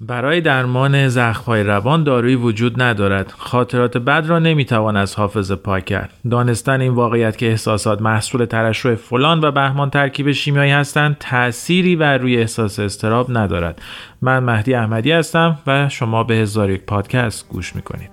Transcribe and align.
برای 0.00 0.40
درمان 0.40 1.08
زخمهای 1.08 1.62
روان 1.62 2.04
دارویی 2.04 2.34
وجود 2.34 2.82
ندارد. 2.82 3.34
خاطرات 3.38 3.96
بد 3.96 4.24
را 4.26 4.38
نمی‌توان 4.38 4.96
از 4.96 5.14
حافظه 5.14 5.56
پاک 5.56 5.84
کرد. 5.84 6.12
دانستن 6.30 6.80
این 6.80 6.92
واقعیت 6.92 7.38
که 7.38 7.46
احساسات 7.46 8.02
محصول 8.02 8.44
ترشح 8.44 8.94
فلان 8.94 9.40
و 9.44 9.50
بهمان 9.50 9.90
ترکیب 9.90 10.32
شیمیایی 10.32 10.72
هستند 10.72 11.16
تأثیری 11.20 11.96
بر 11.96 12.18
روی 12.18 12.36
احساس 12.36 12.78
استراب 12.78 13.26
ندارد. 13.38 13.82
من 14.22 14.38
مهدی 14.38 14.74
احمدی 14.74 15.12
هستم 15.12 15.58
و 15.66 15.88
شما 15.88 16.24
به 16.24 16.34
هزار 16.34 16.70
یک 16.70 16.82
پادکست 16.82 17.48
گوش 17.48 17.76
می‌کنید. 17.76 18.10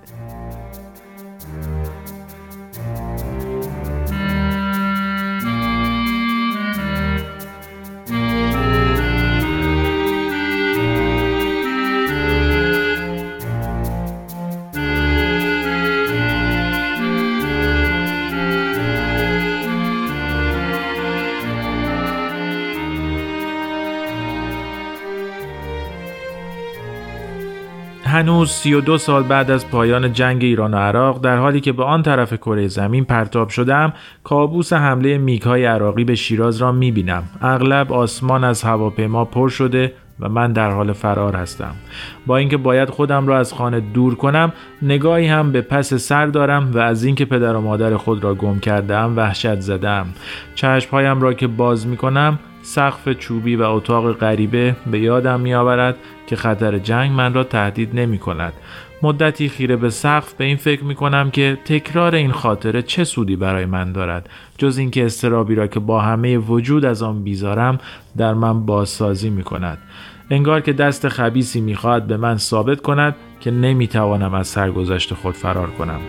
هنوز 28.15 28.51
32 28.51 28.97
سال 28.97 29.23
بعد 29.23 29.51
از 29.51 29.69
پایان 29.69 30.13
جنگ 30.13 30.43
ایران 30.43 30.73
و 30.73 30.77
عراق 30.77 31.21
در 31.21 31.37
حالی 31.37 31.61
که 31.61 31.71
به 31.71 31.83
آن 31.83 32.03
طرف 32.03 32.33
کره 32.33 32.67
زمین 32.67 33.05
پرتاب 33.05 33.49
شدم 33.49 33.93
کابوس 34.23 34.73
حمله 34.73 35.17
میگهای 35.17 35.65
عراقی 35.65 36.03
به 36.03 36.15
شیراز 36.15 36.57
را 36.57 36.71
می‌بینم. 36.71 37.23
اغلب 37.41 37.93
آسمان 37.93 38.43
از 38.43 38.63
هواپیما 38.63 39.25
پر 39.25 39.49
شده 39.49 39.93
و 40.19 40.29
من 40.29 40.53
در 40.53 40.71
حال 40.71 40.93
فرار 40.93 41.35
هستم. 41.35 41.75
با 42.25 42.37
اینکه 42.37 42.57
باید 42.57 42.89
خودم 42.89 43.27
را 43.27 43.37
از 43.37 43.53
خانه 43.53 43.79
دور 43.79 44.15
کنم 44.15 44.53
نگاهی 44.81 45.27
هم 45.27 45.51
به 45.51 45.61
پس 45.61 45.93
سر 45.93 46.25
دارم 46.25 46.71
و 46.73 46.77
از 46.77 47.03
اینکه 47.03 47.25
پدر 47.25 47.55
و 47.55 47.61
مادر 47.61 47.97
خود 47.97 48.23
را 48.23 48.35
گم 48.35 48.59
کردم 48.59 49.13
وحشت 49.17 49.59
زدم 49.59 50.05
چشمهایم 50.55 51.21
را 51.21 51.33
که 51.33 51.47
باز 51.47 51.87
می 51.87 51.97
کنم 51.97 52.39
سقف 52.61 53.09
چوبی 53.09 53.55
و 53.55 53.61
اتاق 53.61 54.11
غریبه 54.13 54.75
به 54.91 54.99
یادم 54.99 55.39
می 55.39 55.53
آورد 55.53 55.95
که 56.27 56.35
خطر 56.35 56.77
جنگ 56.77 57.11
من 57.11 57.33
را 57.33 57.43
تهدید 57.43 57.99
نمی 57.99 58.17
کند. 58.17 58.53
مدتی 59.01 59.49
خیره 59.49 59.75
به 59.75 59.89
سقف 59.89 60.33
به 60.33 60.45
این 60.45 60.57
فکر 60.57 60.83
می 60.83 60.95
کنم 60.95 61.31
که 61.31 61.57
تکرار 61.65 62.15
این 62.15 62.31
خاطره 62.31 62.81
چه 62.81 63.03
سودی 63.03 63.35
برای 63.35 63.65
من 63.65 63.91
دارد 63.91 64.29
جز 64.57 64.77
اینکه 64.77 65.05
استرابی 65.05 65.55
را 65.55 65.67
که 65.67 65.79
با 65.79 66.01
همه 66.01 66.37
وجود 66.37 66.85
از 66.85 67.03
آن 67.03 67.23
بیزارم 67.23 67.77
در 68.17 68.33
من 68.33 68.65
بازسازی 68.65 69.29
می 69.29 69.43
کند. 69.43 69.77
انگار 70.29 70.61
که 70.61 70.73
دست 70.73 71.09
خبیسی 71.09 71.61
می‌خواهد 71.61 72.07
به 72.07 72.17
من 72.17 72.37
ثابت 72.37 72.81
کند 72.81 73.15
که 73.39 73.51
نمی‌توانم 73.51 74.33
از 74.33 74.47
سرگذشت 74.47 75.13
خود 75.13 75.33
فرار 75.35 75.69
کنم. 75.71 75.99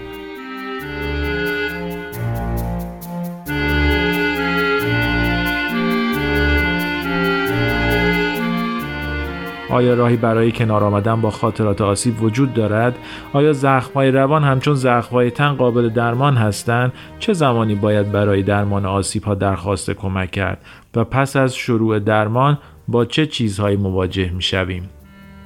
آیا 9.71 9.95
راهی 9.95 10.17
برای 10.17 10.53
کنار 10.53 10.85
آمدن 10.85 11.21
با 11.21 11.31
خاطرات 11.31 11.81
آسیب 11.81 12.23
وجود 12.23 12.55
دارد؟ 12.55 12.99
آیا 13.33 13.53
زخمهای 13.53 14.11
روان 14.11 14.45
همچون 14.45 14.75
زخمهای 14.75 15.31
تن 15.31 15.53
قابل 15.53 15.89
درمان 15.89 16.37
هستند؟ 16.37 16.93
چه 17.19 17.33
زمانی 17.33 17.75
باید 17.75 18.13
برای 18.13 18.43
درمان 18.43 18.87
آسیب 18.87 19.25
ها 19.25 19.35
درخواست 19.35 19.91
کمک 19.91 20.31
کرد؟ 20.31 20.59
و 20.95 21.05
پس 21.05 21.37
از 21.37 21.57
شروع 21.57 21.99
درمان 21.99 22.59
با 22.89 23.05
چه 23.05 23.27
چیزهایی 23.27 23.77
مواجه 23.77 24.31
می 24.31 24.43
شویم؟ 24.43 24.91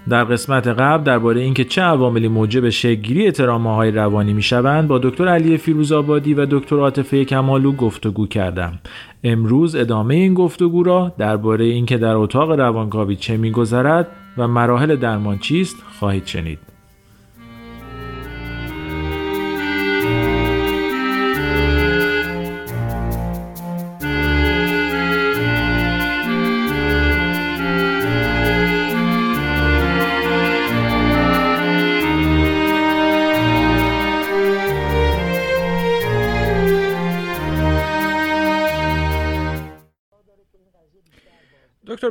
در 0.09 0.25
قسمت 0.25 0.69
قبل 0.69 1.05
درباره 1.05 1.41
اینکه 1.41 1.65
چه 1.65 1.83
عواملی 1.83 2.29
موجب 2.29 2.69
شکلگیری 2.69 3.31
ترامه 3.31 3.75
های 3.75 3.91
روانی 3.91 4.33
می 4.33 4.43
شوند 4.43 4.89
با 4.89 4.99
دکتر 4.99 5.29
علی 5.29 5.57
فیروزآبادی 5.57 6.35
و 6.35 6.47
دکتر 6.51 6.77
عاطفه 6.77 7.25
کمالو 7.25 7.73
گفتگو 7.73 8.27
کردم. 8.27 8.79
امروز 9.25 9.75
ادامه 9.75 10.15
این 10.15 10.35
گفتگو 10.35 10.83
را 10.83 11.15
درباره 11.19 11.65
اینکه 11.65 11.99
در 11.99 12.15
اتاق 12.15 12.51
روانکاوی 12.51 13.17
چه 13.17 13.37
میگذرد 13.37 14.09
و 14.37 14.49
مراحل 14.49 14.97
درمان 14.97 15.39
چیست 15.39 15.77
خواهید 15.99 16.27
شنید. 16.27 16.70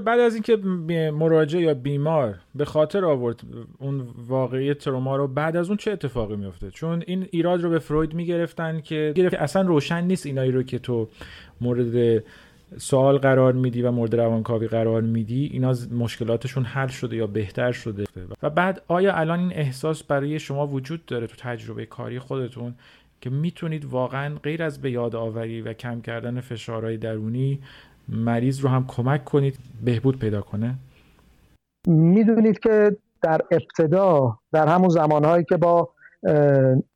بعد 0.10 0.20
از 0.20 0.34
اینکه 0.34 0.56
مراجع 1.12 1.60
یا 1.60 1.74
بیمار 1.74 2.36
به 2.56 2.66
خاطر 2.66 3.06
آورد 3.06 3.42
اون 3.80 4.08
واقعی 4.28 4.74
تروما 4.74 5.16
رو 5.16 5.28
بعد 5.28 5.56
از 5.56 5.68
اون 5.68 5.78
چه 5.78 5.92
اتفاقی 5.92 6.36
میفته 6.36 6.72
چون 6.72 7.04
این 7.08 7.28
ایراد 7.32 7.62
رو 7.62 7.70
به 7.70 7.80
فروید 7.80 8.14
می‌گرفتن 8.14 8.82
که 8.82 9.14
گرفت 9.16 9.36
اصلا 9.36 9.62
روشن 9.62 10.04
نیست 10.04 10.26
اینایی 10.26 10.52
رو 10.52 10.64
که 10.64 10.80
تو 10.80 11.10
مورد 11.62 12.24
سوال 12.78 13.18
قرار 13.18 13.54
میدی 13.54 13.82
و 13.82 13.92
مورد 13.92 14.16
روانکاوی 14.16 14.68
قرار 14.68 15.02
میدی 15.02 15.50
اینا 15.54 15.76
مشکلاتشون 15.92 16.64
حل 16.64 16.88
شده 16.88 17.16
یا 17.16 17.28
بهتر 17.28 17.72
شده. 17.72 18.04
و 18.44 18.50
بعد 18.50 18.82
آیا 18.88 19.16
الان 19.16 19.40
این 19.40 19.54
احساس 19.54 20.04
برای 20.04 20.40
شما 20.40 20.68
وجود 20.68 21.06
داره 21.06 21.28
تو 21.28 21.36
تجربه 21.36 21.86
کاری 21.86 22.20
خودتون 22.20 22.76
که 23.22 23.30
می‌تونید 23.30 23.86
واقعا 23.86 24.36
غیر 24.44 24.64
از 24.64 24.82
به 24.82 24.92
یاد 24.92 25.16
آوری 25.16 25.62
و 25.62 25.74
کم 25.74 26.02
کردن 26.02 26.42
فشارهای 26.42 26.98
درونی 26.98 27.60
مریض 28.12 28.60
رو 28.60 28.70
هم 28.70 28.86
کمک 28.88 29.26
کنید 29.26 29.58
بهبود 29.86 30.20
پیدا 30.20 30.42
کنه. 30.42 30.76
می‌دونید 31.88 32.60
که 32.60 32.98
در 33.22 33.42
ابتدا 33.52 34.38
در 34.52 34.68
همون 34.68 34.90
زمانهایی 34.90 35.44
که 35.44 35.58
با 35.58 35.90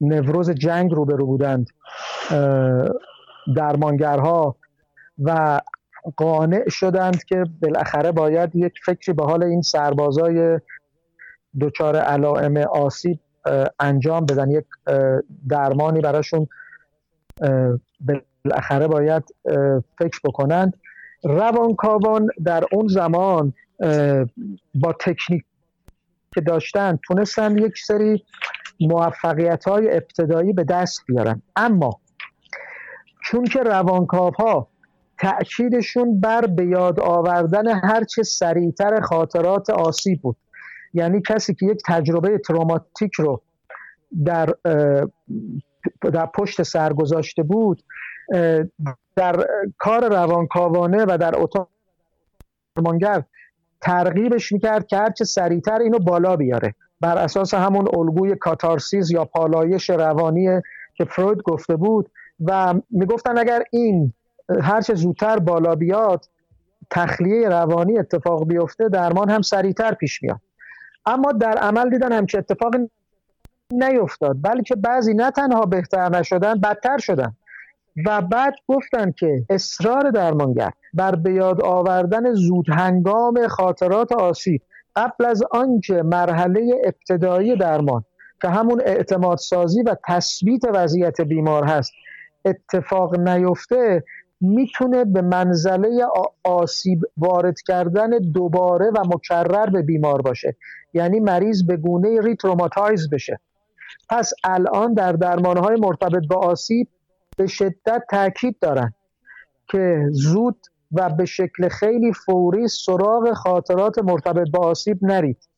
نوروز 0.01 0.49
جنگ 0.51 0.91
روبرو 0.91 1.25
بودند 1.25 1.69
درمانگرها 3.55 4.55
و 5.23 5.61
قانع 6.17 6.69
شدند 6.69 7.23
که 7.23 7.43
بالاخره 7.61 8.11
باید 8.11 8.55
یک 8.55 8.73
فکری 8.85 9.13
به 9.13 9.23
حال 9.23 9.43
این 9.43 9.61
سربازای 9.61 10.59
دچار 11.61 11.95
علائم 11.95 12.57
آسیب 12.57 13.19
انجام 13.79 14.25
بدن. 14.25 14.51
یک 14.51 14.65
درمانی 15.49 16.01
براشون 16.01 16.47
بالاخره 18.45 18.87
باید 18.87 19.23
فکر 19.99 20.19
بکنند. 20.23 20.73
روانکاوان 21.23 22.27
در 22.45 22.63
اون 22.71 22.87
زمان 22.87 23.53
با 24.75 24.93
تکنیک 24.99 25.43
که 26.33 26.41
داشتن 26.41 26.99
تونستن 27.07 27.57
یک 27.57 27.77
سری 27.77 28.23
موفقیت 28.79 29.67
های 29.67 29.95
ابتدایی 29.95 30.53
به 30.53 30.63
دست 30.63 31.01
بیارن. 31.07 31.41
اما 31.55 31.99
چون 33.23 33.43
که 33.43 33.59
روانکاوها 33.59 34.67
تأکیدشون 35.19 36.19
بر 36.19 36.45
به 36.45 36.65
یاد 36.65 36.99
آوردن 36.99 37.67
هرچه 37.67 38.23
سریعتر 38.23 39.01
خاطرات 39.01 39.69
آسیب 39.69 40.21
بود 40.21 40.37
یعنی 40.93 41.21
کسی 41.21 41.55
که 41.55 41.65
یک 41.65 41.81
تجربه 41.87 42.37
تروماتیک 42.37 43.13
رو 43.13 43.41
در, 44.25 44.53
در 46.01 46.25
پشت 46.25 46.63
سر 46.63 46.93
گذاشته 46.93 47.43
بود 47.43 47.83
در 49.15 49.47
کار 49.77 50.09
روانکاوانه 50.09 51.05
و 51.07 51.17
در 51.17 51.33
اتاق 51.37 51.67
درمانگر 52.75 53.23
ترغیبش 53.81 54.51
می‌کرد 54.51 54.87
که 54.87 54.97
هرچه 54.97 55.25
سریعتر 55.25 55.79
اینو 55.79 55.99
بالا 55.99 56.35
بیاره. 56.35 56.75
بر 57.01 57.17
اساس 57.17 57.53
همون 57.53 57.87
الگوی 57.93 58.35
کاتارسیز 58.35 59.11
یا 59.11 59.25
پالایش 59.25 59.89
روانی 59.89 60.61
که 60.95 61.05
فروید 61.05 61.41
گفته 61.41 61.75
بود 61.75 62.09
و 62.45 62.73
می‌گفتن 62.89 63.37
اگر 63.37 63.63
این 63.71 64.13
هرچه 64.61 64.95
زودتر 64.95 65.39
بالا 65.39 65.75
بیاد 65.75 66.25
تخلیه 66.89 67.49
روانی 67.49 67.99
اتفاق 67.99 68.47
بیفته 68.47 68.89
درمان 68.89 69.29
هم 69.29 69.41
سریعتر 69.41 69.93
پیش 69.93 70.23
میاد. 70.23 70.39
اما 71.05 71.31
در 71.31 71.57
عمل 71.57 71.89
دیدن 71.89 72.11
همچه 72.11 72.37
اتفاقی 72.37 72.89
نیفتاد 73.71 74.37
بلکه 74.41 74.75
بعضی 74.75 75.13
نه 75.13 75.31
تنها 75.31 75.61
بهتر 75.61 76.09
نشدن 76.09 76.59
بدتر 76.59 76.97
شدن. 76.97 77.35
و 78.05 78.21
بعد 78.21 78.53
گفتن 78.67 79.11
که 79.11 79.45
اصرار 79.49 80.11
درمانگر 80.11 80.71
بر 80.93 81.15
به 81.15 81.33
یاد 81.33 81.61
آوردن 81.61 82.33
زود 82.33 82.69
هنگام 82.69 83.47
خاطرات 83.47 84.11
آسیب 84.11 84.61
قبل 84.95 85.25
از 85.25 85.43
آنکه 85.51 86.03
مرحله 86.03 86.81
ابتدایی 86.83 87.55
درمان 87.55 88.03
که 88.41 88.49
همون 88.49 88.81
اعتماد 88.85 89.37
سازی 89.37 89.81
و 89.81 89.95
تثبیت 90.07 90.61
وضعیت 90.73 91.21
بیمار 91.21 91.63
هست 91.63 91.91
اتفاق 92.45 93.19
نیفته 93.19 94.03
می‌تونه 94.41 95.05
به 95.05 95.21
منزله 95.21 96.05
آسیب 96.43 97.01
وارد 97.17 97.61
کردن 97.61 98.09
دوباره 98.09 98.85
و 98.85 99.03
مکرر 99.05 99.69
به 99.69 99.81
بیمار 99.81 100.21
باشه. 100.21 100.55
یعنی 100.93 101.19
مریض 101.19 101.63
به 101.63 101.77
گونه 101.77 102.21
retraumatize 102.21 103.09
بشه. 103.09 103.39
پس 104.09 104.33
الان 104.43 104.93
در 104.93 105.11
درمانهای 105.11 105.75
مرتبط 105.79 106.27
با 106.29 106.35
آسیب 106.35 106.87
به 107.37 107.47
شدت 107.47 108.03
تاکید 108.09 108.59
دارن 108.59 108.93
که 109.67 110.07
زود 110.11 110.57
و 110.91 111.09
به 111.09 111.25
شکل 111.25 111.69
خیلی 111.69 112.13
فوری 112.13 112.67
سراغ 112.67 113.33
خاطرات 113.33 113.99
مرتبط 113.99 114.49
با 114.53 114.59
آسیب 114.59 114.99
نرید. 115.01 115.49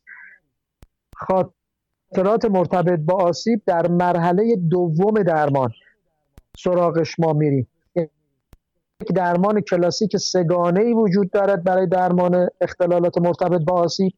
خاطرات 1.16 2.46
مرتبط 2.46 3.00
با 3.00 3.14
آسیب 3.14 3.62
در 3.66 3.88
مرحله 3.88 4.56
دوم 4.56 5.24
درمان 5.24 5.72
سراغش 6.58 7.20
ما 7.20 7.34
میریم. 7.34 7.68
یک 9.02 9.12
درمان 9.16 9.62
کلاسیک 9.62 10.18
سگانه 10.18 10.80
ای 10.82 10.94
وجود 10.94 11.32
دارد 11.32 11.64
برای 11.64 11.88
درمان 11.88 12.50
اختلالات 12.62 13.18
مرتبط 13.18 13.62
با 13.62 13.74
آسیب. 13.74 14.14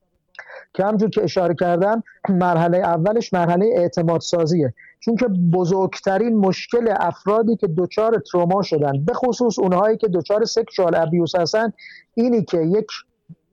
که 0.73 0.83
همجور 0.83 1.09
که 1.09 1.23
اشاره 1.23 1.55
کردم 1.59 2.03
مرحله 2.29 2.77
اولش 2.77 3.33
مرحله 3.33 3.69
اعتماد 3.75 4.21
سازیه 4.21 4.73
چون 4.99 5.15
که 5.15 5.27
بزرگترین 5.27 6.37
مشکل 6.37 6.93
افرادی 6.99 7.55
که 7.55 7.67
دچار 7.77 8.23
تروما 8.31 8.61
شدن 8.61 9.05
به 9.05 9.13
خصوص 9.13 9.59
اونهایی 9.59 9.97
که 9.97 10.07
دچار 10.07 10.45
سکشوال 10.45 10.95
ابیوس 10.95 11.35
هستن 11.35 11.73
اینی 12.13 12.43
که 12.43 12.57
یک 12.57 12.87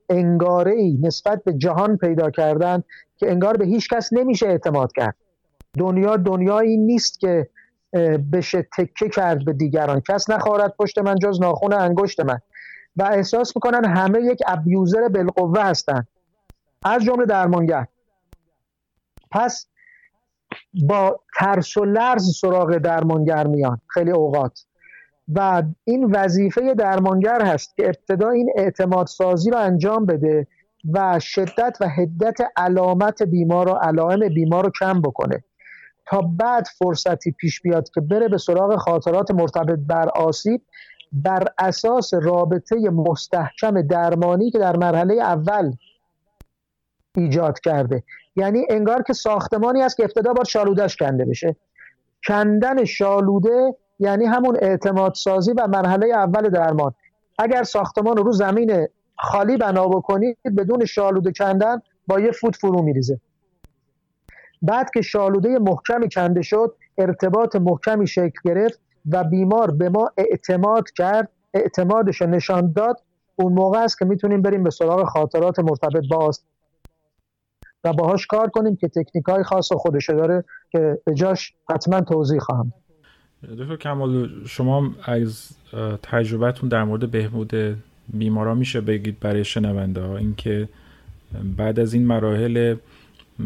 انگاره 0.09 0.71
ای 0.71 0.97
نسبت 1.01 1.43
به 1.43 1.53
جهان 1.53 1.97
پیدا 1.97 2.29
کردن 2.29 2.83
که 3.17 3.31
انگار 3.31 3.57
به 3.57 3.65
هیچ 3.65 3.89
کس 3.89 4.13
نمیشه 4.13 4.47
اعتماد 4.47 4.91
کرد. 4.95 5.15
دنیا 5.77 6.17
دنیایی 6.17 6.77
نیست 6.77 7.19
که 7.19 7.49
بشه 8.33 8.67
تکه 8.77 9.09
کرد 9.09 9.45
به 9.45 9.53
دیگران. 9.53 10.01
کس 10.09 10.29
نخواهد 10.29 10.73
پشت 10.79 10.97
من 10.97 11.15
جز 11.15 11.41
ناخون 11.41 11.73
انگشت 11.73 12.19
من. 12.19 12.39
و 12.97 13.03
احساس 13.03 13.55
می‌کنن 13.55 13.85
همه 13.85 14.21
یک 14.21 14.39
ابیوزر 14.47 15.07
بالقوه 15.07 15.61
هستن. 15.61 16.07
از 16.85 17.03
جمله 17.03 17.25
درمانگر. 17.25 17.87
پس 19.31 19.67
با 20.87 21.19
ترس 21.39 21.77
و 21.77 21.85
لرز 21.85 22.37
سراغ 22.39 22.77
درمانگر 22.77 23.47
میان 23.47 23.81
خیلی 23.87 24.11
اوقات. 24.11 24.65
و 25.33 25.63
این 25.83 26.11
وظیفه 26.11 26.73
درمانگر 26.73 27.41
هست 27.41 27.75
که 27.75 27.85
ابتدا 27.85 28.29
این 28.29 28.49
اعتماد 28.55 29.07
سازی 29.07 29.51
رو 29.51 29.57
انجام 29.57 30.05
بده 30.05 30.47
و 30.93 31.19
شدت 31.19 31.77
و 31.81 31.87
حدت 31.87 32.37
علامت 32.57 33.23
بیمار 33.23 33.69
و 33.69 33.71
علائم 33.71 34.19
بیمار 34.29 34.63
رو 34.63 34.71
کم 34.79 35.01
بکنه. 35.01 35.43
تا 36.07 36.21
بعد 36.21 36.67
فرصتی 36.79 37.31
پیش 37.31 37.61
بیاد 37.61 37.89
که 37.89 38.01
بره 38.01 38.27
به 38.27 38.37
سراغ 38.37 38.75
خاطرات 38.75 39.31
مرتبط 39.31 39.79
بر 39.87 40.09
آسیب 40.09 40.61
بر 41.11 41.47
اساس 41.57 42.13
رابطه 42.13 42.75
مستحکم 42.89 43.81
درمانی 43.81 44.51
که 44.51 44.59
در 44.59 44.77
مرحله 44.77 45.13
اول 45.13 45.71
ایجاد 47.15 47.59
کرده. 47.59 48.03
یعنی 48.35 48.65
انگار 48.69 49.01
که 49.01 49.13
ساختمانی 49.13 49.81
است 49.81 49.97
که 49.97 50.03
ابتدا 50.03 50.33
باید 50.33 50.47
شالودش 50.47 50.95
کنده 50.95 51.25
بشه. 51.25 51.55
کندن 52.27 52.85
شالوده 52.85 53.75
یعنی 53.99 54.25
همون 54.25 54.57
اعتماد 54.61 55.13
سازی 55.13 55.51
و 55.51 55.67
مرحله 55.67 56.07
اول 56.07 56.49
درمان. 56.49 56.93
اگر 57.39 57.63
ساختمان 57.63 58.17
رو 58.17 58.31
زمین 58.31 58.87
خالی 59.17 59.57
بنا 59.57 59.87
بکنید 59.87 60.37
بدون 60.57 60.85
شالوده 60.85 61.31
کندن 61.31 61.81
با 62.07 62.19
یه 62.19 62.31
فوت 62.31 62.55
فرو 62.55 62.81
میریزه. 62.81 63.19
بعد 64.61 64.89
که 64.93 65.01
شالوده 65.01 65.59
محکمی 65.59 66.09
کنده 66.09 66.41
شد 66.41 66.75
ارتباط 66.97 67.55
محکمی 67.55 68.07
شکل 68.07 68.39
گرفت 68.43 68.79
و 69.11 69.23
بیمار 69.23 69.71
به 69.71 69.89
ما 69.89 70.11
اعتماد 70.17 70.91
کرد 70.91 71.29
اعتمادش 71.53 72.21
نشان 72.21 72.71
داد. 72.71 73.01
اون 73.35 73.53
موقع 73.53 73.83
است 73.83 73.99
که 73.99 74.05
می‌تونیم 74.05 74.41
بریم 74.41 74.63
به 74.63 74.69
سراغ 74.69 75.03
خاطرات 75.03 75.59
مرتبط 75.59 76.03
با 76.09 76.31
و 77.85 77.93
باهاش 77.93 78.27
کار 78.27 78.49
کنیم 78.49 78.75
که 78.75 78.87
تکنیک 78.87 79.25
های 79.25 79.43
خاص 79.43 79.71
خودش 79.71 80.09
داره 80.09 80.43
که 80.71 80.99
به 81.05 81.13
جاش 81.13 81.53
حتما 81.69 82.01
توضیح 82.01 82.39
خواهم. 82.39 82.73
دکتر 83.59 83.75
کمال 83.75 84.29
شما 84.47 84.91
از 85.03 85.49
تجربتون 86.03 86.69
در 86.69 86.83
مورد 86.83 87.11
بهبود 87.11 87.53
بیمارا 88.13 88.55
میشه 88.55 88.81
بگید 88.81 89.19
برای 89.19 89.43
شنونده 89.43 90.01
ها. 90.01 90.17
اینکه 90.17 90.69
بعد 91.57 91.79
از 91.79 91.93
این 91.93 92.05
مراحل 92.05 92.75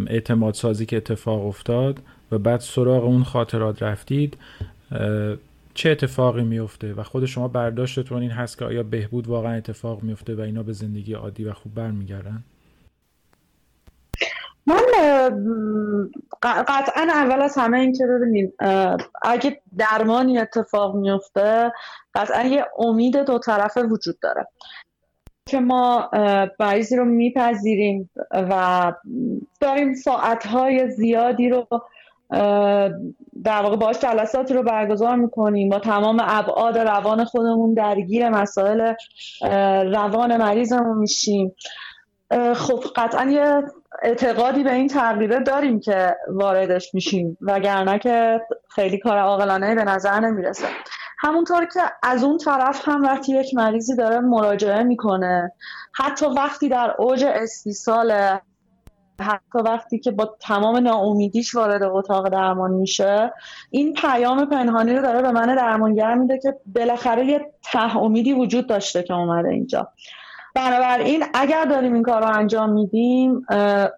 اعتماد 0.08 0.54
سازی 0.54 0.86
که 0.86 0.98
اتفاق 0.98 1.46
افتاد 1.46 2.00
و 2.32 2.38
بعد 2.38 2.60
سراغ 2.60 3.04
اون 3.04 3.24
خاطرات 3.24 3.84
رفتید 3.84 4.38
چه 5.74 5.90
اتفاقی 5.90 6.44
میفته؟ 6.44 6.94
و 6.94 7.04
خود 7.04 7.26
شما 7.26 7.48
برداشتتون 7.48 8.22
این 8.22 8.32
هست 8.32 8.58
که 8.58 8.66
آیا 8.66 8.84
بهبود 8.84 9.28
واقعا 9.28 9.54
اتفاق 9.54 10.04
میفته 10.04 10.36
و 10.36 10.42
اینا 10.42 10.64
به 10.64 10.74
زندگی 10.74 11.14
عادی 11.14 11.44
و 11.46 11.54
خوب 11.54 11.74
برمیگردن؟ 11.74 12.44
من 14.70 14.82
قطعا 16.44 17.08
اول 17.14 17.42
از 17.42 17.58
همه 17.58 17.80
این 17.80 17.94
که 17.94 18.04
ببینید 18.06 18.54
اگه 19.22 19.62
درمانی 19.78 20.40
اتفاق 20.40 20.96
میفته 20.96 21.72
قطعا 22.14 22.44
یه 22.44 22.66
امید 22.80 23.18
دو 23.18 23.40
طرفه 23.40 23.84
وجود 23.84 24.20
داره 24.20 24.48
که 25.46 25.60
ما 25.60 26.10
مریضی 26.60 26.96
رو 26.96 27.06
میپذیریم 27.06 28.10
و 28.32 28.94
داریم 29.60 29.94
ساعتهای 29.94 30.90
زیادی 30.92 31.50
رو 31.50 31.68
در 33.44 33.62
واقع 33.62 33.76
باش 33.76 34.00
جلساتی 34.00 34.54
رو 34.54 34.64
برگزار 34.64 35.16
می‌کنیم 35.16 35.70
با 35.70 35.80
تمام 35.80 36.18
ابعاد 36.22 36.78
روان 36.78 37.26
خودمون 37.26 37.74
درگیر 37.74 38.30
مسائل 38.30 38.94
روان 39.94 40.38
مریضمون 40.38 40.98
میشیم. 40.98 41.56
خب 42.56 42.84
قطعا 42.96 43.26
یه 43.32 43.62
اعتقادی 44.02 44.64
به 44.64 44.74
این 44.74 44.88
تغییره 44.88 45.40
داریم 45.40 45.80
که 45.80 46.16
واردش 46.28 46.94
میشیم 46.94 47.38
وگرنه 47.42 48.00
که 48.00 48.42
خیلی 48.70 48.98
کار 48.98 49.18
عاقلانه 49.18 49.76
به 49.76 49.84
نظر 49.84 50.20
نمی‌رسه. 50.20 50.68
همونطور 51.20 51.66
که 51.66 51.82
از 52.04 52.24
اون 52.24 52.38
طرف 52.38 52.88
هم 52.88 53.04
وقتی 53.04 53.40
یک 53.40 53.56
مریضی 53.56 53.96
داره 53.96 54.20
مراجعه 54.20 54.84
می‌کنه 54.84 55.52
حتی 55.94 56.26
وقتی 56.26 56.70
در 56.70 56.96
اوج 56.98 57.24
استیصال 57.24 58.40
حتی 59.22 59.60
وقتی 59.66 60.00
که 60.00 60.12
با 60.12 60.38
تمام 60.40 60.78
ناامیدیش 60.78 61.56
وارد 61.56 61.84
اتاق 61.84 62.30
درمان 62.30 62.72
میشه 62.72 63.34
این 63.70 63.94
پیام 63.94 64.46
پنهانی 64.46 64.94
رو 64.94 65.02
داره 65.02 65.22
به 65.22 65.32
من 65.32 65.56
درمانگر 65.56 66.16
میده 66.16 66.40
که 66.40 66.56
بالاخره 66.76 67.26
یه 67.26 67.54
ته 67.64 67.98
امیدی 67.98 68.34
وجود 68.34 68.68
داشته 68.68 69.04
که 69.04 69.14
اومده 69.14 69.50
اینجا. 69.50 69.88
بنابراین 70.56 71.24
اگر 71.34 71.66
داریم 71.66 71.94
این 71.94 72.04
کار 72.04 72.22
رو 72.22 72.38
انجام 72.38 72.70
میدیم 72.70 73.46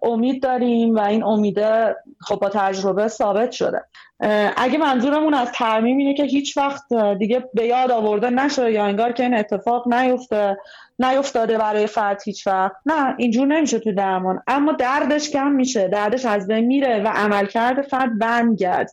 امید 0.02 0.42
داریم 0.42 0.94
و 0.94 1.00
این 1.00 1.24
امیده 1.24 1.96
خب 2.20 2.36
با 2.36 2.48
تجربه 2.48 3.08
ثابت 3.08 3.50
شده. 3.50 3.84
اگه 4.56 4.78
منظورمون 4.78 5.34
از 5.34 5.52
ترمیم 5.52 5.98
اینه 5.98 6.14
که 6.14 6.24
هیچ 6.24 6.56
وقت 6.56 6.94
دیگه 7.18 7.44
به 7.54 7.66
یاد 7.66 7.90
آورده 7.90 8.30
نشه 8.30 8.72
یا 8.72 8.84
انگار 8.84 9.12
که 9.12 9.22
این 9.22 9.34
اتفاق 9.34 9.94
نیفته 9.94 10.56
نیفتاده 10.98 11.58
برای 11.58 11.86
فرد 11.86 12.22
هیچ 12.24 12.46
وقت. 12.46 12.72
نه 12.86 13.14
اینجور 13.18 13.46
نمیشه 13.46 13.78
تو 13.78 13.92
درمان. 13.92 14.42
اما 14.46 14.72
دردش 14.72 15.30
کم 15.30 15.52
میشه 15.52 15.88
دردش 15.88 16.24
از 16.24 16.46
بین 16.46 16.66
میره 16.66 17.02
و 17.02 17.08
عملکرد 17.08 17.82
فرد 17.82 18.18
برمیگرد 18.18 18.90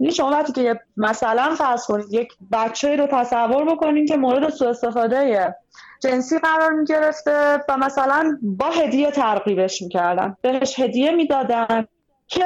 این 0.00 0.10
شما 0.10 0.30
وقتی 0.30 0.52
که 0.52 0.80
مثلا 0.96 1.54
فرض 1.54 1.86
کنید 1.86 2.06
یک 2.12 2.28
بچه 2.52 2.96
رو 2.96 3.06
تصور 3.06 3.64
بکنید 3.64 4.08
که 4.08 4.16
مورد 4.16 4.48
سوء 4.50 4.68
استفاده 4.68 5.56
جنسی 6.06 6.38
قرار 6.38 6.72
می 6.72 6.84
گرفته 6.84 7.64
و 7.68 7.76
مثلا 7.76 8.38
با 8.42 8.70
هدیه 8.70 9.10
ترغیبش 9.10 9.82
می‌کردن. 9.82 10.36
بهش 10.42 10.80
هدیه 10.80 11.10
می‌دادن 11.10 11.86
که 12.26 12.44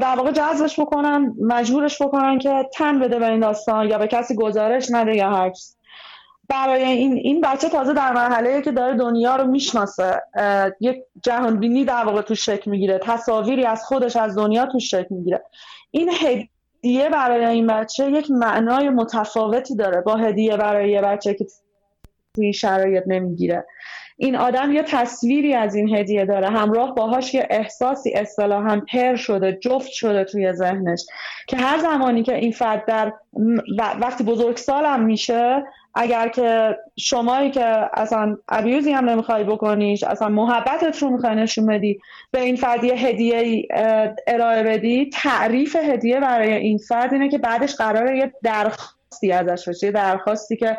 در 0.00 0.14
واقع 0.16 0.32
جذبش 0.32 0.80
بکنن 0.80 1.34
مجبورش 1.40 2.02
بکنن 2.02 2.38
که 2.38 2.68
تن 2.74 2.98
بده 3.00 3.18
به 3.18 3.28
این 3.28 3.40
داستان 3.40 3.88
یا 3.88 3.98
به 3.98 4.06
کسی 4.06 4.34
گزارش 4.34 4.90
نده 4.90 5.16
یا 5.16 5.30
هر 5.30 5.52
برای 6.48 6.84
این 6.84 7.12
این 7.12 7.40
بچه 7.40 7.68
تازه 7.68 7.92
در 7.92 8.12
مرحله 8.12 8.62
که 8.62 8.72
داره 8.72 8.96
دنیا 8.96 9.36
رو 9.36 9.46
می‌شناسه 9.46 10.22
یک 10.80 11.02
جهان 11.22 11.60
بینی 11.60 11.84
در 11.84 12.04
واقع 12.04 12.22
تو 12.22 12.34
شکل 12.34 12.70
می‌گیره. 12.70 13.00
تصاویری 13.02 13.64
از 13.64 13.84
خودش 13.84 14.16
از 14.16 14.38
دنیا 14.38 14.66
تو 14.66 14.78
شکل 14.78 15.14
می‌گیره. 15.14 15.44
این 15.90 16.10
هدیه 16.20 17.08
برای 17.08 17.44
این 17.44 17.66
بچه 17.66 18.10
یک 18.10 18.30
معنای 18.30 18.90
متفاوتی 18.90 19.76
داره 19.76 20.00
با 20.00 20.16
هدیه 20.16 20.56
برای 20.56 20.90
یه 20.90 21.00
بچه 21.00 21.34
که 21.34 21.46
توی 22.34 22.52
شرایط 22.52 23.04
نمی‌گیره. 23.06 23.64
این 24.16 24.36
آدم 24.36 24.72
یه 24.72 24.82
تصویری 24.82 25.54
از 25.54 25.74
این 25.74 25.96
هدیه 25.96 26.24
داره. 26.24 26.48
همراه 26.48 26.94
باهاش 26.94 27.34
یه 27.34 27.46
احساسی 27.50 28.10
اصطلاحا 28.10 28.82
پر 28.92 29.16
شده 29.16 29.52
جفت 29.52 29.90
شده 29.90 30.24
توی 30.24 30.52
ذهنش 30.52 31.06
که 31.48 31.56
هر 31.56 31.78
زمانی 31.78 32.22
که 32.22 32.34
این 32.34 32.52
فرد 32.52 32.84
در 32.86 33.12
وقتی 34.00 34.24
بزرگسالم 34.24 35.04
میشه 35.04 35.64
اگر 35.94 36.28
که 36.28 36.76
شمایی 36.98 37.50
که 37.50 37.64
اصلا 37.94 38.36
ابیوزی 38.48 38.92
هم 38.92 39.10
نمی‌خوای 39.10 39.44
بکنیش 39.44 40.04
اصلا 40.04 40.28
محبتت 40.28 41.02
رو 41.02 41.10
می‌خوای 41.10 41.36
نشون 41.36 41.66
بدی 41.66 42.00
به 42.30 42.40
این 42.40 42.56
فرد 42.56 42.84
یه 42.84 42.94
هدیه 42.94 43.68
ارائه 44.26 44.62
بدی 44.62 45.10
تعریف 45.12 45.76
هدیه 45.76 46.20
برای 46.20 46.52
این 46.52 46.78
فرد 46.78 47.12
اینه 47.12 47.28
که 47.28 47.38
بعدش 47.38 47.74
قراره 47.74 48.18
یه 48.18 48.32
درخواست 48.42 49.00
درخواستی 49.10 49.32
ازش 49.32 49.66
باشه 49.66 49.90
درخواستی 49.90 50.56
که 50.56 50.78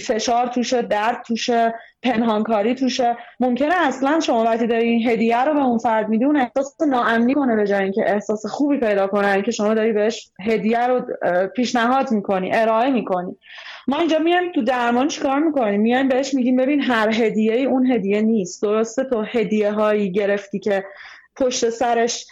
فشار 0.00 0.46
توشه 0.46 0.82
درد 0.82 1.22
توشه 1.26 1.74
پنهانکاری 2.02 2.74
توشه. 2.74 3.16
ممکنه 3.40 3.74
اصلا 3.74 4.20
شما 4.20 4.44
وقتی 4.44 4.66
داری 4.66 4.88
این 4.88 5.08
هدیه 5.08 5.44
رو 5.44 5.54
به 5.54 5.60
اون 5.60 5.78
فرد 5.78 6.08
میدی 6.08 6.24
اون 6.24 6.36
احساس 6.36 6.76
ناامنی 6.88 7.34
کنه 7.34 7.56
به 7.56 7.66
جای 7.66 7.82
اینکه 7.82 8.10
احساس 8.10 8.46
خوبی 8.46 8.78
پیدا 8.78 9.06
کنه 9.06 9.42
که 9.42 9.50
شما 9.50 9.74
داری 9.74 9.92
بهش 9.92 10.30
هدیه 10.40 10.86
رو 10.86 11.06
پیشنهاد 11.56 12.10
می‌کنی 12.10 12.50
ارائه 12.52 12.90
می‌کنی. 12.90 13.36
ما 13.88 13.98
اینجا 13.98 14.18
میایم 14.18 14.52
تو 14.52 14.62
درمان 14.62 15.08
چیکار 15.08 15.38
می‌کنیم؟ 15.38 15.80
میایم 15.80 16.08
بهش 16.08 16.34
میگیم 16.34 16.56
ببین 16.56 16.80
هر 16.80 17.10
هدیه 17.14 17.54
ای 17.54 17.64
اون 17.64 17.92
هدیه 17.92 18.20
نیست. 18.20 18.62
درسته 18.62 19.04
تو 19.04 19.22
هدیه 19.22 19.72
هایی 19.72 20.12
گرفتی 20.12 20.58
که 20.58 20.84
پشت 21.36 21.70
سرش 21.70 22.26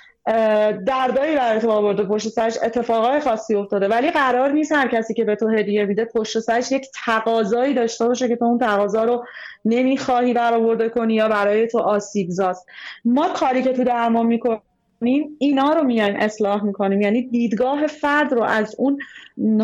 دردایی 0.86 1.36
برای 1.36 1.60
تو 1.60 1.70
آورده 1.70 2.02
پشت 2.02 2.28
سرش 2.28 2.58
اتفاقای 2.64 3.20
خاصی 3.20 3.54
افتاده. 3.54 3.88
ولی 3.88 4.10
قرار 4.10 4.52
نیست 4.52 4.72
هر 4.72 4.88
کسی 4.88 5.14
که 5.14 5.24
به 5.24 5.36
تو 5.36 5.48
هدیه 5.48 5.84
میده 5.84 6.04
پشت 6.04 6.38
سرش 6.38 6.72
یک 6.72 6.86
تقاضایی 7.04 7.74
داشته 7.74 8.06
باشه 8.06 8.28
که 8.28 8.36
تو 8.36 8.44
اون 8.44 8.58
تقاضا 8.58 9.04
رو 9.04 9.24
نمی‌خواهی 9.64 10.32
برآورده 10.32 10.88
کنی 10.88 11.14
یا 11.14 11.28
برای 11.28 11.66
تو 11.66 11.78
آسیب 11.78 12.30
زاست. 12.30 12.66
ما 13.04 13.28
کاری 13.28 13.62
که 13.62 13.72
تو 13.72 13.84
درمان 13.84 14.26
می‌کنیم 14.26 15.36
اینا 15.38 15.72
رو 15.72 15.84
میایم 15.84 16.16
اصلاح 16.18 16.64
می‌کنیم. 16.64 17.00
یعنی 17.00 17.22
دیدگاه 17.22 17.86
فرد 17.86 18.32
رو 18.32 18.42
از 18.42 18.74
اون 18.78 18.98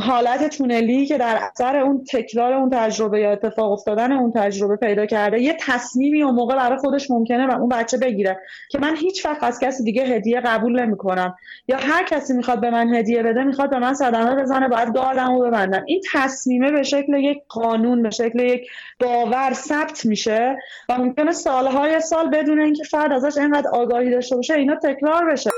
حالت 0.00 0.56
تونلی 0.56 1.06
که 1.06 1.18
در 1.18 1.38
اثر 1.50 1.76
اون 1.76 2.04
تکرار 2.04 2.52
اون 2.52 2.70
تجربه 2.70 3.20
یا 3.20 3.32
اتفاق 3.32 3.72
افتادن 3.72 4.12
اون 4.12 4.32
تجربه 4.32 4.76
پیدا 4.76 5.06
کرده 5.06 5.40
یه 5.40 5.56
تصمیمی 5.60 6.22
اون 6.22 6.34
موقع 6.34 6.56
برای 6.56 6.78
خودش 6.78 7.10
ممکنه 7.10 7.46
و 7.46 7.60
اون 7.60 7.68
بچه 7.68 7.98
بگیره 7.98 8.40
که 8.70 8.78
من 8.78 8.96
هیچ 8.96 9.26
وقت 9.26 9.44
از 9.44 9.58
کسی 9.58 9.84
دیگه 9.84 10.02
هدیه 10.02 10.40
قبول 10.40 10.80
نمی‌کنم. 10.80 11.34
یا 11.68 11.76
هر 11.76 12.04
کسی 12.04 12.34
می‌خواد 12.34 12.60
به 12.60 12.70
من 12.70 12.94
هدیه 12.94 13.22
بده 13.22 13.44
می‌خواد 13.44 13.70
به 13.70 13.78
من 13.78 13.94
صدمه 13.94 14.42
بزنه 14.42 14.68
باید 14.68 14.94
گاردمو 14.94 15.40
ببندم. 15.40 15.82
این 15.86 16.00
تصمیمه 16.12 16.72
به 16.72 16.82
شکل 16.82 17.14
یک 17.14 17.38
قانون 17.48 18.02
به 18.02 18.10
شکل 18.10 18.40
یک 18.40 18.70
باور 19.00 19.52
ثبت 19.52 20.06
میشه 20.06 20.56
و 20.88 20.98
ممکنه 20.98 21.32
سالهای 21.32 22.00
سال 22.00 22.30
بدون 22.30 22.60
اینکه 22.60 22.84
فرد 22.84 23.12
ازش 23.12 23.38
اینقدر 23.38 23.68
آگاهی 23.68 24.10
داشته 24.10 24.36
باشه 24.36 24.54
اینا 24.54 24.74
تکرار 24.74 25.30
بشه. 25.30 25.50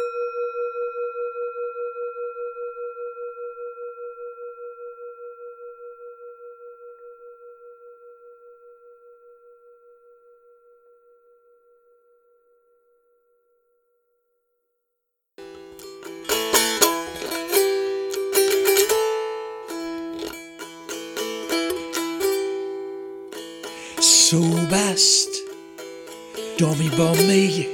دامی 26.58 26.88
با 26.88 27.12
می 27.12 27.66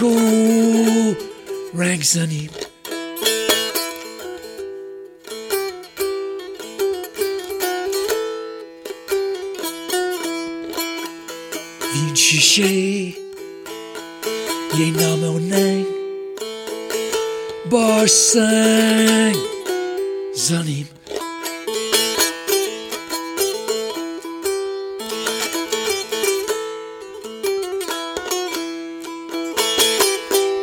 گو 0.00 0.18
رنگ 1.74 2.02
زنیم 2.02 2.50
این 11.94 12.14
شیشه 12.14 12.72
یه 14.78 14.90
نامه 14.96 15.28
و 15.28 15.38
ننگ 15.38 15.86
بار 17.70 18.06
سنگ 18.06 19.36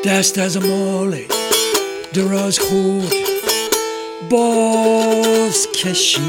زنیم 0.03 0.19
دست 0.19 0.38
از 0.38 0.57
مال 0.57 1.17
دراز 2.13 2.60
خود 2.60 3.13
باز 4.29 5.67
کشی 5.72 6.22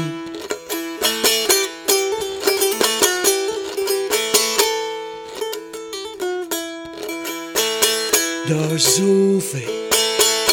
در 8.49 8.77
زوف 8.77 9.55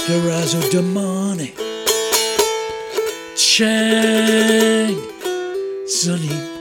دراز 0.08 0.54
و 0.54 0.58
دمانه 0.68 1.52
چنگ 3.36 4.96
زنی. 5.86 6.51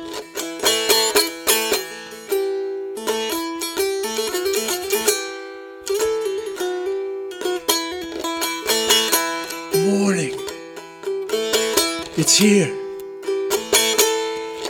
It's 12.23 12.37
here. 12.37 12.67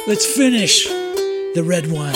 Let's 0.08 0.26
finish 0.26 0.88
the 0.88 1.64
red 1.66 1.92
wine. 1.92 2.16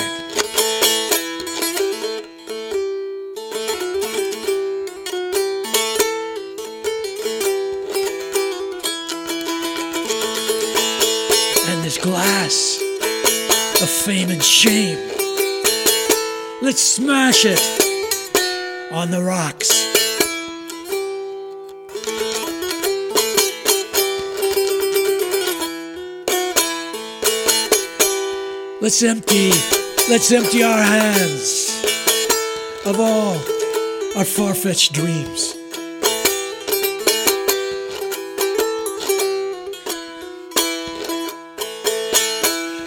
And 11.68 11.84
this 11.84 11.98
glass 11.98 12.80
of 13.82 13.90
fame 13.90 14.30
and 14.30 14.42
shame. 14.42 14.98
Let's 16.62 16.82
smash 16.82 17.44
it 17.44 17.60
on 18.94 19.12
the 19.12 19.22
rocks. 19.22 19.75
Let's 28.86 29.02
empty, 29.02 29.50
let's 30.10 30.32
empty 30.32 30.62
our 30.62 30.80
hands 30.80 31.84
of 32.86 33.00
all 33.00 33.34
our 34.16 34.24
far 34.24 34.54
fetched 34.54 34.94
dreams. 34.94 35.56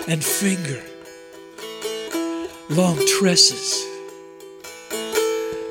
And 0.06 0.24
finger 0.24 0.80
long 2.70 3.04
tresses 3.18 3.84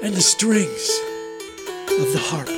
and 0.04 0.14
the 0.14 0.22
strings 0.22 1.00
of 2.02 2.12
the 2.12 2.20
harp. 2.22 2.57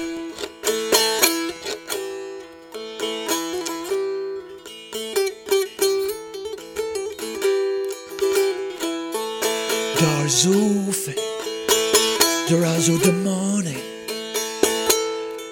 zuffe 10.29 11.15
de 12.47 12.55
of 12.55 13.01
the 13.03 13.11
morning. 13.11 13.81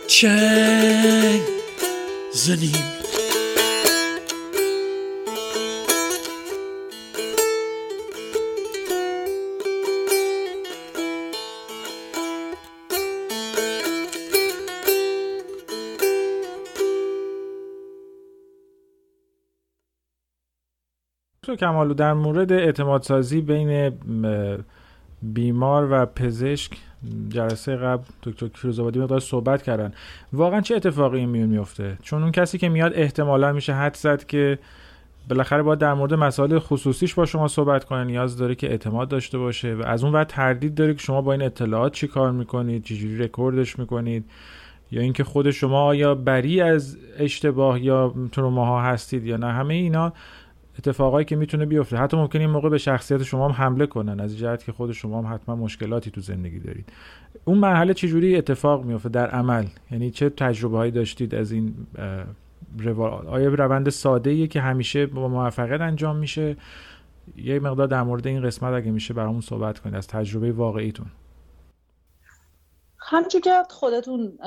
Chang 0.08 1.42
Zanim 2.34 2.97
کمالو 21.58 21.94
در 21.94 22.14
مورد 22.14 22.52
اعتماد 22.52 23.02
سازی 23.02 23.42
بین 23.42 23.92
بیمار 25.22 25.88
و 25.92 26.06
پزشک 26.06 26.72
جلسه 27.30 27.76
قبل 27.76 28.04
دکتر 28.24 28.48
کیروزآبادی 28.48 29.00
مقدار 29.00 29.20
صحبت 29.20 29.64
کردن. 29.64 29.94
واقعا 30.34 30.62
چه 30.62 30.76
اتفاقی 30.76 31.26
میون 31.26 31.50
میفته؟ 31.50 31.98
چون 32.02 32.22
اون 32.22 32.32
کسی 32.32 32.58
که 32.58 32.70
میاد 32.70 32.92
احتمالا 32.96 33.52
میشه 33.52 33.74
حد 33.74 33.96
زد 33.96 34.24
که 34.24 34.60
بالاخره 35.30 35.64
باید 35.64 35.80
در 35.80 35.94
مورد 35.94 36.14
مسائل 36.14 36.60
خصوصیش 36.60 37.14
با 37.14 37.26
شما 37.26 37.48
صحبت 37.48 37.84
کنه 37.84 38.04
نیاز 38.04 38.38
داره 38.38 38.56
که 38.56 38.70
اعتماد 38.70 39.08
داشته 39.08 39.38
باشه 39.38 39.74
و 39.74 39.84
از 39.86 40.04
اون 40.04 40.14
ور 40.14 40.24
تردید 40.24 40.76
داره 40.76 40.94
که 40.94 41.00
شما 41.00 41.22
با 41.22 41.32
این 41.32 41.42
اطلاعات 41.42 41.94
چی 41.94 42.08
کار 42.08 42.32
می‌کنید 42.32 42.84
چجوری 42.84 43.18
رکوردش 43.18 43.80
می‌کنید؟ 43.80 44.26
یا 44.92 45.02
اینکه 45.02 45.24
خود 45.24 45.52
شما 45.52 45.84
آیا 45.84 46.16
بری 46.16 46.62
از 46.62 46.98
اشتباه 47.18 47.84
یا 47.84 48.14
تروماها 48.32 48.82
هستید 48.82 49.26
یا 49.26 49.38
نه؟ 49.38 49.52
همه 49.52 49.74
اینا 49.74 50.14
اتفاقایی 50.80 51.26
که 51.26 51.36
می‌تونه 51.36 51.66
بیفته. 51.66 51.98
حتی 51.98 52.18
ممکنه 52.18 52.42
این 52.42 52.50
موقع 52.50 52.70
به 52.70 52.78
شخصیت 52.78 53.24
شما 53.24 53.50
هم 53.50 53.52
حمله 53.52 53.86
کنن. 53.86 54.20
از 54.20 54.38
جهت 54.38 54.64
که 54.64 54.72
خود 54.72 54.92
شما 54.92 55.22
هم 55.22 55.34
حتما 55.34 55.56
مشکلاتی 55.56 56.12
تو 56.12 56.22
زندگی 56.22 56.60
دارید. 56.60 56.90
اون 57.46 57.58
مرحله 57.58 57.94
چجوری 57.94 58.36
اتفاق 58.36 58.84
میفته 58.86 59.10
در 59.10 59.30
عمل. 59.30 59.66
یعنی 59.92 60.12
چه 60.12 60.30
تجربه 60.30 60.78
هایی 60.78 60.92
داشتید 60.92 61.36
از 61.36 61.52
این 61.52 61.76
آیا 63.28 63.50
روند 63.50 63.90
ساده 63.90 64.30
ایه 64.30 64.48
که 64.48 64.62
همیشه 64.62 65.06
با 65.06 65.28
موفقیت 65.28 65.82
انجام 65.82 66.16
میشه؟ 66.16 66.56
یه 67.38 67.60
مقدار 67.60 67.88
در 67.88 68.04
مورد 68.04 68.28
این 68.28 68.42
قسمت 68.42 68.74
اگه 68.74 68.92
میشه 68.92 69.14
برامون 69.14 69.42
صحبت 69.42 69.80
کنید 69.80 69.96
از 69.96 70.08
تجربه 70.08 70.52
واقعیتون. 70.52 71.08
همچون 73.00 73.42
که 73.42 73.64
خودتون 73.70 74.38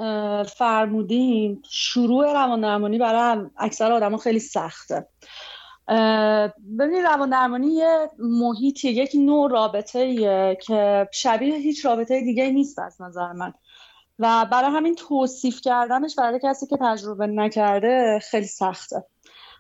فرمودین 0.45 1.63
شروع 1.71 2.33
روان 2.33 2.61
درمانی 2.61 2.99
برای 2.99 3.47
اکثر 3.57 3.93
آدم 3.93 4.17
خیلی 4.17 4.39
سخته. 4.39 5.07
ببینید 6.79 7.05
روان 7.05 7.31
درمانی 7.31 7.67
یه 7.67 8.11
محیطی 8.19 8.89
یک 8.89 9.11
نوع 9.15 9.51
رابطه 9.51 10.57
که 10.67 11.09
شبیه 11.13 11.57
هیچ 11.57 11.87
رابطه 11.87 12.21
دیگه 12.21 12.51
نیست 12.51 12.79
از 12.79 13.03
نظر 13.03 13.33
من. 13.33 13.53
و 14.19 14.47
برای 14.53 14.71
همین 14.71 14.95
توصیف 14.95 15.61
کردنش 15.61 16.15
برای 16.19 16.41
کسی 16.43 16.67
که 16.67 16.77
تجربه 16.81 17.27
نکرده 17.27 18.19
خیلی 18.31 18.47
سخته. 18.47 19.05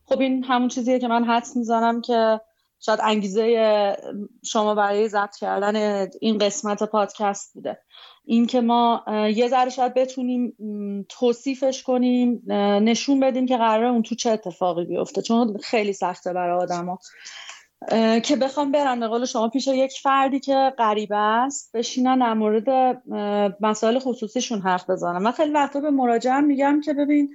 خب 0.06 0.20
این 0.20 0.44
همون 0.44 0.68
چیزیه 0.68 0.98
که 0.98 1.08
من 1.08 1.24
حدس 1.24 1.56
می‌زنم 1.56 2.00
که 2.00 2.40
شاید 2.80 3.00
انگیزه 3.02 3.96
شما 4.44 4.74
برای 4.74 5.08
ضبط 5.08 5.36
کردن 5.36 6.06
این 6.20 6.38
قسمت 6.38 6.82
پادکست 6.82 7.54
بوده. 7.54 7.78
اینکه 8.30 8.60
ما 8.60 9.04
یه 9.34 9.48
ذره 9.48 9.70
شاید 9.70 9.94
بتونیم 9.94 10.56
توصیفش 11.08 11.82
کنیم 11.82 12.42
نشون 12.82 13.20
بدیم 13.20 13.46
که 13.46 13.56
قراره 13.56 13.88
اون 13.88 14.02
تو 14.02 14.14
چه 14.14 14.30
اتفاقی 14.30 14.84
بیفته. 14.84 15.22
چون 15.22 15.58
خیلی 15.62 15.92
سخته 15.92 16.32
برای 16.32 16.62
آدما. 16.62 16.98
که 18.22 18.36
بخوام 18.36 18.72
برن 18.72 19.00
به 19.00 19.08
قول 19.08 19.24
شما 19.24 19.48
پیش 19.48 19.66
یک 19.66 19.92
فردی 20.02 20.40
که 20.40 20.72
غریبه 20.78 21.16
است 21.16 21.70
بشینن 21.74 22.18
در 22.18 22.34
مورد 22.34 22.98
مسائل 23.60 23.98
خصوصیشون 23.98 24.60
حرف 24.60 24.90
بزنن. 24.90 25.22
من 25.22 25.32
خیلی 25.32 25.52
وقتا 25.52 25.80
به 25.80 25.90
مراجعم 25.90 26.44
میگم 26.44 26.80
که 26.84 26.92
ببین 26.92 27.30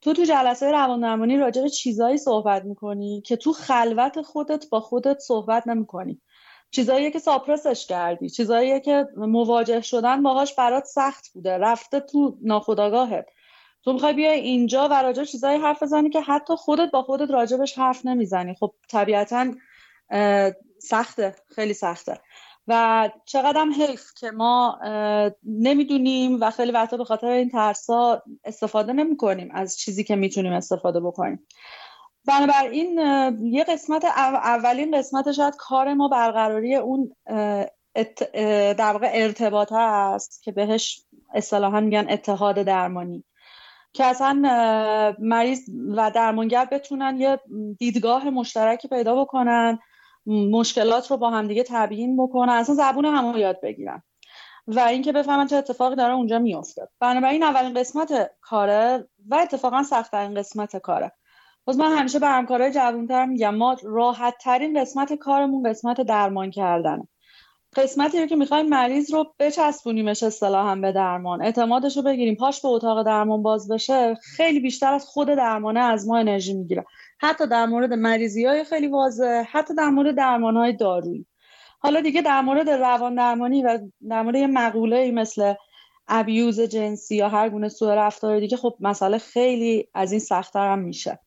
تو 0.00 0.12
تو 0.12 0.24
جلسه 0.24 0.70
روان 0.70 1.00
درمانی 1.00 1.36
راجع 1.36 1.62
به 1.62 1.68
چیزایی 1.68 2.18
صحبت 2.18 2.64
می‌کنی 2.64 3.22
که 3.26 3.36
تو 3.36 3.52
خلوت 3.52 4.22
خودت 4.22 4.64
با 4.70 4.80
خودت 4.80 5.18
صحبت 5.18 5.66
نمی‌کنی. 5.66 6.20
چیزایی 6.70 7.10
که 7.10 7.18
ساپرسش 7.18 7.86
کردی 7.86 8.30
چیزایی 8.30 8.80
که 8.80 9.06
مواجه 9.16 9.80
شدن 9.80 10.22
باهاش 10.22 10.54
برات 10.54 10.84
سخت 10.84 11.32
بوده 11.34 11.58
رفته 11.58 12.00
تو 12.00 12.36
ناخودآگاهت. 12.42 13.26
تو 13.84 13.92
می‌خوای 13.92 14.12
بیای 14.12 14.40
اینجا 14.40 14.88
و 14.88 15.02
راجع 15.02 15.24
چیزایی 15.24 15.58
حرف 15.58 15.82
بزنی 15.82 16.10
که 16.10 16.20
حتی 16.20 16.56
خودت 16.56 16.90
با 16.90 17.02
خودت 17.02 17.30
راجبش 17.30 17.78
حرف 17.78 18.06
نمی‌زنی. 18.06 18.54
خب 18.54 18.72
طبیعتا 18.88 19.54
سخته 20.78 21.34
خیلی 21.54 21.74
سخته. 21.74 22.20
و 22.68 23.10
چقدر 23.24 23.66
حیف 23.78 24.04
که 24.20 24.30
ما 24.30 24.78
نمی‌دونیم 25.44 26.40
و 26.40 26.50
خیلی 26.50 26.72
وقتا 26.72 26.96
به 26.96 27.04
خاطر 27.04 27.26
این 27.26 27.50
ترسا 27.50 28.22
استفاده 28.44 28.92
نمی 28.92 29.16
کنیم 29.16 29.50
از 29.52 29.78
چیزی 29.78 30.04
که 30.04 30.16
می‌تونیم 30.16 30.52
استفاده 30.52 31.00
بکنیم. 31.00 31.46
بنابراین 32.30 32.98
یه 33.52 33.64
قسمت 33.64 34.04
اولین 34.04 34.98
قسمت 34.98 35.32
شاید 35.32 35.54
کار 35.58 35.94
ما 35.94 36.08
برقراری 36.08 36.76
اون 36.76 37.16
در 38.74 38.92
واقع 38.92 39.10
ارتباط 39.12 39.72
است 39.72 40.42
که 40.42 40.52
بهش 40.52 41.02
اصطلاحا 41.34 41.80
میگن 41.80 42.06
اتحاد 42.10 42.62
درمانی. 42.62 43.24
که 43.92 44.04
اصلا 44.04 44.34
مریض 45.18 45.70
و 45.96 46.10
درمانگر 46.10 46.64
بتونن 46.64 47.20
یه 47.20 47.40
دیدگاه 47.78 48.30
مشترکی 48.30 48.88
پیدا 48.88 49.24
بکنن 49.24 49.78
مشکلات 50.26 51.10
رو 51.10 51.16
با 51.16 51.30
همدیگه 51.30 51.64
تبیین 51.68 52.16
بکنن 52.16 52.52
اصلا 52.52 52.74
زبون 52.74 53.04
همو 53.04 53.38
یاد 53.38 53.60
بگیرن. 53.60 54.02
و 54.66 54.80
اینکه 54.80 55.12
بفهمن 55.12 55.46
چه 55.46 55.56
اتفاقی 55.56 55.96
داره 55.96 56.14
اونجا 56.14 56.38
میفته 56.38 56.88
بنابراین 57.00 57.42
اولین 57.42 57.74
قسمت 57.74 58.30
کاره 58.40 59.08
و 59.28 59.34
اتفاقا 59.34 59.82
سختترین 59.82 60.34
قسمت 60.34 60.76
کاره. 60.76 61.12
باز 61.64 61.78
من 61.78 61.98
همیشه 61.98 62.18
به 62.18 62.26
همکارای 62.26 62.72
جوانتر 62.72 63.24
میگم 63.24 63.54
ما 63.54 63.76
راحت 63.82 64.34
ترین 64.40 64.80
قسمت 64.80 65.14
کارمون 65.14 65.70
قسمت 65.70 66.00
درمان 66.00 66.50
کردنه. 66.50 67.08
قسمتی 67.76 68.20
رو 68.20 68.26
که 68.26 68.36
می‌خوایم 68.36 68.68
مریض 68.68 69.14
رو 69.14 69.34
بچسبونیمش 69.38 70.22
اصطلاحا 70.22 70.74
به 70.74 70.92
درمان. 70.92 71.42
اعتمادش 71.42 71.96
رو 71.96 72.02
بگیریم 72.02 72.34
پاش 72.34 72.62
به 72.62 72.68
اتاق 72.68 73.06
درمان 73.06 73.42
باز 73.42 73.68
بشه 73.68 74.14
خیلی 74.14 74.60
بیشتر 74.60 74.92
از 74.92 75.04
خود 75.04 75.28
درمانه 75.28 75.80
از 75.80 76.08
ما 76.08 76.18
انرژی 76.18 76.54
می‌گیره. 76.54 76.84
حتی 77.18 77.46
در 77.46 77.66
مورد 77.66 77.92
مریضی 77.92 78.44
های 78.46 78.64
خیلی 78.64 78.86
واضح 78.86 79.44
حتی 79.50 79.74
در 79.74 79.88
مورد 79.88 80.16
درمان 80.16 80.56
های 80.56 80.72
دارویی. 80.72 81.26
حالا 81.78 82.00
دیگه 82.00 82.22
در 82.22 82.40
مورد 82.40 82.70
روان 82.70 83.14
درمانی 83.14 83.62
و 83.62 83.78
در 84.08 84.22
مورد 84.22 84.36
یه 84.36 84.46
مقوله 84.46 85.10
مثل 85.10 85.54
ابیوز 86.08 86.60
جنسی 86.60 87.16
یا 87.16 87.28
هر 87.28 87.48
گونه 87.48 87.68
سوء 87.68 87.94
رفتار 87.94 88.40
دیگه 88.40 88.56
خب 88.56 88.76
مسئله 88.80 89.18
خیلی 89.18 89.88
از 89.94 90.12
این 90.12 90.20
سختتر 90.20 90.72
هم 90.72 90.78
میشه. 90.78 91.18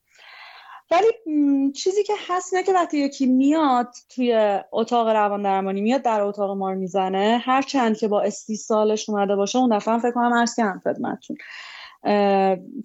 ولی 0.94 1.72
چیزی 1.72 2.04
که 2.04 2.14
هست 2.28 2.54
نه 2.54 2.64
که 2.64 2.74
وقتی 2.74 2.98
یکی 2.98 3.26
میاد 3.26 3.94
توی 4.16 4.60
اتاق 4.72 5.08
روان 5.08 5.42
درمانی 5.42 5.82
میاد 5.82 6.02
در 6.02 6.22
اتاق 6.22 6.58
ما 6.58 6.72
رو 6.72 6.80
می‌زنه 6.80 7.42
هر 7.44 7.62
چند 7.62 7.98
که 7.98 8.08
با 8.08 8.22
استیصالش 8.22 9.10
اومده 9.10 9.36
باشه 9.36 9.60
اون 9.60 9.78
دفعه 9.78 9.98
فکر 9.98 10.12
کنم 10.12 10.34
عرض 10.34 10.56
کردم 10.56 10.82
خدمتتون. 10.84 11.38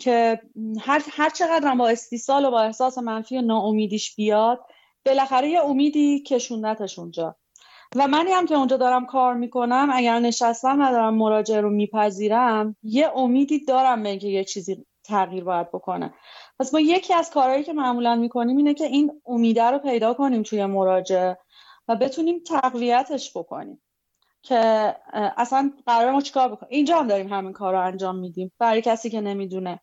که 0.00 0.40
هر, 0.80 1.02
هر 1.12 1.30
چقدر 1.30 1.74
با 1.74 1.88
استیصال 1.88 2.44
و 2.44 2.50
با 2.50 2.60
احساس 2.60 2.98
منفی 2.98 3.38
و 3.38 3.42
ناامیدیش 3.42 4.16
بیاد 4.16 4.60
بالاخره 5.06 5.48
یه 5.48 5.60
امیدی 5.60 6.22
کشوندتش 6.22 6.98
اونجا. 6.98 7.36
و 7.96 8.08
منی 8.08 8.30
هم 8.30 8.46
که 8.46 8.54
اونجا 8.54 8.76
دارم 8.76 9.06
کار 9.06 9.34
می‌کنم 9.34 9.88
اگر 9.92 10.18
نشستم 10.18 10.80
و 10.80 10.90
دارم 10.90 11.14
مراجعه 11.14 11.60
رو 11.60 11.70
میپذیرم 11.70 12.76
یه 12.82 13.10
امیدی 13.16 13.64
دارم 13.64 14.02
به 14.02 14.24
یه 14.24 14.44
چیزی 14.44 14.86
تغییر 15.04 15.44
باید 15.44 15.68
بکنه. 15.68 16.14
پس 16.60 16.74
ما 16.74 16.80
یکی 16.80 17.14
از 17.14 17.30
کارهایی 17.30 17.64
که 17.64 17.72
معمولا 17.72 18.14
می‌کنیم 18.14 18.56
اینه 18.56 18.74
که 18.74 18.84
این 18.84 19.22
امیده 19.26 19.64
رو 19.64 19.78
پیدا 19.78 20.14
کنیم 20.14 20.42
توی 20.42 20.66
مراجعه 20.66 21.38
و 21.88 21.96
بتونیم 21.96 22.42
تقویتش 22.46 23.36
بکنیم 23.36 23.82
که 24.42 24.56
اصلا 25.12 25.72
قرار 25.86 26.12
ما 26.12 26.20
چیکار 26.20 26.48
بکنیم؟ 26.48 26.68
اینجا 26.70 26.98
هم 26.98 27.08
داریم 27.08 27.32
همین 27.32 27.52
کار 27.52 27.72
رو 27.72 27.80
انجام 27.80 28.18
میدیم 28.18 28.52
برای 28.58 28.82
کسی 28.82 29.10
که 29.10 29.20
نمی‌دونه. 29.20 29.80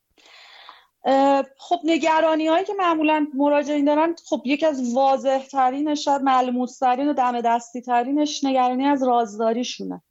خب 1.58 1.80
نگرانی 1.84 2.48
هایی 2.48 2.66
که 2.66 2.74
معمولا 2.78 3.28
مراجعین 3.34 3.86
دارن 3.86 4.16
خب 4.30 4.42
یکی 4.46 4.66
از 4.66 4.94
واضح 4.94 5.46
ترینش 5.48 6.06
شاید 6.06 6.22
ملموس 6.22 6.80
ترین 6.80 7.10
و 7.10 7.14
دم 7.14 7.42
دستی 7.42 7.82
ترینش 7.82 8.44
نگرانی 8.44 8.86
از 8.86 9.04
رازداریشونه. 9.04 10.02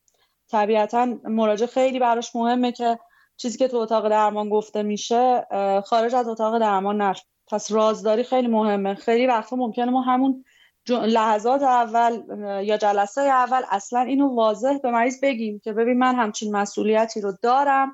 طبیعتا 0.50 1.06
مراجع 1.24 1.66
خیلی 1.66 1.98
براش 1.98 2.36
مهمه 2.36 2.72
که 2.72 2.98
چیزی 3.36 3.58
که 3.58 3.68
تو 3.68 3.76
اتاق 3.76 4.08
درمان 4.08 4.48
گفته 4.48 4.82
میشه 4.82 5.46
خارج 5.86 6.14
از 6.14 6.28
اتاق 6.28 6.58
درمان 6.58 7.02
نرفت 7.02 7.26
پس 7.46 7.72
رازداری 7.72 8.24
خیلی 8.24 8.48
مهمه. 8.48 8.94
خیلی 8.94 9.26
وقتا 9.26 9.56
ممکنه 9.56 9.90
ما 9.90 10.00
همون 10.00 10.44
لحظات 10.88 11.62
اول 11.62 12.22
یا 12.64 12.76
جلسه 12.76 13.20
اول 13.20 13.62
اصلا 13.70 14.00
اینو 14.00 14.34
واضح 14.34 14.78
به 14.82 14.90
مریض 14.90 15.20
بگیم 15.22 15.60
که 15.64 15.72
ببین 15.72 15.98
من 15.98 16.14
همچین 16.14 16.56
مسئولیتی 16.56 17.20
رو 17.20 17.32
دارم 17.42 17.92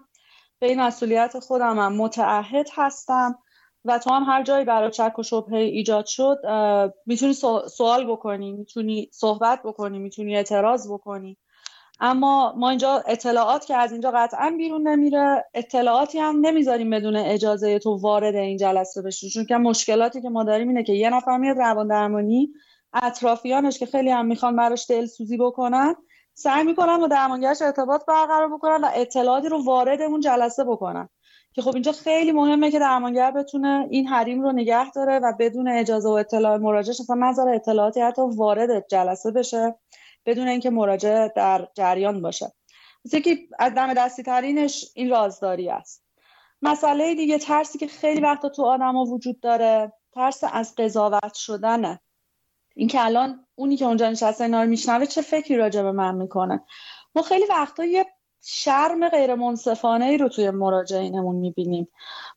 به 0.58 0.66
این 0.68 0.80
مسئولیت 0.80 1.38
خودم 1.38 1.78
هم 1.78 1.96
متعهد 1.96 2.68
هستم 2.74 3.38
و 3.84 3.98
تو 3.98 4.10
هم 4.10 4.22
هر 4.22 4.42
جایی 4.42 4.64
برای 4.64 4.90
چک 4.90 5.18
و 5.18 5.22
شبهه 5.22 5.58
ایجاد 5.58 6.06
شد 6.06 6.38
می‌تونی 7.06 7.34
سوال 7.68 8.06
بکنی 8.06 8.52
می‌تونی 8.52 9.10
صحبت 9.12 9.62
بکنی 9.64 9.98
می‌تونی 9.98 10.36
اعتراض 10.36 10.92
بکنی. 10.92 11.36
اما 12.00 12.54
ما 12.56 12.68
اینجا 12.68 13.02
اطلاعات 13.06 13.66
که 13.66 13.76
از 13.76 13.92
اینجا 13.92 14.10
قطعا 14.14 14.54
بیرون 14.58 14.88
نمیره. 14.88 15.44
اطلاعاتی 15.54 16.18
هم 16.18 16.40
نمی‌ذاریم 16.40 16.90
بدون 16.90 17.16
اجازه 17.16 17.78
تو 17.78 17.96
وارد 17.96 18.34
این 18.34 18.56
جلسه 18.56 19.02
بشی 19.02 19.30
چون 19.30 19.46
که 19.46 19.56
مشکلاتی 19.56 20.22
که 20.22 20.28
ما 20.28 20.44
داریم 20.44 20.68
اینه 20.68 20.82
که 20.82 20.92
یه 20.92 21.10
نفر 21.10 21.36
میاد 21.36 21.58
روان 21.58 21.88
درمانی 21.88 22.52
اطرافیانش 22.92 23.78
که 23.78 23.86
خیلی 23.86 24.10
هم 24.10 24.26
می‌خوان 24.26 24.56
براش 24.56 24.90
دلسوزی 24.90 25.36
بکنن 25.36 25.94
سعی 26.34 26.64
می‌کنن 26.64 26.98
با 26.98 27.06
درمانگرش 27.06 27.62
ارتباط 27.62 28.04
برقرار 28.06 28.48
بکنن 28.48 28.84
و 28.84 28.88
اطلاعاتی 28.94 29.48
رو 29.48 29.64
وارد 29.64 30.02
اون 30.02 30.20
جلسه 30.20 30.64
بکنن. 30.64 31.08
که 31.52 31.62
خب 31.62 31.74
اینجا 31.74 31.92
خیلی 31.92 32.32
مهمه 32.32 32.70
که 32.70 32.78
درمانگر 32.78 33.30
بتونه 33.30 33.86
این 33.90 34.06
حریم 34.06 34.42
رو 34.42 34.52
نگه 34.52 34.90
داره 34.90 35.18
و 35.18 35.32
بدون 35.38 35.68
اجازه 35.68 36.08
و 36.08 36.12
اطلاع 36.12 36.56
مراجعش 36.56 37.00
اصلا 37.00 37.16
نظر 37.16 37.48
اطلاعاتی 37.48 38.00
حتی 38.00 38.22
وارد 38.36 38.88
جلسه 38.88 39.30
بشه. 39.30 39.74
بدون 40.26 40.48
اینکه 40.48 40.70
مراجع 40.70 41.28
در 41.28 41.68
جریان 41.74 42.22
باشه. 42.22 42.52
مثل 43.04 43.20
که 43.20 43.38
از 43.58 43.74
دم 43.74 43.94
دستی 43.94 44.22
ترینش 44.22 44.84
این 44.94 45.10
رازداری 45.10 45.68
است. 45.68 46.04
مسئله 46.62 47.14
دیگه 47.14 47.38
ترسی 47.38 47.78
که 47.78 47.86
خیلی 47.86 48.20
وقتا 48.20 48.48
تو 48.48 48.64
آدم 48.64 48.96
ها 48.96 49.04
وجود 49.04 49.40
داره 49.40 49.92
ترس 50.12 50.44
از 50.52 50.74
قضاوت 50.74 51.34
شدنه. 51.34 52.00
اینکه 52.74 53.04
الان 53.04 53.46
اونی 53.54 53.76
که 53.76 53.84
اونجا 53.84 54.10
نشسته 54.10 54.44
اینا 54.44 54.62
رو 54.62 54.68
میشنوه 54.68 55.06
چه 55.06 55.22
فکری 55.22 55.56
راجع 55.56 55.82
به 55.82 55.92
من 55.92 56.14
می‌کنه؟ 56.14 56.64
ما 57.14 57.22
خیلی 57.22 57.44
وقتا 57.50 57.84
یه 57.84 58.06
شرم 58.42 59.08
غیر 59.08 59.34
منصفانه 59.34 60.04
ای 60.04 60.18
رو 60.18 60.28
توی 60.28 60.50
مراجعینمون 60.50 61.36
می‌بینیم. 61.36 61.88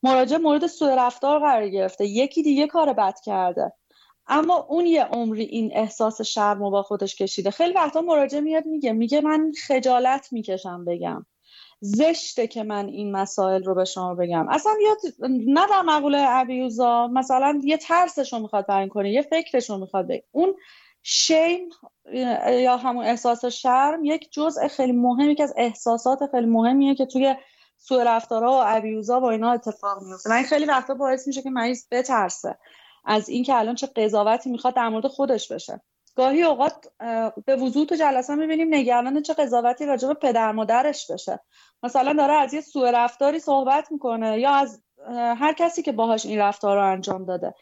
مراجع 0.04 0.38
مورد 0.38 0.68
سوء 0.68 0.96
رفتار 0.96 1.40
قرار 1.40 1.70
گرفته. 1.70 2.06
یکی 2.06 2.44
دیگه 2.44 2.68
کار 2.68 2.94
بد 2.94 3.20
کرده. 3.26 3.74
اما 4.28 4.66
اون 4.70 4.86
یه 4.86 5.04
عمری 5.04 5.44
این 5.44 5.72
احساس 5.76 6.22
شرم 6.22 6.60
با 6.60 6.84
خودش 6.84 7.16
کشیده. 7.16 7.52
خیلی 7.52 7.74
وقتا 7.74 8.02
مراجع 8.02 8.40
میاد 8.40 8.66
میگه 8.66 8.92
میگه 8.92 9.22
من 9.22 9.52
خجالت 9.68 10.34
می‌کشم 10.34 10.86
بگم. 10.86 11.26
زشته 11.80 12.48
که 12.48 12.64
من 12.64 12.88
این 12.88 13.12
مسائل 13.12 13.64
رو 13.64 13.76
به 13.76 13.86
شما 13.86 14.16
بگم. 14.16 14.50
اصلا 14.50 14.72
یا 14.84 14.96
نه 15.30 15.68
در 15.70 15.82
مقوله 15.82 16.26
ابیوزا 16.30 17.08
مثلا 17.08 17.60
یه 17.64 17.78
ترسش 17.78 18.34
رو 18.34 18.40
می‌خواد 18.40 18.68
بیان 18.68 18.88
کنه 18.88 19.12
یه 19.12 19.22
فکرش 19.22 19.70
رو 19.70 19.78
می‌خواد 19.78 20.08
بگه. 20.08 20.24
اون 20.32 20.56
شیم 21.04 21.70
یا 22.50 22.78
همون 22.78 23.06
احساس 23.06 23.46
شرم 23.46 24.06
یک 24.06 24.32
جزء 24.32 24.68
خیلی 24.68 24.92
مهمی 24.92 25.36
که 25.36 25.44
از 25.44 25.54
احساسات 25.58 26.20
خیلی 26.32 26.46
مهمیه 26.46 26.96
که 26.96 27.06
توی 27.06 27.36
سوء 27.78 28.04
رفتارها 28.04 28.52
و 28.52 28.64
ابیوزا 28.66 29.20
با 29.20 29.32
اینا 29.32 29.52
اتفاق 29.52 30.04
میفته. 30.04 30.30
من 30.30 30.44
خیلی 30.44 30.66
وقتا 30.66 30.94
باعث 30.94 31.28
میشه 31.28 31.42
که 31.42 31.50
مریض 31.50 31.86
بترسه. 31.92 32.58
از 33.06 33.30
اینکه 33.30 33.56
الان 33.56 33.76
چه 33.76 33.88
قضاوتی 33.88 34.50
می‌خواد 34.50 34.76
در 34.76 34.90
مورد 34.90 35.08
خودش 35.08 35.52
بشه. 35.52 35.82
گاهی 36.16 36.44
اوقات 36.44 36.88
به 37.46 37.56
وضوح 37.56 37.86
تو 37.86 37.96
جلسه 37.96 38.36
می‌بینیم 38.36 38.74
نگران 38.74 39.22
چه 39.22 39.34
قضاوتی 39.34 39.86
راجع 39.86 40.08
به 40.08 40.14
پدر 40.14 40.52
مادرش 40.52 41.12
بشه. 41.12 41.40
مثلا 41.84 42.14
داره 42.14 42.34
از 42.34 42.54
یه 42.54 42.62
سوء 42.62 42.92
رفتاری 42.92 43.40
صحبت 43.40 43.92
می‌کنه 43.92 44.40
یا 44.40 44.52
از 44.52 44.82
هر 45.10 45.54
کسی 45.54 45.82
که 45.82 45.92
باهاش 45.92 46.26
این 46.26 46.40
رفتار 46.40 46.78
رو 46.78 46.92
انجام 46.92 47.26
داده. 47.26 47.54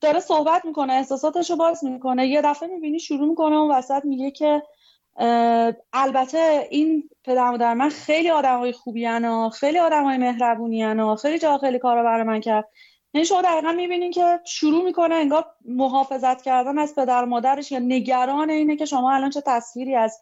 داره 0.00 0.20
صحبت 0.20 0.64
می‌کنه 0.64 0.92
احساساتش 0.92 1.50
رو 1.50 1.56
باز 1.56 1.84
می‌کنه 1.84 2.26
یه 2.26 2.42
دفعه 2.42 2.68
می‌بینی 2.68 3.00
شروع 3.00 3.28
می‌کنه 3.28 3.56
اون 3.56 3.70
وسط 3.70 4.04
میگه 4.04 4.30
که 4.30 4.62
البته 5.92 6.66
این 6.70 7.10
پدر 7.24 7.50
مادر 7.50 7.74
من 7.74 7.88
خیلی 7.88 8.30
آدمای 8.30 8.72
خوبی 8.72 9.06
و 9.06 9.48
خیلی 9.48 9.78
آدمای 9.78 10.16
مهربونی 10.16 10.84
و 10.84 11.16
خیلی 11.16 11.38
جا 11.38 11.58
خیلی 11.58 11.78
کارا 11.78 12.02
برای 12.02 12.22
من 12.22 12.40
کرد. 12.40 12.68
یعنی 13.14 13.24
شما 13.24 13.42
دقیقا 13.42 13.72
می‌بینین 13.72 14.10
که 14.10 14.40
شروع 14.44 14.84
می‌کنه 14.84 15.14
انگار 15.14 15.44
محافظت 15.64 16.42
کردن 16.42 16.78
از 16.78 16.94
پدر 16.94 17.24
مادرش 17.24 17.72
یا 17.72 17.78
نگران 17.78 18.50
اینه 18.50 18.76
که 18.76 18.84
شما 18.84 19.12
الان 19.12 19.30
چه 19.30 19.42
تصویری 19.46 19.94
از 19.94 20.18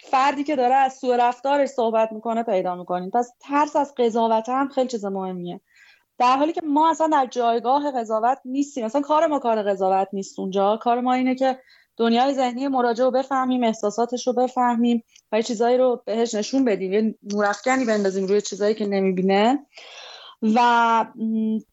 فردی 0.00 0.44
که 0.44 0.56
داره 0.56 0.74
از 0.74 0.94
سوء 0.94 1.16
رفتارش 1.16 1.68
صحبت 1.68 2.12
می‌کنه 2.12 2.42
پیدا 2.42 2.74
می‌کنین. 2.74 3.10
پس 3.10 3.32
ترس 3.40 3.76
از 3.76 3.94
قضاوت 3.98 4.48
هم 4.48 4.68
خیلی 4.68 4.88
چیز 4.88 5.04
مهمیه. 5.04 5.60
در 6.18 6.36
حالی 6.36 6.52
که 6.52 6.60
ما 6.64 6.90
اصلا 6.90 7.06
در 7.06 7.26
جایگاه 7.26 7.92
قضاوت 7.92 8.38
نیستیم. 8.44 8.84
اصلا 8.84 9.00
کار 9.00 9.26
ما 9.26 9.38
کار 9.38 9.62
قضاوت 9.62 10.08
نیست 10.12 10.38
اونجا. 10.38 10.76
کار 10.76 11.00
ما 11.00 11.12
اینه 11.14 11.34
که 11.34 11.58
دنیای 11.96 12.34
ذهنی 12.34 12.68
مراجع 12.68 13.04
رو 13.04 13.10
بفهمیم 13.10 13.64
احساساتش 13.64 14.26
رو 14.26 14.32
بفهمیم 14.32 15.04
و 15.32 15.42
چیزایی 15.42 15.78
رو 15.78 16.02
بهش 16.06 16.34
نشون 16.34 16.64
بدیم. 16.64 16.92
یه 16.92 17.14
نورافکنی 17.22 17.84
بندازیم 17.84 18.26
روی 18.26 18.40
چیزایی 18.40 18.74
که 18.74 18.86
نمی‌بینه. 18.86 19.66
و 20.54 21.06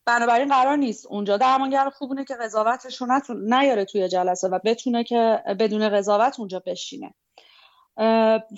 بنابراین 0.06 0.50
قرار 0.50 0.76
نیست 0.76 1.06
اونجا 1.06 1.38
درمانگر 1.38 1.90
خوبونه 1.90 2.26
که 2.26 2.36
قضاوتش 2.36 3.02
رو 3.02 3.08
نیاره 3.30 3.86
توی 3.86 4.10
جلسه 4.10 4.48
و 4.48 4.60
بتونه 4.66 5.04
که 5.04 5.44
بدون 5.60 5.90
قضاوت 5.90 6.40
اونجا 6.40 6.62
بشینه. 6.66 7.14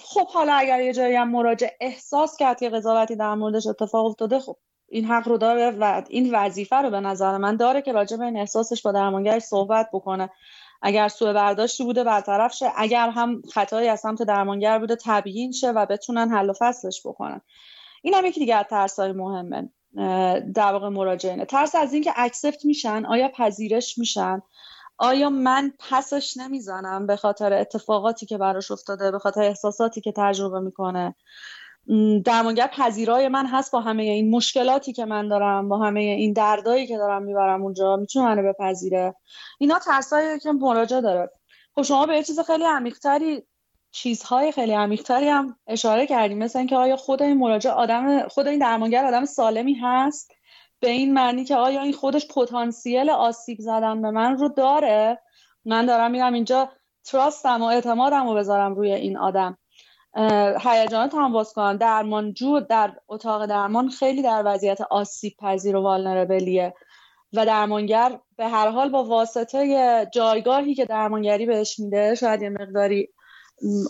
خب 0.04 0.28
حالا 0.34 0.54
اگر 0.54 0.82
یه 0.82 0.94
جایی 0.94 1.16
هم 1.16 1.32
مراجع 1.32 1.68
احساس 1.82 2.38
کرد 2.38 2.60
که 2.60 2.70
قضاوتی 2.70 3.16
در 3.16 3.36
موردش 3.36 3.68
اتفاق 3.68 4.06
افتاده 4.06 4.40
خب 4.40 4.58
این 4.90 5.06
حق 5.06 5.28
رو 5.28 5.38
داره 5.38 5.72
و 5.72 6.04
این 6.10 6.36
وظیفه 6.36 6.76
رو 6.76 6.90
به 6.90 7.00
نظر 7.00 7.38
من 7.38 7.56
داره 7.56 7.82
که 7.82 7.92
راجع 7.92 8.18
به 8.18 8.26
این 8.26 8.38
احساسش 8.38 8.82
با 8.82 8.92
درمانگرش 8.92 9.42
صحبت 9.42 9.90
بکنه. 9.94 10.30
اگر 10.82 11.08
سوء 11.08 11.34
برداشتی 11.34 11.84
بوده 11.84 12.04
برطرف 12.04 12.54
شه. 12.54 12.72
اگر 12.76 13.10
هم 13.10 13.42
خطایی 13.54 13.88
از 13.88 14.00
سمت 14.00 14.24
درمانگر 14.24 14.80
بوده 14.80 14.98
تبیین 15.06 15.52
شه 15.52 15.72
و 15.72 15.86
بتونن 15.86 16.32
حل 16.32 16.50
و 16.50 16.54
فصلش 16.60 17.02
بکنن. 17.06 17.42
این 18.02 18.14
هم 18.14 18.26
یکی 18.26 18.40
دیگه 18.40 18.74
از 18.76 19.00
مهمه. 19.00 19.70
در 20.56 20.72
واقع 20.72 20.90
مراجعینه. 20.90 21.46
ترس 21.46 21.76
از 21.76 21.94
اینکه 21.94 22.14
اکسپت 22.16 22.66
میشن 22.66 23.06
آیا 23.06 23.30
پذیرش 23.30 23.98
میشن؟ 23.98 24.42
آیا 24.98 25.30
من 25.30 25.74
پسش 25.90 26.38
نمی‌زنم 26.38 27.08
به 27.08 27.16
خاطر 27.16 27.54
اتفاقاتی 27.54 28.26
که 28.26 28.38
براش 28.38 28.72
افتاده 28.72 29.12
به 29.12 29.20
خاطر 29.20 29.42
احساساتی 29.42 30.02
که 30.02 30.14
تجربه 30.18 30.60
می‌کنه؟ 30.60 31.16
درمانگر 32.26 32.68
پذیرای 32.68 33.28
من 33.28 33.46
هست 33.46 33.72
با 33.72 33.82
همه 33.82 34.04
این 34.04 34.32
مشکلاتی 34.32 34.94
که 34.94 35.06
من 35.06 35.28
دارم 35.28 35.70
با 35.70 35.78
همه 35.78 36.00
این 36.00 36.34
دردایی 36.34 36.88
که 36.88 36.98
دارم 36.98 37.24
می‌برم 37.24 37.64
اونجا 37.64 37.96
می‌تونه 37.96 38.26
منو 38.26 38.54
بپذیره؟ 38.54 39.16
اینا 39.60 39.80
ترسایی 39.80 40.40
که 40.40 40.52
مراجعه 40.52 41.02
داره. 41.02 41.30
خب 41.76 41.82
شما 41.82 42.06
به 42.06 42.16
یه 42.16 42.24
چیز 42.24 42.40
خیلی 42.40 42.64
عمیقتری 42.64 43.44
چیزهای 43.94 44.52
خیلی 44.52 44.74
عمیقتری 44.74 45.28
هم 45.28 45.56
اشاره 45.68 46.08
کردیم. 46.08 46.38
مثل 46.38 46.60
اینکه 46.60 46.76
آیا 46.76 46.96
خود 46.96 47.22
این 47.22 47.38
مراجع 47.38 47.72
آدم 47.72 48.28
خود 48.28 48.48
این 48.48 48.60
درمانگر 48.60 49.06
آدم 49.06 49.26
سالمی 49.26 49.74
هست؟ 49.74 50.32
به 50.80 50.90
این 50.90 51.14
معنی 51.14 51.44
که 51.44 51.56
آیا 51.56 51.82
این 51.82 51.94
خودش 51.94 52.28
پتانسیل 52.28 53.10
آسیب 53.10 53.58
زدن 53.60 54.02
به 54.02 54.12
من 54.12 54.38
رو 54.38 54.50
داره؟ 54.50 55.20
من 55.66 55.86
دارم 55.86 56.12
میرم 56.12 56.34
اینجا 56.34 56.70
تراستم 57.06 57.62
و 57.62 57.66
اعتمادم 57.66 58.28
رو 58.28 58.36
بذارم 58.36 58.76
روی 58.76 58.92
این 58.94 59.18
آدم. 59.18 59.58
هیجانات 60.62 61.16
هم 61.16 61.34
باز 61.34 61.54
کنم. 61.54 61.78
درمانجو 61.78 62.60
در 62.60 62.94
اتاق 63.08 63.46
درمان 63.46 63.90
خیلی 63.90 64.22
در 64.22 64.44
وضعیت 64.46 64.82
آسیب 64.82 65.34
پذیر 65.40 65.76
و 65.76 65.82
والنربلیه 65.82 66.74
و 67.34 67.46
درمانگر 67.46 68.20
به 68.38 68.48
هر 68.48 68.70
حال 68.70 68.90
با 68.90 69.04
واسطه 69.04 70.08
جایگاهی 70.14 70.76
که 70.76 70.86
درمانگری 70.86 71.46
بهش 71.46 71.80
میده 71.80 72.16
شاید 72.16 72.42
یه 72.42 72.50
مقداری 72.50 73.10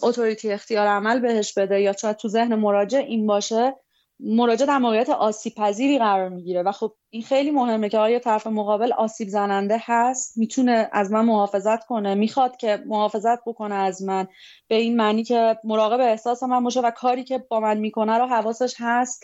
اتوریتی 0.04 0.52
اختیار 0.52 0.88
عمل 0.88 1.20
بهش 1.20 1.54
بده 1.54 1.82
یا 1.82 1.94
شاید 1.94 2.16
تو 2.16 2.28
ذهن 2.28 2.56
مراجع 2.56 3.00
این 3.00 3.28
باشه 3.28 3.76
مراجع 4.20 4.66
در 4.66 4.78
موقعیت 4.78 5.10
آسیب 5.10 5.54
پذیری 5.56 5.98
قرار 5.98 6.30
می‌گیره. 6.30 6.64
و 6.64 6.72
خب 6.72 6.94
این 7.10 7.24
خیلی 7.24 7.52
مهمه 7.52 7.90
که 7.90 7.98
آیا 7.98 8.20
طرف 8.20 8.48
مقابل 8.48 8.94
آسیب 8.94 9.28
زننده 9.28 9.78
هست؟ 9.82 10.38
می‌تونه 10.38 10.90
از 10.92 11.12
من 11.12 11.26
محافظت 11.26 11.86
کنه؟ 11.86 12.16
می‌خواد 12.16 12.58
که 12.58 12.84
محافظت 12.86 13.40
بکنه 13.46 13.76
از 13.76 14.04
من؟ 14.04 14.28
به 14.68 14.76
این 14.76 14.96
معنی 14.96 15.24
که 15.24 15.58
مراقب 15.64 16.00
احساس 16.00 16.44
من 16.44 16.64
باشه 16.64 16.82
و 16.82 16.92
کاری 16.92 17.24
که 17.24 17.38
با 17.38 17.60
من 17.60 17.78
می‌کنه 17.78 18.18
رو 18.18 18.26
حواسش 18.26 18.76
هست؟ 18.80 19.24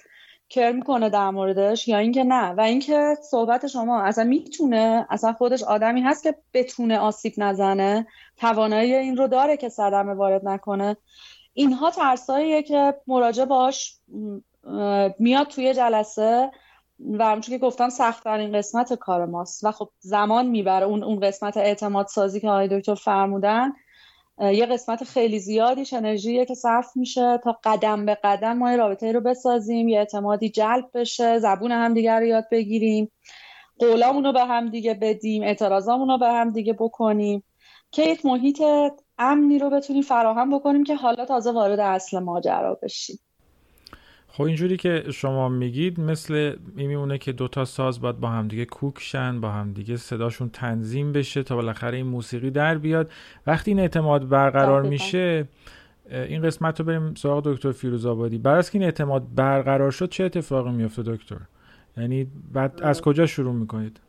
کر 0.49 0.71
می‌کنه 0.71 1.09
در 1.09 1.29
موردش 1.29 1.88
یا 1.88 1.97
اینکه 1.97 2.23
نه. 2.23 2.51
و 2.51 2.62
اینکه 2.62 3.15
صحبت 3.21 3.67
شما 3.67 4.01
اصلا 4.01 4.23
می‌تونه 4.23 5.07
اصلا 5.09 5.33
خودش 5.33 5.63
آدمی 5.63 6.01
هست 6.01 6.23
که 6.23 6.35
بتونه 6.53 6.99
آسیب 6.99 7.33
نزنه. 7.38 8.07
توانایی 8.38 8.95
این 8.95 9.17
رو 9.17 9.27
داره 9.27 9.57
که 9.57 9.69
صدمه 9.69 10.13
وارد 10.13 10.47
نکنه. 10.47 10.97
اینها 11.53 11.91
ترساییه 11.91 12.63
که 12.63 12.93
مراجع 13.07 13.45
باش 13.45 13.97
میاد 15.19 15.47
توی 15.47 15.73
جلسه 15.73 16.51
و 16.99 17.25
همچون 17.25 17.57
که 17.57 17.65
گفتم 17.65 17.89
سختترین 17.89 18.57
قسمت 18.57 18.93
کار 18.93 19.25
ماست. 19.25 19.63
و 19.63 19.71
خب 19.71 19.89
زمان 19.99 20.47
می‌بره 20.47 20.85
اون 20.85 21.03
اون 21.03 21.19
قسمت 21.19 21.57
اعتماد 21.57 22.07
سازی 22.07 22.39
که 22.39 22.49
آقای 22.49 22.79
دکتر 22.79 22.95
فرمودن. 22.95 23.73
یه 24.41 24.65
قسمت 24.65 25.04
خیلی 25.04 25.39
زیادیش 25.39 25.93
انرژیه 25.93 26.45
که 26.45 26.56
صرف 26.56 26.97
میشه 26.97 27.39
تا 27.43 27.60
قدم 27.63 28.06
به 28.06 28.17
قدم 28.23 28.58
ما 28.58 28.75
رابطه 28.75 29.12
رو 29.12 29.21
بسازیم 29.21 29.88
یه 29.88 29.99
اعتمادی 29.99 30.49
جلب 30.49 30.89
بشه 30.93 31.39
زبون 31.39 31.71
هم 31.71 31.93
دیگر 31.93 32.19
رو 32.19 32.25
یاد 32.25 32.45
بگیریم 32.52 33.12
قولامون 33.80 34.23
رو 34.23 34.34
به 34.34 34.45
هم 34.45 34.69
دیگه 34.69 34.93
بدیم 34.93 35.43
اعتراضامون 35.43 36.08
رو 36.10 36.17
به 36.17 36.28
هم 36.28 36.52
دیگه 36.52 36.73
بکنیم. 36.73 37.43
که 37.91 38.04
یک 38.04 38.25
محیط 38.25 38.62
امنی 39.17 39.60
رو 39.60 39.69
بتونیم 39.69 40.02
فراهم 40.02 40.58
بکنیم 40.58 40.84
که 40.84 40.95
حالا 40.95 41.25
تازه 41.25 41.52
وارد 41.52 41.80
اصل 41.80 42.19
ماجرا 42.19 42.80
بشیم. 42.84 43.19
خب 44.39 44.45
اینجوری 44.45 44.78
که 44.78 45.04
شما 45.12 45.49
میگید 45.49 45.99
مثل 45.99 46.56
این 46.75 46.88
میمونه 46.88 47.17
که 47.17 47.32
دوتا 47.32 47.65
ساز 47.65 48.02
باید 48.02 48.19
با 48.19 48.30
همدیگه 48.30 48.65
کوکشن 48.65 49.41
با 49.41 49.52
همدیگه 49.52 49.97
صداشون 49.97 50.49
تنظیم 50.49 51.12
بشه 51.12 51.43
تا 51.43 51.56
بالاخره 51.56 51.97
این 51.97 52.06
موسیقی 52.06 52.52
در 52.52 52.78
بیاد. 52.78 53.12
وقتی 53.47 53.71
این 53.71 53.80
اعتماد 53.80 54.30
برقرار 54.30 54.84
میشه 54.84 55.47
این 56.12 56.41
قسمت 56.41 56.80
رو 56.80 56.86
بریم 56.86 57.15
سراغ 57.15 57.43
دکتر 57.54 57.71
فیروز 57.71 58.06
آبادی. 58.06 58.38
بعد 58.38 58.58
از 58.58 58.71
که 58.71 58.78
این 58.78 58.86
اعتماد 58.86 59.23
برقرار 59.36 59.91
شد 59.91 60.10
چه 60.10 60.23
اتفاقی 60.23 60.71
میفته 60.71 61.04
دکتر؟ 61.04 61.39
یعنی 61.97 62.28
بعد 62.54 62.80
از 62.84 63.02
کجا 63.02 63.25
شروع 63.25 63.54
می‌کنید؟ 63.54 63.99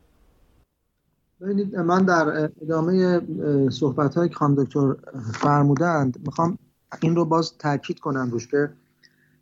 ببینید 1.41 1.75
من 1.75 2.05
در 2.05 2.49
ادامه 2.61 3.21
صحبت 3.69 4.15
های 4.15 4.29
که 4.29 4.35
خانم 4.35 4.63
دکتر 4.63 4.95
فرمودند 5.33 6.19
می‌خوام 6.25 6.57
این 7.01 7.15
رو 7.15 7.25
باز 7.25 7.57
تاکید 7.57 7.99
کنم 7.99 8.29
روش 8.31 8.47
که 8.47 8.69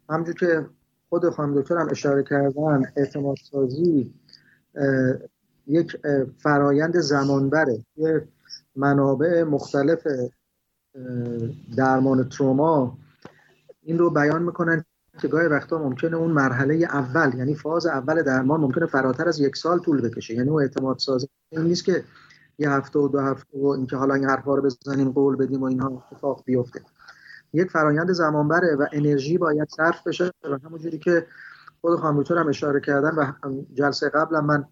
همونجور 0.10 0.36
که 0.36 0.65
خود 1.09 1.29
خانم 1.29 1.61
دکتر 1.61 1.77
هم 1.77 1.87
اشاره 1.91 2.23
کردن 2.23 2.91
اعتماد 2.95 3.35
سازی 3.51 4.13
یک 5.67 5.97
فرایند 6.37 6.99
زمانبره. 6.99 7.85
یه 7.97 8.27
منابع 8.75 9.43
مختلف 9.43 10.07
درمان 11.77 12.29
تروما 12.29 12.97
این 13.83 13.97
رو 13.97 14.09
بیان 14.09 14.43
می‌کنن 14.43 14.85
که 15.21 15.27
گاهی 15.27 15.47
وقتا 15.47 15.77
ممکنه 15.77 16.17
اون 16.17 16.31
مرحله 16.31 16.75
اول 16.75 17.37
یعنی 17.37 17.55
فاز 17.55 17.85
اول 17.85 18.21
درمان 18.21 18.59
ممکنه 18.59 18.85
فراتر 18.85 19.27
از 19.27 19.39
یک 19.39 19.55
سال 19.55 19.79
طول 19.79 20.01
بکشه. 20.01 20.33
یعنی 20.33 20.49
اون 20.49 20.61
اعتماد 20.61 20.99
سازی 20.99 21.27
این 21.51 21.61
نیست 21.61 21.85
که 21.85 22.03
یه 22.57 22.69
هفته 22.71 22.99
و 22.99 23.07
دو 23.07 23.19
هفته 23.19 23.57
و 23.57 23.65
اینکه 23.65 23.95
حالا 23.95 24.13
این 24.13 24.25
حرفا 24.25 24.55
رو 24.55 24.61
بزنیم 24.61 25.11
قول 25.11 25.35
بدیم 25.35 25.61
و 25.61 25.65
اینها 25.65 26.03
اتفاق 26.11 26.43
بیفته. 26.45 26.81
یک 27.53 27.71
فرایند 27.71 28.12
زمان 28.12 28.47
بره 28.47 28.75
و 28.75 28.85
انرژی 28.91 29.38
باید 29.38 29.69
صرف 29.69 30.07
بشه 30.07 30.31
و 30.43 30.57
همونجوری 30.65 30.99
که 30.99 31.27
خود 31.81 31.99
خانم 31.99 32.23
هم 32.29 32.47
اشاره 32.47 32.79
کردن 32.79 33.09
و 33.09 33.31
جلسه 33.73 34.09
قبلا 34.09 34.41
من 34.41 34.65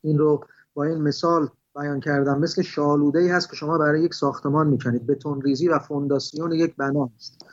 این 0.00 0.18
رو 0.18 0.44
با 0.74 0.84
این 0.84 1.02
مثال 1.02 1.48
بیان 1.76 2.00
کردم. 2.00 2.38
مثل 2.38 2.62
شالوده 2.62 3.18
ای 3.18 3.28
هست 3.28 3.50
که 3.50 3.56
شما 3.56 3.78
برای 3.78 4.02
یک 4.02 4.14
ساختمان 4.14 4.66
می‌کنید. 4.66 5.06
بتون 5.06 5.42
ریزی 5.42 5.68
و 5.68 5.78
فونداسیون 5.78 6.52
یک 6.52 6.76
بنا 6.76 7.10
است. 7.16 7.44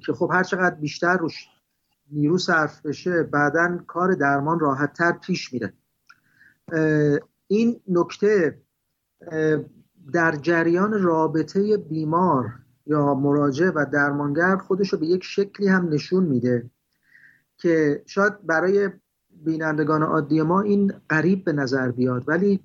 که 0.00 0.12
خب 0.12 0.30
هر 0.32 0.42
چقدر 0.42 0.74
بیشتر 0.74 1.16
روش 1.16 1.46
نیرو 2.10 2.38
صرف 2.38 2.86
بشه 2.86 3.22
بعدا 3.22 3.78
کار 3.86 4.14
درمان 4.14 4.60
راحتتر 4.60 5.12
پیش 5.12 5.52
میره. 5.52 5.72
این 7.46 7.80
نکته 7.88 8.60
در 10.12 10.36
جریان 10.36 11.02
رابطه 11.02 11.76
بیمار 11.76 12.52
یا 12.86 13.14
مراجع 13.14 13.70
و 13.70 13.86
درمانگر 13.92 14.56
خودش 14.56 14.92
رو 14.92 14.98
به 14.98 15.06
یک 15.06 15.24
شکلی 15.24 15.68
هم 15.68 15.88
نشون 15.88 16.24
میده 16.24 16.70
که 17.58 18.02
شاید 18.06 18.46
برای 18.46 18.90
بینندگان 19.30 20.02
عادی 20.02 20.42
ما 20.42 20.60
این 20.60 20.92
قریب 21.08 21.44
به 21.44 21.52
نظر 21.52 21.90
بیاد. 21.90 22.24
ولی 22.26 22.60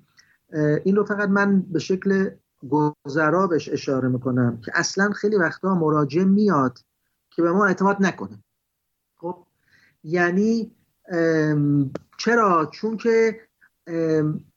این 0.84 0.96
رو 0.96 1.04
فقط 1.04 1.28
من 1.28 1.60
به 1.60 1.78
شکل 1.78 2.30
گذرا 2.70 3.46
بهش 3.46 3.68
اشاره 3.68 4.08
می‌کنم 4.08 4.60
که 4.64 4.72
اصلا 4.74 5.10
خیلی 5.10 5.36
وقتا 5.36 5.74
مراجع 5.74 6.24
میاد 6.24 6.78
که 7.30 7.42
به 7.42 7.52
ما 7.52 7.66
اعتماد 7.66 7.96
نکنه. 8.00 8.44
خب؟ 9.16 9.46
یعنی 10.04 10.72
چرا؟ 12.18 12.70
چون 12.72 12.96
که 12.96 13.40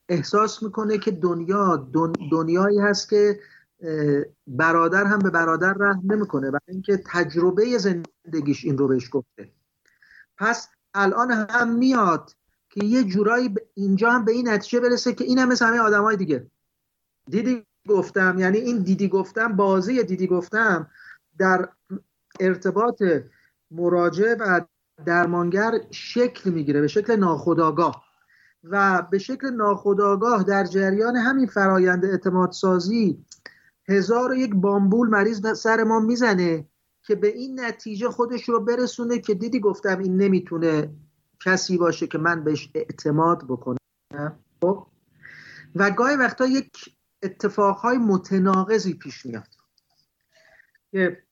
احساس 0.10 0.64
می‌کنه 0.64 0.98
که 0.98 1.12
دنیا 1.12 1.88
دنیایی 2.32 2.80
هست 2.80 3.10
که 3.10 3.40
برادر 4.48 5.06
هم 5.06 5.20
به 5.20 5.30
برادر 5.30 5.74
رحم 5.74 6.02
نمی‌کنه. 6.12 6.50
و 6.50 6.58
اینکه 6.68 7.04
تجربه 7.06 7.78
زندگیش 7.78 8.66
این 8.66 8.78
رو 8.78 8.88
بهش 8.88 9.10
گفته. 9.12 9.50
پس 10.38 10.68
الان 10.94 11.32
هم 11.32 11.76
میاد 11.76 12.32
که 12.70 12.86
یه 12.86 13.04
جورایی 13.04 13.56
اینجا 13.74 14.12
هم 14.12 14.26
به 14.26 14.32
این 14.32 14.50
نتیجه 14.50 14.80
برسه 14.80 15.14
که 15.14 15.24
این 15.24 15.40
هم 15.40 15.48
مثل 15.50 15.66
همه 15.66 15.80
آدم 15.80 16.02
های 16.02 16.16
دیگه. 16.16 16.48
دیدی 17.30 17.66
گفتم 17.88 18.40
یعنی 18.40 18.58
این 18.58 18.84
دیدی 18.84 19.08
گفتم 19.08 19.56
بازی 19.56 20.04
دیدی 20.04 20.28
گفتم 20.28 20.88
در 21.38 21.70
ارتباط 22.40 23.04
مراجع 23.72 24.36
و 24.40 24.62
درمانگر 25.06 25.72
شکل 25.92 26.50
می‌گیره 26.50 26.82
به 26.82 26.88
شکل 26.88 27.16
ناخودآگاه. 27.16 28.04
و 28.64 29.02
به 29.12 29.20
شکل 29.20 29.50
ناخودآگاه 29.50 30.44
در 30.44 30.64
جریان 30.64 31.16
همین 31.16 31.48
فرایند 31.48 32.06
اعتماد 32.06 32.52
سازی 32.52 33.26
هزار 33.90 34.32
و 34.32 34.36
یک 34.36 34.56
بامبول 34.56 35.10
مریض 35.10 35.58
سر 35.58 35.84
ما 35.84 36.00
می‌زنه 36.00 36.68
که 37.04 37.16
به 37.16 37.28
این 37.28 37.60
نتیجه 37.60 38.10
خودش 38.10 38.50
رو 38.50 38.60
برسونه 38.60 39.20
که 39.20 39.34
دیدی 39.34 39.60
گفتم 39.60 40.00
این 40.00 40.18
نمی‌تونه 40.18 40.90
کسی 41.46 41.78
باشه 41.78 42.08
که 42.08 42.18
من 42.18 42.44
بهش 42.44 42.70
اعتماد 42.76 43.48
بکنم. 43.48 43.78
خب؟ 44.62 44.88
و 45.76 45.92
گاهی 45.92 46.16
وقتا 46.16 46.46
یک 46.46 46.72
اتفاقهای 47.24 47.98
متناقضی 47.98 48.94
پیش 48.94 49.26
میاد. 49.26 49.48
که 50.92 51.24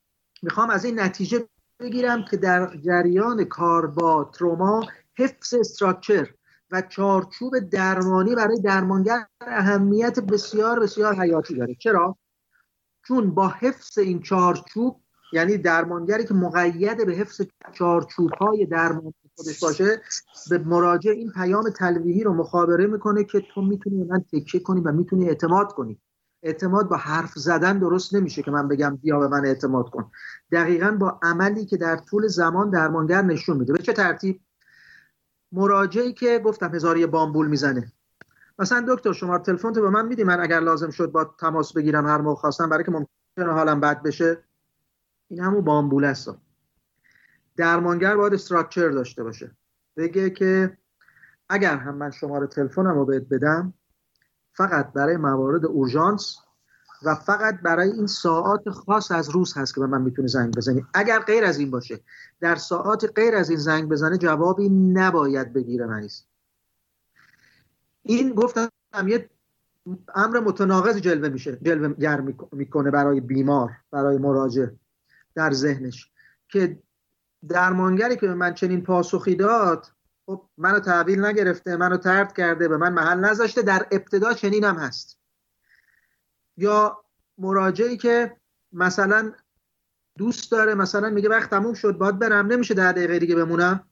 می‌خوام 0.42 0.70
از 0.70 0.86
این 0.86 1.00
نتیجه 1.00 1.48
بگیرم 1.80 2.26
که 2.26 2.38
در 2.38 2.78
جریان 2.78 3.44
کار 3.44 3.88
با 3.88 4.32
تروما 4.34 4.88
حفظ 5.18 5.54
استراکچر 5.54 6.34
و 6.72 6.82
چارچوب 6.82 7.60
درمانی 7.60 8.36
برای 8.36 8.62
درمانگر 8.62 9.28
اهمیت 9.42 10.20
بسیار 10.20 10.80
بسیار 10.80 11.16
حیاتی 11.16 11.56
داره. 11.56 11.76
چرا؟ 11.76 12.18
چون 13.12 13.32
با 13.32 13.48
حفظ 13.48 13.98
این 13.98 14.22
چارچوب 14.22 15.02
یعنی 15.34 15.58
درمانگری 15.58 16.26
که 16.26 16.34
مقید 16.34 17.06
به 17.06 17.14
حفظ 17.14 17.42
چارچوب 17.74 18.32
های 18.34 18.66
درمان 18.66 19.14
خودش 19.36 19.60
باشه 19.60 20.02
به 20.50 20.58
مراجع 20.58 21.12
این 21.12 21.32
پیام 21.32 21.70
تلویحی 21.70 22.24
رو 22.24 22.34
مخابره 22.34 22.88
می‌کنه 22.88 23.24
که 23.24 23.44
تو 23.54 23.62
می‌تونی 23.62 24.04
من 24.04 24.24
تکیه 24.34 24.62
کنی 24.62 24.82
و 24.82 24.92
می‌تونی 24.92 25.30
اعتماد 25.30 25.74
کنی. 25.74 26.00
اعتماد 26.44 26.90
با 26.90 26.96
حرف 26.96 27.32
زدن 27.36 27.80
درست 27.80 28.16
نمیشه 28.16 28.42
که 28.42 28.52
من 28.52 28.68
بگم 28.68 28.96
بیا 28.96 29.20
به 29.20 29.28
من 29.28 29.46
اعتماد 29.46 29.90
کن. 29.90 30.12
دقیقا 30.52 30.92
با 30.92 31.20
عملی 31.24 31.66
که 31.66 31.78
در 31.78 31.98
طول 31.98 32.28
زمان 32.28 32.70
درمانگر 32.70 33.22
نشون 33.22 33.58
میده. 33.58 33.74
به 33.74 33.80
چه 33.80 33.94
ترتیب؟ 33.94 34.42
مراجعی 35.52 36.14
که 36.14 36.40
گفتم 36.40 36.76
هزاری 36.76 37.06
بامبول 37.06 37.48
می‌زنه. 37.48 37.92
مثلا 38.62 38.86
دکتر 38.88 39.14
شما 39.14 39.38
تلفن 39.38 39.74
تو 39.74 39.82
به 39.82 39.90
من 39.90 40.06
میدی 40.06 40.24
من 40.24 40.40
اگر 40.40 40.60
لازم 40.60 40.90
شد 40.90 41.12
با 41.12 41.24
تماس 41.24 41.74
بگیرم 41.74 42.08
هر 42.08 42.18
موقع 42.22 42.42
خواستم 42.42 42.70
برای 42.70 42.84
که 42.84 42.92
ممکنه 42.92 43.54
حالم 43.54 43.80
بد 43.80 44.02
بشه. 44.02 44.44
این 45.28 45.40
همون 45.40 45.62
بامبول 45.62 46.06
است. 46.06 46.30
درمانگر 47.58 48.16
باید 48.16 48.34
استراکچر 48.34 48.90
داشته 48.90 49.24
باشه. 49.24 49.52
بگه 49.98 50.30
که 50.30 50.78
اگر 51.50 51.78
هم 51.78 51.96
من 51.96 52.12
شماره 52.12 52.48
تلفنم 52.48 52.96
رو 52.96 53.06
بهت 53.06 53.24
بدم 53.30 53.74
فقط 54.54 54.94
برای 54.94 55.18
موارد 55.18 55.66
اورژانس 55.66 56.36
و 57.06 57.16
فقط 57.16 57.62
برای 57.62 57.92
این 57.92 58.08
ساعات 58.08 58.70
خاص 58.70 59.12
از 59.12 59.30
روز 59.30 59.58
هست 59.58 59.76
که 59.76 59.82
به 59.82 59.88
من 59.88 60.02
می‌تونه 60.02 60.28
زنگ 60.28 60.56
بزنی. 60.58 60.86
اگر 60.94 61.20
غیر 61.20 61.46
از 61.46 61.60
این 61.60 61.72
باشه 61.72 62.00
در 62.40 62.56
ساعات 62.56 63.12
غیر 63.16 63.36
از 63.36 63.50
این 63.50 63.60
زنگ 63.60 63.90
بزنه 63.90 64.18
جوابی 64.18 64.70
نباید 64.70 65.54
بگیره 65.54 65.86
مریض. 65.86 66.22
این 68.04 68.34
گفتم 68.34 68.70
یه 69.08 69.30
امر 70.16 70.40
متناقض 70.40 70.98
جلوه 70.98 71.30
میشه 71.30 71.56
جلوه 71.62 71.94
گر 71.94 72.22
می‌کنه 72.52 72.92
برای 72.92 73.22
بیمار 73.22 73.72
برای 73.92 74.18
مراجع 74.18 74.66
در 75.36 75.52
ذهنش 75.52 76.12
که 76.50 76.80
درمانگری 77.48 78.16
که 78.16 78.28
به 78.28 78.34
من 78.34 78.54
چنین 78.54 78.84
پاسخی 78.84 79.36
داد 79.36 79.88
خب 80.26 80.46
منو 80.58 80.80
تحویل 80.80 81.26
نگرفته 81.26 81.78
منو 81.78 81.98
ترد 81.98 82.34
کرده 82.34 82.68
به 82.68 82.78
من 82.78 82.94
محل 82.94 83.20
نذاشته 83.20 83.62
در 83.62 83.88
ابتدا 83.92 84.34
چنین 84.34 84.64
هم 84.64 84.76
هست. 84.76 85.20
یا 86.58 87.04
مراجعی 87.38 87.98
که 87.98 88.38
مثلا 88.74 89.32
دوست 90.18 90.52
داره 90.52 90.76
مثلا 90.76 91.10
میگه 91.10 91.30
وقت 91.30 91.50
تموم 91.50 91.74
شد 91.74 91.98
باید 91.98 92.20
برم 92.20 92.48
نمیشه 92.48 92.74
در 92.74 92.92
دقیقه 92.92 93.20
دیگه 93.20 93.36
بمونم. 93.36 93.91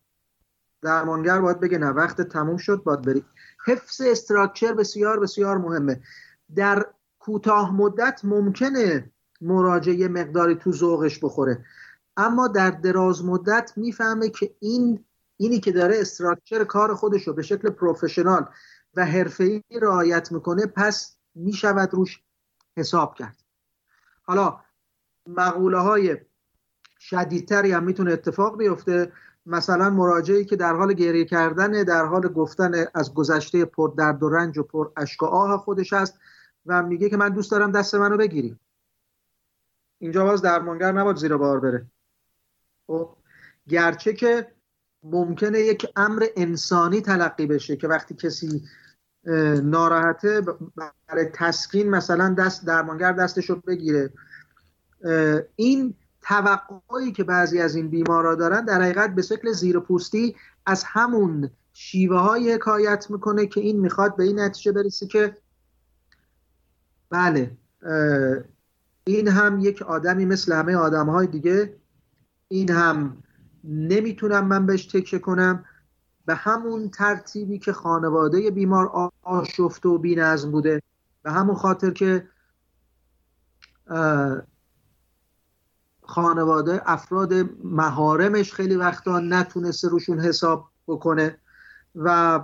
درمانگر 0.82 1.40
باید 1.40 1.60
بگه 1.60 1.78
نه 1.78 1.90
وقت 1.90 2.22
تموم 2.22 2.58
شد 2.58 2.84
باید 2.84 3.02
بری 3.02 3.26
حفظ 3.66 4.02
استراکچر 4.02 4.74
بسیار 4.74 5.20
بسیار 5.20 5.58
مهمه. 5.58 6.02
در 6.56 6.86
کوتاه 7.20 7.76
مدت 7.76 8.22
ممکنه 8.24 9.12
مراجعه 9.42 10.08
مقداری 10.08 10.56
تو 10.56 10.72
ذوقش 10.72 11.20
بخوره. 11.24 11.66
اما 12.18 12.48
در 12.48 12.70
دراز 12.70 13.26
مدت 13.26 13.72
می‌فهمه 13.76 14.30
که 14.30 14.56
این 14.60 15.06
اینی 15.38 15.60
که 15.60 15.72
داره 15.72 16.00
استراکچر 16.00 16.64
کار 16.64 16.96
خودش 16.96 17.28
رو 17.28 17.34
به 17.34 17.42
شکل 17.42 17.70
پروفشنال 17.70 18.46
و 18.96 19.06
حرفه‌ای 19.06 19.64
رعایت 19.82 20.32
می‌کنه 20.32 20.66
پس 20.66 21.18
می‌شود 21.36 21.94
روش 21.94 22.22
حساب 22.78 23.16
کرد. 23.16 23.36
حالا 24.24 24.60
مقوله 25.28 25.78
های 25.78 26.18
شدیدتری 27.00 27.72
هم 27.72 27.84
می‌تونه 27.84 28.12
اتفاق 28.12 28.58
بیفته. 28.58 29.12
مثلا 29.50 29.90
مراجعی 29.90 30.46
که 30.46 30.56
در 30.56 30.76
حال 30.76 30.94
گریه 30.94 31.26
کردن 31.26 31.84
در 31.84 32.06
حال 32.06 32.28
گفتن 32.28 32.86
از 32.94 33.14
گذشته 33.14 33.66
پر 33.66 33.94
درد 33.98 34.24
و 34.24 34.30
رنج 34.30 34.58
و 34.58 34.64
پر 34.64 34.92
اشک 34.98 35.24
آه 35.24 35.58
خودش 35.58 35.94
است 35.94 36.20
و 36.66 36.84
میگه 36.84 37.10
که 37.10 37.18
من 37.18 37.30
دوست 37.30 37.52
دارم 37.52 37.72
دست 37.72 37.96
منو 37.96 38.18
بگیری. 38.18 38.60
اینجا 40.00 40.24
باز 40.24 40.42
درمانگر 40.42 40.92
نباید 40.92 41.18
زیر 41.18 41.38
بار 41.38 41.60
بره. 41.60 41.86
خب 42.88 43.10
گرچه 43.68 44.14
که 44.14 44.52
ممکنه 45.04 45.60
یک 45.60 45.86
امر 45.96 46.26
انسانی 46.36 47.02
تلقی 47.02 47.46
بشه 47.46 47.76
که 47.76 47.88
وقتی 47.88 48.16
کسی 48.16 48.64
ناراحته 49.64 50.42
برای 51.08 51.26
تسکین 51.34 51.90
مثلا 51.90 52.36
دست 52.38 52.66
درمانگر 52.66 53.12
دستشو 53.12 53.56
بگیره. 53.56 54.14
این 55.56 55.96
توقعی 56.22 57.12
که 57.12 57.24
بعضی 57.24 57.60
از 57.60 57.76
این 57.76 57.90
بیمارا 57.90 58.36
دارن 58.36 58.66
در 58.66 58.82
حقیقت 58.82 59.16
به 59.16 59.22
شکل 59.22 59.52
زیر 59.52 59.80
پوستی 59.80 60.36
از 60.66 60.84
همون 60.84 61.50
شیوه 61.74 62.18
های 62.18 62.54
حکایت 62.54 63.12
می‌کنه 63.12 63.46
که 63.46 63.62
این 63.62 63.80
می‌خواد 63.80 64.16
به 64.16 64.24
این 64.24 64.40
نتیجه 64.40 64.72
برسه 64.72 65.08
که 65.08 65.38
بله 67.10 67.58
این 69.04 69.28
هم 69.28 69.60
یک 69.60 69.82
آدمی 69.82 70.26
مثل 70.26 70.54
همه 70.54 70.76
آدم 70.76 71.10
های 71.10 71.28
دیگه 71.28 71.76
این 72.48 72.72
هم 72.72 73.24
نمی‌تونم 73.64 74.48
من 74.48 74.66
بهش 74.66 74.86
تکیه 74.86 75.20
کنم. 75.20 75.66
به 76.26 76.36
همون 76.36 76.90
ترتیبی 76.90 77.60
که 77.60 77.74
خانواده 77.74 78.52
بیمار 78.52 79.12
آشفته 79.22 79.90
و 79.90 79.98
بینظم 79.98 80.52
بوده 80.52 80.82
به 81.24 81.32
همون 81.32 81.56
خاطر 81.56 81.92
که 81.92 82.28
خانواده 86.10 86.82
افراد 86.86 87.34
مهارمش 87.64 88.54
خیلی 88.54 88.76
وقتا 88.76 89.20
نتونسته 89.20 89.88
روشون 89.88 90.20
حساب 90.20 90.70
بکنه 90.88 91.38
و 91.96 92.40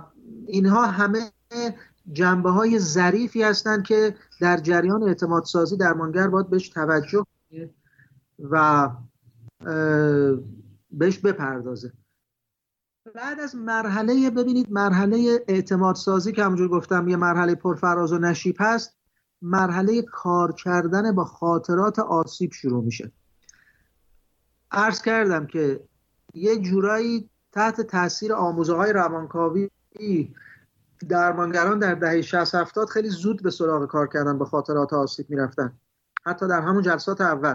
اینها 0.46 0.86
همه 0.86 1.32
جنبه 2.12 2.50
های 2.50 2.78
ظریفی 2.78 3.42
هستند 3.42 3.82
که 3.82 4.14
در 4.40 4.56
جریان 4.56 5.02
اعتماد 5.02 5.44
سازی 5.44 5.76
درمانگر 5.76 6.28
باید 6.28 6.50
بهش 6.50 6.68
توجه 6.68 7.26
و 8.50 8.88
بهش 10.90 11.18
بپردازه. 11.18 11.92
بعد 13.14 13.40
از 13.40 13.56
مرحله 13.56 14.30
ببینید 14.30 14.72
مرحله 14.72 15.44
اعتماد 15.48 15.94
سازی 15.94 16.32
که 16.32 16.44
همونجور 16.44 16.68
گفتم 16.68 17.08
یه 17.08 17.16
مرحله 17.16 17.54
پرفراز 17.54 18.12
و 18.12 18.18
نشیب 18.18 18.56
هست 18.58 18.96
مرحله 19.42 20.02
کار 20.02 20.52
کردن 20.52 21.12
با 21.12 21.24
خاطرات 21.24 21.98
آسیب 21.98 22.52
شروع 22.52 22.84
میشه. 22.84 23.12
عرض 24.70 25.02
کردم 25.02 25.46
که 25.46 25.80
یه 26.34 26.58
جورایی 26.58 27.30
تحت 27.52 27.80
تاثیر 27.80 28.32
آموزه 28.32 28.74
های 28.74 28.92
روانکاوی 28.92 29.70
درمانگران 31.08 31.78
در 31.78 31.94
دهه 31.94 32.22
60 32.22 32.54
70 32.54 32.88
خیلی 32.88 33.08
زود 33.08 33.42
به 33.42 33.50
سراغ 33.50 33.88
کار 33.88 34.06
کردن 34.06 34.38
به 34.38 34.44
خاطرات 34.44 34.92
آسیب 34.92 35.30
می‌رفتن. 35.30 35.72
حتی 36.24 36.48
در 36.48 36.60
همون 36.60 36.82
جلسات 36.82 37.20
اول. 37.20 37.54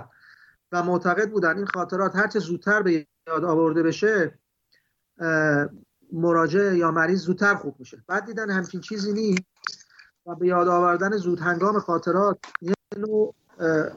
و 0.71 0.84
معتقد 0.84 1.32
بودن 1.32 1.58
این 1.58 1.65
خاطرات 1.65 2.15
هرچه 2.15 2.39
زودتر 2.39 2.82
به 2.82 3.08
یاد 3.28 3.43
آورده 3.43 3.84
بشه 3.84 4.39
مراجع 6.13 6.76
یا 6.76 6.91
مریض 6.91 7.19
زودتر 7.21 7.56
خوب 7.56 7.76
میشه. 7.80 8.04
بعد 8.08 8.26
دیدن 8.26 8.50
همچین 8.50 8.82
چیزی 8.82 9.13
نیست 9.13 9.43
و 10.26 10.36
به 10.36 10.47
یاد 10.47 10.67
آوردن 10.67 11.17
زود 11.17 11.39
هنگام 11.39 11.80
خاطرات 11.80 12.38
یه 12.62 12.74
نوع 12.97 13.36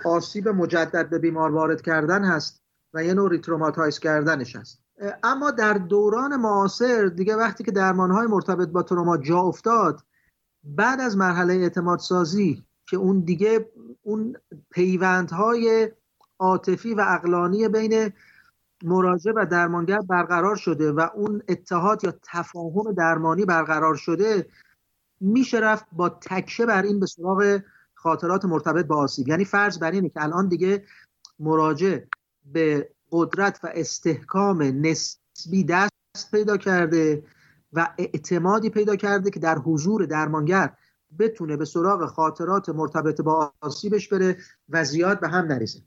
آسیب 0.05 0.49
مجدد 0.49 1.11
به 1.11 1.19
بیمار 1.19 1.51
وارد 1.51 1.83
کردن 1.83 2.25
هست. 2.25 2.64
و 2.95 3.05
یه 3.05 3.15
نوع 3.15 3.31
retraumatize 3.31 3.99
کردنش 3.99 4.57
هست. 4.57 4.85
اما 5.23 5.51
در 5.51 5.73
دوران 5.73 6.37
معاصر 6.37 7.07
دیگه 7.07 7.37
وقتی 7.37 7.65
که 7.65 7.71
درمانهای 7.73 8.27
مرتبط 8.27 8.69
با 8.69 8.83
تروما 8.83 9.17
جا 9.17 9.39
افتاد 9.39 10.01
بعد 10.65 11.01
از 11.01 11.17
مرحله 11.17 11.55
اعتماد 11.55 11.99
سازی 11.99 12.65
که 12.87 12.97
اون 12.97 13.21
دیگه 13.21 13.71
اون 14.03 14.37
پیوندهای 14.71 15.91
عاطفی 16.39 16.95
و 16.95 17.05
عقلانی 17.09 17.69
بین 17.69 18.13
مراجع 18.85 19.33
و 19.33 19.47
درمانگر 19.47 20.01
برقرار 20.01 20.57
شده 20.57 20.93
و 20.93 21.09
اون 21.15 21.43
اتحاد 21.49 22.05
یا 22.05 22.15
تفاهم 22.23 22.93
درمانی 22.93 23.45
برقرار 23.45 23.95
شده 23.95 24.47
میشه 25.21 25.59
رفت 25.59 25.87
با 25.93 26.09
تکشه 26.09 26.67
بر 26.67 26.83
این 26.83 27.01
به 27.01 27.07
سراغ 27.07 27.61
خاطرات 27.95 28.45
مرتبط 28.45 28.87
با 28.87 28.97
آسیب. 28.97 29.29
یعنی 29.29 29.45
فرض 29.45 29.79
بر 29.79 29.91
اینه 29.91 30.09
که 30.09 30.23
الان 30.23 30.49
دیگه 30.49 30.85
مراجع 31.39 31.99
به 32.45 32.91
قدرت 33.11 33.61
و 33.63 33.69
استحکام 33.75 34.63
نسبی 34.63 35.65
دست 35.65 36.31
پیدا 36.31 36.57
کرده 36.57 37.25
و 37.73 37.95
اعتمادی 37.99 38.71
پیدا 38.71 38.97
کرده 38.97 39.31
که 39.31 39.41
در 39.41 39.59
حضور 39.59 40.07
درمانگر 40.07 40.77
بتونه 41.19 41.57
به 41.57 41.65
سراغ 41.65 42.07
خاطرات 42.07 42.69
مرتبط 42.69 43.21
با 43.21 43.53
آسیبش 43.61 44.09
بره 44.09 44.37
و 44.69 44.85
زیاد 44.85 45.21
به 45.21 45.29
هم 45.29 45.45
نریزه. 45.45 45.83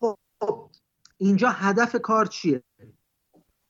خب 0.00 0.70
اینجا 1.16 1.48
هدف 1.50 1.96
کار 1.96 2.26
چیه؟ 2.26 2.62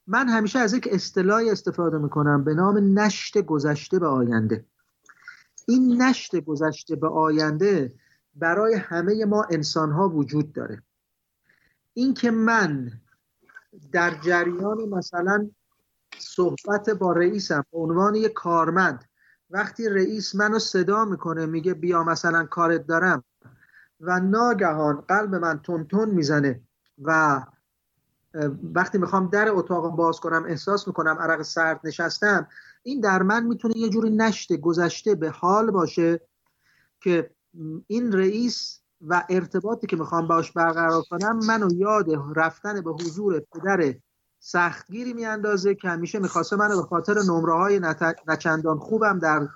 من 0.06 0.28
همیشه 0.28 0.58
از 0.58 0.74
یک 0.74 0.88
اصطلاحی 0.92 1.50
استفاده 1.50 1.98
می‌کنم 1.98 2.44
به 2.44 2.54
نام 2.54 2.98
نشت 2.98 3.38
گذشته 3.38 3.98
به 3.98 4.06
آینده. 4.06 4.64
این 5.68 6.02
نشت 6.02 6.36
گذشته 6.36 6.96
به 6.96 7.08
آینده 7.08 7.94
برای 8.34 8.74
همه 8.74 9.24
ما 9.24 9.46
انسان 9.50 9.90
ها 9.92 10.08
وجود 10.08 10.52
داره. 10.52 10.82
اینکه 11.94 12.30
من 12.30 12.92
در 13.92 14.20
جریان 14.20 14.88
مثلا 14.88 15.50
صحبت 16.18 16.90
با 16.90 17.12
رئیسم 17.12 17.64
به 17.72 17.78
عنوان 17.78 18.14
یک 18.14 18.32
کارمند 18.32 19.04
وقتی 19.50 19.88
رئیس 19.88 20.34
منو 20.34 20.58
صدا 20.58 21.04
می‌کنه 21.04 21.46
میگه 21.46 21.74
بیا 21.74 22.04
مثلا 22.04 22.44
کارت 22.44 22.86
دارم 22.86 23.24
و 24.00 24.20
ناگهان 24.20 25.00
قلب 25.08 25.34
من 25.34 25.58
تون 25.58 25.84
تون 25.84 26.10
می‌زنه 26.10 26.60
و 27.02 27.40
وقتی 28.74 28.98
می‌خوام 28.98 29.30
در 29.30 29.48
اتاقم 29.48 29.96
باز 29.96 30.20
کنم 30.20 30.44
احساس 30.44 30.88
می‌کنم 30.88 31.16
عرق 31.20 31.42
سرد 31.42 31.80
نشستم 31.84 32.48
این 32.82 33.00
در 33.00 33.22
من 33.22 33.46
می‌تونه 33.46 33.76
یه 33.76 33.88
جوری 33.88 34.10
نشته 34.10 34.56
گذشته 34.56 35.14
به 35.14 35.30
حال 35.30 35.70
باشه 35.70 36.20
که 37.00 37.30
این 37.86 38.12
رئیس 38.12 38.80
و 39.08 39.24
ارتباطی 39.28 39.86
که 39.86 39.96
می‌خوام 39.96 40.28
باش 40.28 40.52
برقرار 40.52 41.02
کنم 41.10 41.38
منو 41.46 41.72
یاد 41.72 42.06
رفتن 42.36 42.80
به 42.80 42.90
حضور 42.92 43.40
پدر 43.40 43.94
سختگیری 44.38 45.12
میاندازه 45.12 45.74
که 45.74 45.88
همیشه 45.88 46.18
می‌خواسته 46.18 46.56
منو 46.56 46.76
به 46.76 46.82
خاطر 46.82 47.14
نمره 47.28 47.54
های 47.54 47.80
نچندان 48.28 48.78
خوبم 48.78 49.18
در 49.18 49.48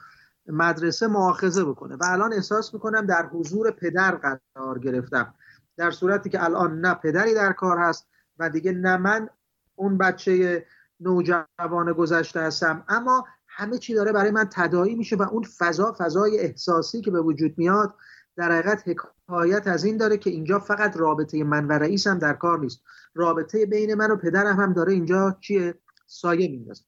مدرسه 0.46 1.06
معاخذه 1.06 1.64
بکنه. 1.64 1.96
و 1.96 2.04
الان 2.04 2.32
احساس 2.32 2.74
می‌کنم 2.74 3.06
در 3.06 3.26
حضور 3.26 3.70
پدر 3.70 4.38
قرار 4.54 4.78
گرفتم. 4.78 5.34
در 5.76 5.90
صورتی 5.90 6.30
که 6.30 6.44
الان 6.44 6.80
نه 6.80 6.94
پدری 6.94 7.34
در 7.34 7.52
کار 7.52 7.78
هست 7.78 8.06
و 8.38 8.50
دیگه 8.50 8.72
نه 8.72 8.96
من 8.96 9.28
اون 9.74 9.98
بچه 9.98 10.66
نوجوان 11.00 11.92
گذشته 11.92 12.40
هستم. 12.40 12.84
اما 12.88 13.26
همه 13.48 13.78
چی 13.78 13.94
داره 13.94 14.12
برای 14.12 14.30
من 14.30 14.48
تدایی 14.52 14.94
میشه 14.94 15.16
و 15.16 15.22
اون 15.22 15.42
فضا 15.58 15.96
فضای 15.98 16.38
احساسی 16.38 17.00
که 17.00 17.10
به 17.10 17.20
وجود 17.20 17.58
میاد 17.58 17.94
در 18.36 18.52
حقیقت 18.52 18.82
حکایت 19.28 19.66
از 19.66 19.84
این 19.84 19.96
داره 19.96 20.16
که 20.16 20.30
اینجا 20.30 20.58
فقط 20.58 20.96
رابطه 20.96 21.44
من 21.44 21.66
و 21.66 21.72
رئیسم 21.72 22.18
در 22.18 22.32
کار 22.32 22.58
نیست. 22.58 22.82
رابطه 23.14 23.66
بین 23.66 23.94
من 23.94 24.10
و 24.10 24.16
پدرم 24.16 24.60
هم 24.60 24.72
داره 24.72 24.92
اینجا 24.92 25.36
چیه؟ 25.40 25.74
سایه 26.06 26.48
میندازه. 26.48 26.84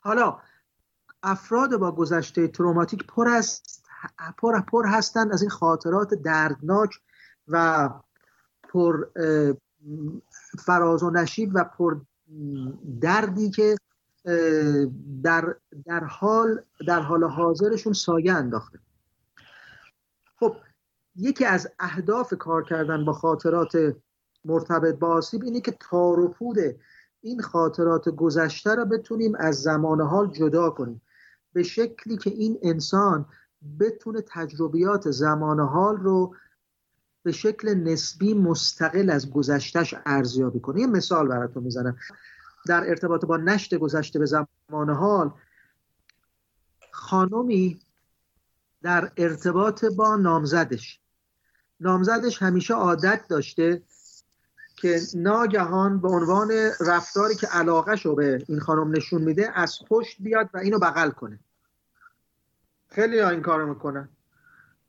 حالا 0.00 0.38
افراد 1.22 1.76
با 1.76 1.92
گذشته 1.92 2.48
تروماتیک 2.48 3.06
پر 3.06 3.28
است 3.28 3.84
پر 4.38 4.60
پر 4.60 4.86
هستند 4.86 5.32
از 5.32 5.42
این 5.42 5.50
خاطرات 5.50 6.14
دردناک 6.14 6.94
و 7.48 7.90
پر 8.62 9.06
فراز 10.58 11.02
و 11.02 11.10
نشیب 11.10 11.50
و 11.54 11.64
پر 11.64 12.00
دردی 13.00 13.50
که 13.50 13.76
در, 15.22 15.54
در 15.86 16.04
حال 16.04 16.62
در 16.86 17.00
حال 17.00 17.24
حاضرشون 17.24 17.92
سایه 17.92 18.32
انداخته. 18.32 18.78
خب 20.40 20.56
یکی 21.18 21.44
از 21.44 21.68
اهداف 21.78 22.34
کار 22.34 22.64
کردن 22.64 23.04
با 23.04 23.12
خاطرات 23.12 23.96
مرتبط 24.44 24.94
با 24.94 25.08
آسیب 25.08 25.42
اینه 25.42 25.60
که 25.60 25.76
تار 25.80 26.20
و 26.20 26.28
پود 26.28 26.56
این 27.20 27.40
خاطرات 27.40 28.08
گذشته 28.08 28.74
را 28.74 28.84
بتونیم 28.84 29.34
از 29.38 29.62
زمان 29.62 30.00
حال 30.00 30.30
جدا 30.30 30.70
کنیم. 30.70 31.02
به 31.52 31.62
شکلی 31.62 32.16
که 32.16 32.30
این 32.30 32.58
انسان 32.62 33.26
بتونه 33.80 34.20
تجربیات 34.20 35.10
زمان 35.10 35.60
حال 35.60 35.96
رو 35.96 36.34
به 37.22 37.32
شکل 37.32 37.74
نسبی 37.74 38.34
مستقل 38.34 39.10
از 39.10 39.30
گذشتش 39.30 39.94
ارزیابی 40.06 40.60
کنه. 40.60 40.80
یه 40.80 40.86
مثال 40.86 41.28
براتون 41.28 41.62
می‌زنم. 41.62 41.96
در 42.66 42.88
ارتباط 42.88 43.24
با 43.24 43.36
نشت 43.36 43.74
گذشته 43.74 44.18
به 44.18 44.26
زمان 44.26 44.90
حال 44.90 45.32
خانمی 46.92 47.80
در 48.82 49.12
ارتباط 49.16 49.84
با 49.84 50.16
نامزدش. 50.16 51.00
نامزدش 51.80 52.42
همیشه 52.42 52.74
عادت 52.74 53.28
داشته 53.28 53.82
که 54.76 55.00
ناگهان 55.14 56.00
به 56.00 56.08
عنوان 56.08 56.50
رفتاری 56.80 57.34
که 57.34 57.46
علاقه 57.46 57.96
شو 57.96 58.14
به 58.14 58.44
این 58.48 58.60
خانم 58.60 58.90
نشون 58.90 59.22
میده 59.22 59.50
از 59.54 59.78
پشت 59.90 60.16
بیاد 60.20 60.50
و 60.54 60.58
اینو 60.58 60.78
بغل 60.78 61.10
کنه. 61.10 61.38
خیلی 62.88 63.20
این 63.20 63.42
کارو 63.42 63.66
می‌کنن. 63.66 64.08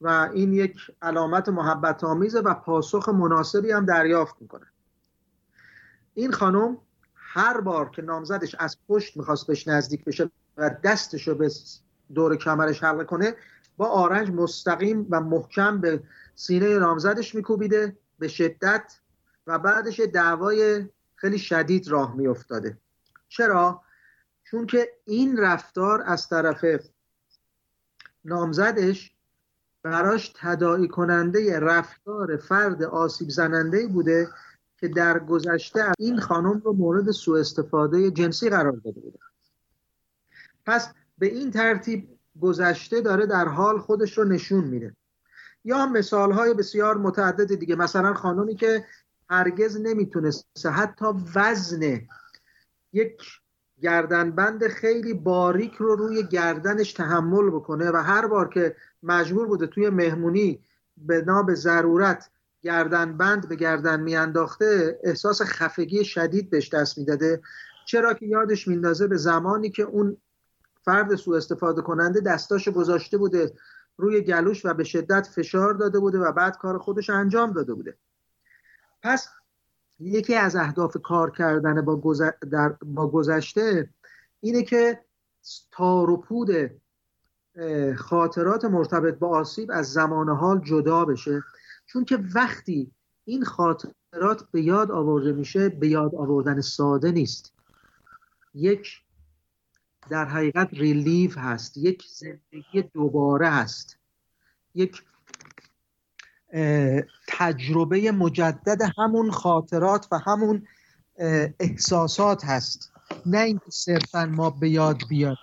و 0.02 0.30
این 0.34 0.54
یک 0.54 0.76
علامت 1.02 1.50
محبت 1.50 2.04
آمیزه 2.04 2.40
و 2.40 2.54
پاسخ 2.54 3.10
مناسبی 3.10 3.72
هم 3.72 3.86
دریافت 3.86 4.36
می‌کنه. 4.40 4.66
این 6.14 6.32
خانم 6.32 6.78
هر 7.16 7.62
بار 7.62 7.90
که 7.90 8.02
نامزدش 8.02 8.56
از 8.60 8.78
پشت 8.88 9.18
می‌خواست 9.18 9.48
بهش 9.48 9.68
نزدیک 9.68 10.06
بشه 10.06 10.32
و 10.58 10.70
دستش 10.84 11.28
رو 11.28 11.36
به 11.36 11.52
دور 12.14 12.36
کمرش 12.36 12.84
حلقه 12.84 13.04
کنه 13.04 13.36
با 13.80 13.88
آرنج 13.88 14.30
مستقیم 14.30 15.08
و 15.10 15.22
محکم 15.22 15.82
به 15.82 16.04
سینه 16.36 16.80
نامزدش 16.80 17.36
میکوبیده 17.36 17.98
به 18.20 18.28
شدت 18.28 19.00
و 19.48 19.60
بعدش 19.60 20.00
دعوای 20.00 20.88
خیلی 21.16 21.40
شدید 21.40 21.88
راه 21.88 22.16
میافتاده 22.16 22.78
چرا؟ 23.28 23.82
چون 24.44 24.66
که 24.66 24.90
این 25.06 25.38
رفتار 25.38 26.04
از 26.06 26.28
طرف 26.28 26.66
نامزدش 28.26 29.16
براش 29.84 30.34
تداعی 30.36 30.88
کننده 30.88 31.60
رفتار 31.60 32.38
فرد 32.38 32.84
آسیب 32.84 33.30
زننده 33.30 33.88
بوده 33.88 34.28
که 34.78 34.88
در 34.88 35.20
گذشته 35.20 35.92
این 36.00 36.20
خانم 36.20 36.62
رو 36.66 36.74
مورد 36.74 37.12
سوء 37.12 37.40
استفاده 37.40 38.12
جنسی 38.12 38.50
قرار 38.50 38.72
داده 38.72 39.00
بوده 39.00 39.20
پس 40.66 40.94
به 41.18 41.28
این 41.28 41.52
ترتیب 41.52 42.19
گذشته 42.42 43.02
داره 43.02 43.26
در 43.26 43.48
حال 43.48 43.80
خودش 43.80 44.18
رو 44.18 44.24
نشون 44.24 44.64
میده. 44.64 44.96
یا 45.66 45.86
مثال 45.86 46.32
های 46.32 46.54
بسیار 46.54 46.98
متعدد 46.98 47.56
دیگه. 47.56 47.76
مثلا 47.76 48.14
خانمی 48.14 48.56
که 48.56 48.86
هرگز 49.30 49.78
نمی‌تونست 49.78 50.66
حتی 50.66 51.06
وزن 51.36 52.02
یک 52.94 53.22
گردنبند 53.82 54.68
خیلی 54.68 55.14
باریک 55.14 55.74
رو 55.74 55.96
روی 55.96 56.24
گردنش 56.24 56.94
تحمل 56.94 57.50
بکنه 57.50 57.92
و 57.92 57.98
هر 57.98 58.28
بار 58.28 58.50
که 58.50 58.76
مجبور 59.04 59.48
بوده 59.48 59.68
توی 59.68 59.90
مهمونی 59.90 60.60
به 60.98 61.22
نام 61.22 61.56
ضرورت 61.56 62.30
گردنبند 62.62 63.50
به 63.50 63.56
گردن 63.56 64.00
میانداخته 64.00 65.00
احساس 65.04 65.42
خفگی 65.42 66.06
شدید 66.06 66.50
بهش 66.50 66.70
دست 66.70 66.98
می‌داده. 66.98 67.42
چرا 67.86 68.14
که 68.14 68.26
یادش 68.26 68.68
میندازه 68.68 69.08
به 69.08 69.18
زمانی 69.18 69.70
که 69.70 69.84
اون 69.84 70.18
فرد 70.82 71.16
سوء 71.16 71.38
استفاده 71.38 71.82
کننده 71.82 72.20
دستاش 72.20 72.70
گذاشته 72.70 73.18
بوده 73.18 73.54
روی 73.98 74.22
گلوش 74.22 74.66
و 74.66 74.74
به 74.74 74.84
شدت 74.84 75.28
فشار 75.28 75.74
داده 75.74 76.00
بوده 76.00 76.20
و 76.20 76.32
بعد 76.32 76.58
کار 76.58 76.78
خودش 76.78 77.10
انجام 77.10 77.52
داده 77.52 77.74
بوده. 77.74 77.98
پس 79.04 79.30
یکی 80.00 80.36
از 80.36 80.56
اهداف 80.56 80.98
کار 81.04 81.32
کردن 81.32 81.82
با, 81.82 82.16
در... 82.52 82.70
با 82.70 83.08
گذشته 83.08 83.90
اینه 84.40 84.64
که 84.64 85.04
تار 85.72 86.10
و 86.10 86.18
پود 86.18 86.50
خاطرات 87.98 88.66
مرتبط 88.66 89.18
با 89.18 89.28
آسیب 89.28 89.72
از 89.74 89.94
زمان 89.94 90.30
حال 90.30 90.62
جدا 90.62 91.06
بشه. 91.06 91.44
چون 91.86 92.06
که 92.06 92.20
وقتی 92.36 92.92
این 93.26 93.44
خاطرات 93.44 94.52
به 94.52 94.62
یاد 94.62 94.92
آورده 94.92 95.32
میشه 95.32 95.70
به 95.70 95.88
یاد 95.88 96.16
آوردن 96.16 96.62
ساده 96.62 97.12
نیست. 97.12 97.54
یک 98.54 99.02
در 100.10 100.26
حقیقت 100.26 100.70
ریلیف 100.74 101.38
هست. 101.38 101.78
یک 101.78 102.04
زندگی 102.08 102.82
دوباره 102.94 103.50
هست. 103.50 103.98
یک 104.76 105.04
تجربه 107.28 108.12
مجدد 108.12 108.82
همون 108.98 109.32
خاطرات 109.32 110.08
و 110.12 110.18
همون 110.18 110.68
احساسات 111.60 112.46
هست. 112.46 112.92
نه 113.26 113.40
اینکه 113.40 113.72
صرفا 113.72 114.26
ما 114.26 114.50
به 114.50 114.70
یاد 114.70 114.98
بیاد. 115.10 115.38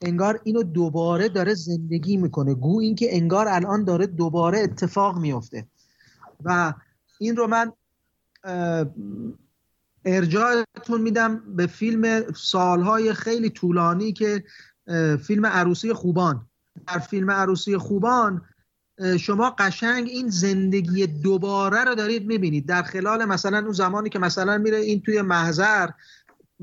انگار 0.00 0.40
اینو 0.44 0.62
دوباره 0.62 1.28
داره 1.28 1.54
زندگی 1.54 2.16
می‌کنه. 2.16 2.54
گو 2.54 2.80
اینکه 2.80 3.16
انگار 3.16 3.48
الان 3.48 3.84
داره 3.84 4.06
دوباره 4.06 4.58
اتفاق 4.58 5.18
میفته 5.18 5.66
و 6.44 6.74
این 7.18 7.36
رو 7.36 7.46
من 7.46 7.72
ارجاعتون 10.06 11.00
میدم 11.00 11.56
به 11.56 11.66
فیلم 11.66 12.32
سالهای 12.32 13.14
خیلی 13.14 13.50
طولانی 13.50 14.12
که 14.12 14.44
فیلم 15.22 15.46
عروسی 15.46 15.92
خوبان. 15.92 16.48
در 16.86 16.98
فیلم 16.98 17.30
عروسی 17.30 17.76
خوبان 17.76 18.42
شما 19.20 19.50
قشنگ 19.58 20.08
این 20.08 20.28
زندگی 20.28 21.06
دوباره 21.06 21.84
رو 21.84 21.94
دارید 21.94 22.26
می‌بینید. 22.26 22.66
در 22.66 22.82
خلال 22.82 23.24
مثلا 23.24 23.58
اون 23.58 23.72
زمانی 23.72 24.08
که 24.08 24.18
مثلا 24.18 24.58
میره 24.58 24.76
این 24.76 25.02
توی 25.02 25.22
محضر 25.22 25.88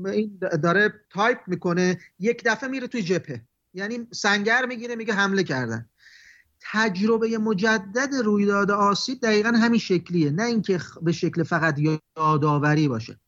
این 0.04 0.38
داره 0.62 0.94
تایپ 1.10 1.38
می‌کنه 1.46 1.98
یک 2.18 2.42
دفعه 2.44 2.68
میره 2.68 2.86
توی 2.86 3.02
جپه 3.02 3.42
یعنی 3.74 4.06
سنگر 4.12 4.66
می‌گیره 4.66 4.96
میگه 4.96 5.14
حمله 5.14 5.42
کردن. 5.42 5.88
تجربه 6.60 7.38
مجدد 7.38 8.14
رویداد 8.24 8.70
آسیب 8.70 9.20
دقیقا 9.20 9.48
همین 9.48 9.80
شکلیه. 9.80 10.30
نه 10.30 10.42
اینکه 10.42 10.80
به 11.02 11.12
شکل 11.12 11.42
فقط 11.42 11.78
یادآوری 12.16 12.88
باشه. 12.88 13.18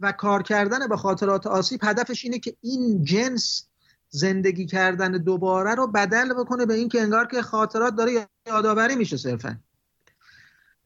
و 0.00 0.12
کار 0.12 0.42
کردن 0.42 0.86
به 0.86 0.96
خاطرات 0.96 1.46
آسیب 1.46 1.80
هدفش 1.84 2.24
اینه 2.24 2.38
که 2.38 2.56
این 2.60 3.04
جنس 3.04 3.68
زندگی 4.08 4.66
کردن 4.66 5.12
دوباره 5.12 5.74
رو 5.74 5.86
بدل 5.86 6.34
بکنه 6.34 6.66
به 6.66 6.74
اینکه 6.74 7.02
انگار 7.02 7.26
که 7.26 7.42
خاطرات 7.42 7.94
داره 7.94 8.28
یادآوری 8.46 8.96
میشه 8.96 9.16
صرفا. 9.16 9.58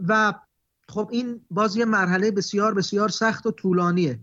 و 0.00 0.34
خب 0.88 1.08
این 1.12 1.44
باز 1.50 1.76
یه 1.76 1.84
مرحله 1.84 2.30
بسیار 2.30 2.74
بسیار 2.74 3.08
سخت 3.08 3.46
و 3.46 3.50
طولانیه. 3.50 4.20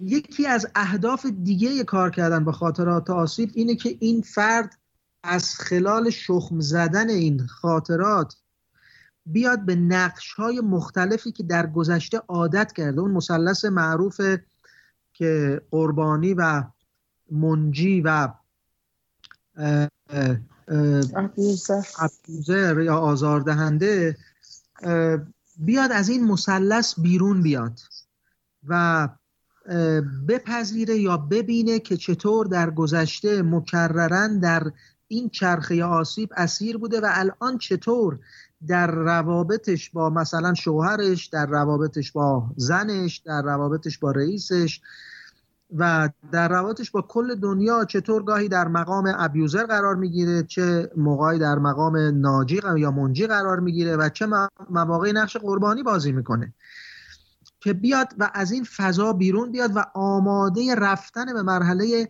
یکی 0.00 0.46
از 0.46 0.66
اهداف 0.74 1.26
دیگه 1.26 1.84
کار 1.84 2.10
کردن 2.10 2.44
با 2.44 2.52
خاطرات 2.52 3.10
آسیب 3.10 3.50
اینه 3.54 3.74
که 3.74 3.96
این 4.00 4.22
فرد 4.22 4.78
از 5.22 5.54
خلال 5.54 6.10
شخم 6.10 6.60
زدن 6.60 7.10
این 7.10 7.46
خاطرات 7.46 8.36
بیاد 9.26 9.60
به 9.66 9.74
نقش 9.74 10.32
های 10.32 10.60
مختلفی 10.60 11.32
که 11.32 11.42
در 11.42 11.66
گذشته 11.66 12.18
عادت 12.28 12.72
کرده. 12.72 13.00
اون 13.00 13.10
مثلث 13.10 13.64
معروف 13.64 14.20
که 15.12 15.62
قربانی 15.70 16.34
و 16.34 16.64
منجی 17.30 18.00
و 18.00 18.28
ابوزر 21.98 22.80
یا 22.80 22.96
آزاردهنده 22.96 24.16
بیاد 25.56 25.92
از 25.92 26.08
این 26.08 26.24
مثلث 26.24 27.00
بیرون 27.00 27.42
بیاد 27.42 27.80
و 28.68 29.08
بپذیره 30.28 30.96
یا 30.96 31.16
ببینه 31.16 31.78
که 31.78 31.96
چطور 31.96 32.46
در 32.46 32.70
گذشته 32.70 33.42
مکررن 33.42 34.38
در 34.38 34.72
این 35.08 35.28
چرخه 35.30 35.84
آسیب 35.84 36.30
اسیر 36.36 36.78
بوده 36.78 37.00
و 37.00 37.08
الان 37.10 37.58
چطور 37.58 38.18
در 38.66 38.90
روابطش 38.90 39.90
با 39.90 40.10
مثلا 40.10 40.54
شوهرش 40.54 41.26
در 41.26 41.46
روابطش 41.46 42.12
با 42.12 42.46
زنش 42.56 43.16
در 43.16 43.42
روابطش 43.42 43.98
با 43.98 44.10
رئیسش 44.10 44.80
و 45.76 46.08
در 46.32 46.48
روابطش 46.48 46.90
با 46.90 47.02
کل 47.02 47.34
دنیا 47.34 47.84
چطور 47.84 48.22
گاهی 48.22 48.48
در 48.48 48.68
مقام 48.68 49.12
ابیوزر 49.16 49.66
قرار 49.66 49.94
می‌گیره 49.94 50.42
چه 50.42 50.90
موقعی 50.96 51.38
در 51.38 51.58
مقام 51.58 51.96
ناجی 51.96 52.60
یا 52.76 52.90
منجی 52.90 53.26
قرار 53.26 53.60
می‌گیره 53.60 53.96
و 53.96 54.08
چه 54.08 54.26
مواقعی 54.70 55.12
نقش 55.12 55.36
قربانی 55.36 55.82
بازی 55.82 56.12
می‌کنه 56.12 56.54
که 57.60 57.72
بیاد 57.72 58.08
و 58.18 58.30
از 58.34 58.52
این 58.52 58.64
فضا 58.64 59.12
بیرون 59.12 59.52
بیاد 59.52 59.70
و 59.74 59.84
آماده 59.94 60.74
رفتن 60.74 61.32
به 61.32 61.42
مرحله 61.42 62.08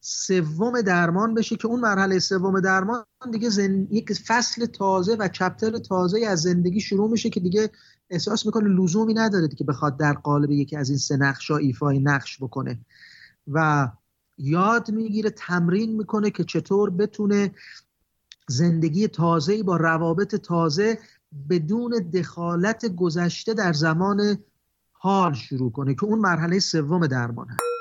سوم 0.00 0.80
درمان 0.80 1.34
بشه 1.34 1.56
که 1.56 1.68
اون 1.68 1.80
مرحله 1.80 2.18
سوم 2.18 2.60
درمان 2.60 3.04
دیگه 3.32 3.50
زن... 3.50 3.86
یک 3.90 4.12
فصل 4.12 4.66
تازه 4.66 5.16
و 5.18 5.28
چپتر 5.28 5.78
تازه 5.78 6.26
از 6.26 6.42
زندگی 6.42 6.80
شروع 6.80 7.10
میشه 7.10 7.30
که 7.30 7.40
دیگه 7.40 7.70
احساس 8.10 8.46
می‌کنه 8.46 8.68
لزومی 8.68 9.14
نداره 9.14 9.48
که 9.48 9.64
بخواد 9.64 9.96
در 9.96 10.12
قالب 10.12 10.50
یکی 10.50 10.76
از 10.76 10.88
این 10.88 10.98
سه 10.98 11.16
نقش 11.16 11.50
ها 11.50 11.56
ایفای 11.56 11.98
نقش 11.98 12.42
بکنه. 12.42 12.80
و 13.48 13.88
یاد 14.38 14.90
می‌گیره 14.90 15.30
تمرین 15.30 15.96
می‌کنه 15.96 16.30
که 16.30 16.44
چطور 16.44 16.90
بتونه 16.90 17.54
زندگی 18.48 19.08
تازه 19.08 19.62
با 19.62 19.76
روابط 19.76 20.34
تازه 20.34 20.98
بدون 21.50 21.90
دخالت 21.90 22.86
گذشته 22.86 23.54
در 23.54 23.72
زمان 23.72 24.38
حال 24.92 25.34
شروع 25.34 25.72
کنه 25.72 25.94
که 25.94 26.04
اون 26.04 26.18
مرحله 26.18 26.58
سوم 26.58 27.06
درمان 27.06 27.48
هست. 27.48 27.79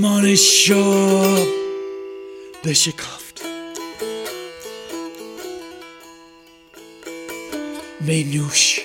money 0.00 0.16
on 0.18 0.24
his 0.24 0.44
shore 0.44 1.46
coughed. 2.62 2.96
kauft. 2.96 3.42
Menüsch, 8.00 8.80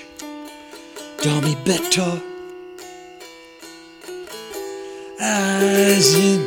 Dami 1.17 1.55
Better, 1.65 2.21
as 5.19 6.15
in 6.15 6.41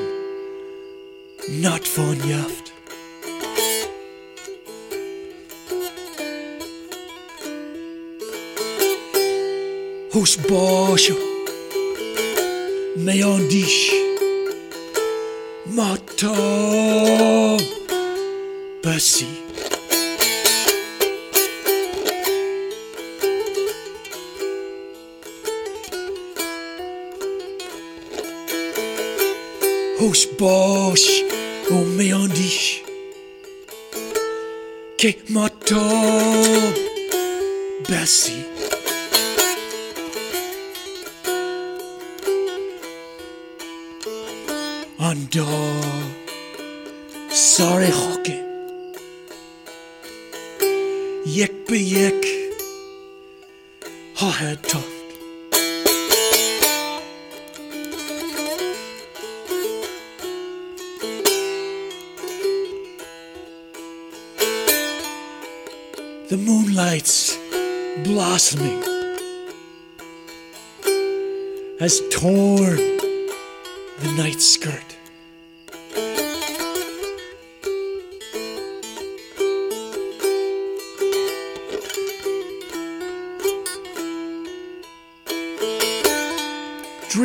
not 1.62 1.86
von 1.86 2.16
Jaft. 2.28 2.72
Hus 10.12 10.36
me 12.96 13.22
on 13.22 13.48
dish? 13.48 14.15
to 16.16 17.58
Bussy. 18.82 19.28
Hosh 29.98 30.26
bosh, 30.38 31.22
o 31.70 31.84
meandish. 31.96 32.82
Ke 34.96 35.12
mato 35.28 35.84
Bessie. 37.88 38.55
endure. 45.26 45.82
Sorry, 47.30 47.90
hockey. 47.90 48.40
Yik 51.26 51.66
be 51.66 51.78
yik. 51.94 52.22
Ha 54.16 54.30
head 54.30 54.62
tough. 54.62 54.92
The 66.28 66.36
moonlight's 66.36 67.36
blossoming 68.04 68.82
has 71.80 72.00
torn 72.10 72.76
the 74.02 74.12
night 74.16 74.40
skirt. 74.40 74.95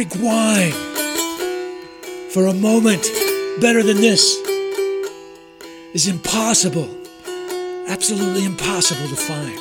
Drink 0.01 0.23
wine 0.23 0.71
for 2.31 2.47
a 2.47 2.53
moment 2.55 3.03
better 3.61 3.83
than 3.83 3.97
this 3.97 4.35
is 5.93 6.07
impossible, 6.07 6.89
absolutely 7.87 8.43
impossible 8.43 9.07
to 9.09 9.15
find. 9.15 9.59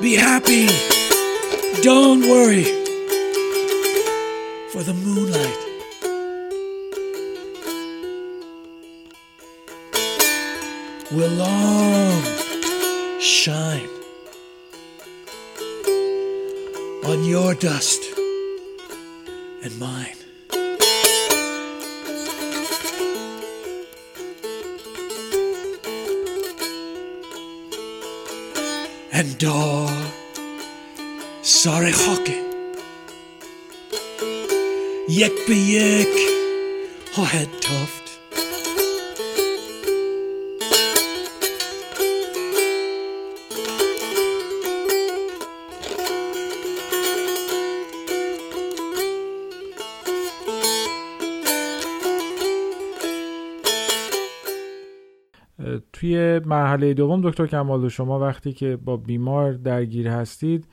Be 0.00 0.14
happy. 0.14 0.68
Don't 1.82 2.20
worry. 2.20 2.62
For 4.70 4.84
the 4.84 4.94
moonlight 4.94 5.61
will 11.14 11.30
long 11.30 12.22
shine 13.20 13.88
on 17.04 17.22
your 17.24 17.54
dust 17.54 18.02
and 19.62 19.78
mine. 19.78 20.16
And 29.12 29.36
door, 29.36 29.90
sorry 31.42 31.92
hockey. 31.94 32.40
Yek 35.08 35.32
be 35.46 35.56
yek, 35.74 36.14
ho 37.12 37.24
head 37.24 37.50
tough. 37.60 38.01
مرحله 56.46 56.94
دوم 56.94 57.20
دکتر 57.20 57.46
کمال 57.46 57.88
شما 57.88 58.18
وقتی 58.18 58.52
که 58.52 58.76
با 58.76 58.96
بیمار 58.96 59.52
درگیر 59.52 60.08
هستید 60.08 60.66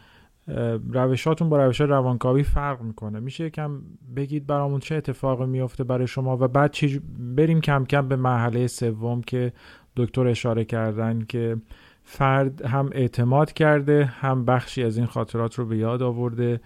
روشاتون 0.92 1.50
با 1.50 1.66
روش 1.66 1.82
روانکاوی 1.82 2.44
فرق 2.44 2.82
می‌کنه. 2.82 3.20
میشه 3.20 3.46
یکم 3.46 3.82
بگید 4.16 4.48
برامون 4.48 4.80
چه 4.80 4.96
اتفاقی 4.96 5.46
میفته 5.46 5.84
برای 5.84 6.08
شما 6.08 6.38
و 6.38 6.48
بعد 6.48 6.72
چی 6.72 7.02
بریم 7.36 7.62
کم 7.62 7.86
کم 7.86 8.08
به 8.08 8.16
مرحله 8.16 8.68
سوم 8.68 9.22
که 9.22 9.54
دکتر 9.96 10.28
اشاره 10.28 10.66
کردن 10.66 11.20
که 11.22 11.58
فرد 12.04 12.66
هم 12.66 12.90
اعتماد 12.92 13.54
کرده 13.54 14.06
هم 14.06 14.46
بخشی 14.46 14.84
از 14.84 14.98
این 14.98 15.06
خاطرات 15.06 15.56
رو 15.56 15.66
به 15.66 15.78
یاد 15.78 16.02
آورده 16.02 16.62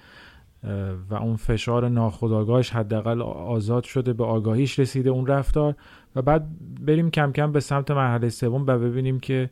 و 1.10 1.16
اون 1.16 1.36
فشار 1.36 1.90
ناخودآگاهش 1.90 2.70
حداقل 2.70 3.22
آزاد 3.22 3.84
شده 3.84 4.14
به 4.14 4.24
آگاهیش 4.24 4.80
رسیده 4.80 5.10
اون 5.10 5.28
رفتار. 5.28 5.76
و 6.16 6.22
بعد 6.22 6.46
بریم 6.86 7.12
کم 7.12 7.32
کم 7.32 7.52
به 7.52 7.60
سمت 7.60 7.92
مرحله 7.92 8.30
سوم 8.30 8.62
و 8.62 8.80
ببینیم 8.80 9.20
که 9.20 9.50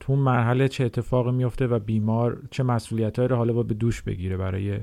تو 0.00 0.12
اون 0.12 0.18
مرحله 0.18 0.68
چه 0.68 0.84
اتفاقی 0.84 1.30
میفته 1.30 1.66
و 1.66 1.78
بیمار 1.78 2.42
چه 2.50 2.62
مسئولیت 2.62 3.18
رو 3.18 3.36
حالا 3.36 3.52
با 3.52 3.62
به 3.62 3.74
دوش 3.74 4.02
بگیره 4.02 4.36
برای 4.36 4.80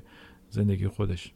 زندگی 0.50 0.88
خودش. 0.88 1.34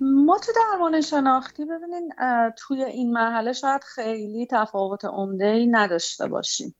ما 0.00 0.38
تو 0.38 0.52
درمان 0.56 1.00
شناختی 1.00 1.64
ببینین 1.64 2.12
توی 2.58 2.84
این 2.84 3.12
مرحله 3.12 3.52
شاید 3.52 3.84
خیلی 3.94 4.46
تفاوت 4.50 5.04
عمده 5.04 5.46
ای 5.46 5.66
نداشته 5.66 6.28
باشیم. 6.28 6.74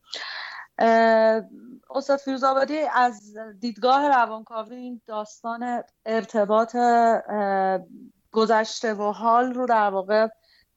استاد 1.91 2.19
فیروزآبادی 2.19 2.79
از 2.95 3.37
دیدگاه 3.61 4.09
روانکاوی 4.09 4.77
این 4.77 5.01
داستان 5.07 5.83
ارتباط 6.07 6.77
گذشته 8.33 8.95
و 8.95 9.13
حال 9.13 9.55
رو 9.55 9.67
در 9.67 9.91
واقع 9.91 10.29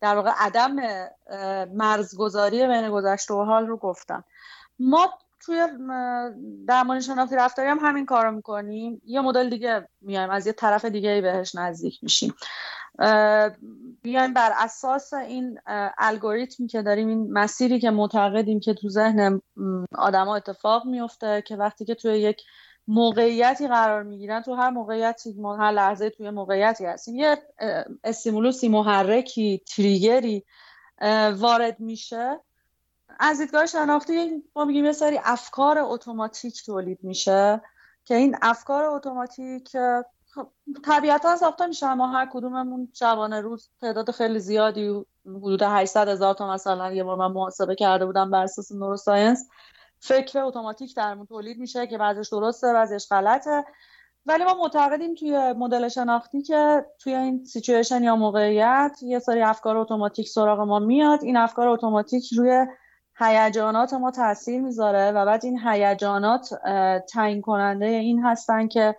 در 0.01 0.15
واقع 0.15 0.31
عدم 0.37 0.75
مرزگذاری 1.73 2.67
بین 2.67 2.89
گذشته 2.89 3.33
و 3.33 3.43
حال 3.43 3.67
رو 3.67 3.77
گفتن. 3.77 4.23
ما 4.79 5.13
توی 5.39 5.67
درمان 6.67 6.99
شناختی 6.99 7.35
رفتاری 7.35 7.69
هم 7.69 7.79
همین 7.81 8.05
کارو 8.05 8.31
می‌کنیم. 8.31 9.01
یه 9.05 9.21
مدل 9.21 9.49
دیگه 9.49 9.87
میایم 10.01 10.29
از 10.29 10.47
یه 10.47 10.53
طرف 10.53 10.85
دیگه 10.85 11.21
بهش 11.21 11.55
نزدیک 11.55 11.99
میشیم. 12.01 12.33
بیایم 14.01 14.33
بر 14.33 14.51
اساس 14.57 15.13
این 15.13 15.59
الگوریتمی 15.97 16.67
که 16.67 16.81
داریم 16.81 17.07
این 17.07 17.33
مسیری 17.33 17.79
که 17.79 17.91
معتقدیم 17.91 18.59
که 18.59 18.73
تو 18.73 18.89
ذهن 18.89 19.41
آدما 19.95 20.35
اتفاق 20.35 20.85
میفته 20.85 21.43
که 21.47 21.55
وقتی 21.55 21.85
که 21.85 21.95
توی 21.95 22.19
یک 22.19 22.41
موقعیتی 22.87 23.67
قرار 23.67 24.03
می‌گیرن 24.03 24.41
تو 24.41 24.53
هر 24.53 24.69
موقعیتی 24.69 25.33
ما 25.33 25.57
هر 25.57 25.71
لحظه 25.71 26.09
توی 26.09 26.29
موقعیتی 26.29 26.85
هستیم. 26.85 27.15
یه 27.15 27.37
استیمولوسی 28.03 28.69
محرکی 28.69 29.61
تریگری 29.75 30.45
وارد 31.37 31.79
میشه. 31.79 32.39
از 33.19 33.37
دیدگاه 33.37 33.65
شناختی 33.65 34.43
ما 34.55 34.65
میگیم 34.65 34.85
یه 34.85 34.91
سری 34.91 35.19
افکار 35.23 35.79
اتوماتیک 35.79 36.65
تولید 36.65 36.99
میشه 37.01 37.61
که 38.05 38.15
این 38.15 38.35
افکار 38.41 38.85
اتوماتیک 38.85 39.75
طبیعتا 40.85 41.35
ساخته 41.35 41.65
میشن 41.65 41.93
ما 41.93 42.07
هر 42.07 42.29
کدوممون 42.33 42.89
شبانه 42.93 43.41
روز 43.41 43.69
تعداد 43.81 44.11
خیلی 44.11 44.39
زیادی 44.39 45.05
حدود 45.25 45.61
800 45.61 46.07
هزار 46.07 46.33
تا 46.33 46.53
مثلا 46.53 46.91
یه 46.93 47.03
بار 47.03 47.17
من 47.17 47.31
محاسبه 47.31 47.75
کرده 47.75 48.05
بودم 48.05 48.31
بر 48.31 48.43
اساس 48.43 48.71
neuroscience 48.71 49.49
فکر 49.99 50.39
اتوماتیک 50.39 50.95
درمون 50.95 51.25
تولید 51.25 51.57
میشه 51.57 51.87
که 51.87 51.97
بعضش 51.97 52.29
درسته 52.29 52.73
بعضش 52.73 53.07
غلطه. 53.11 53.65
ولی 54.25 54.43
ما 54.43 54.53
معتقدیم 54.53 55.15
توی 55.15 55.53
مدل 55.53 55.87
شناختی 55.87 56.41
که 56.41 56.85
توی 56.99 57.15
این 57.15 57.45
سیچویشن 57.45 58.03
یا 58.03 58.15
موقعیت 58.15 58.97
یه 59.01 59.19
سری 59.19 59.41
افکار 59.41 59.77
اتوماتیک 59.77 60.27
سراغ 60.27 60.59
ما 60.59 60.79
میاد. 60.79 61.23
این 61.23 61.37
افکار 61.37 61.67
اتوماتیک 61.67 62.33
روی 62.37 62.65
هیجانات 63.17 63.93
ما 63.93 64.11
تاثیر 64.11 64.61
می‌ذاره 64.61 65.11
و 65.11 65.25
بعد 65.25 65.45
این 65.45 65.59
هیجانات 65.59 66.49
تعیین 67.13 67.41
کننده 67.41 67.85
این 67.85 68.25
هستن 68.25 68.67
که 68.67 68.95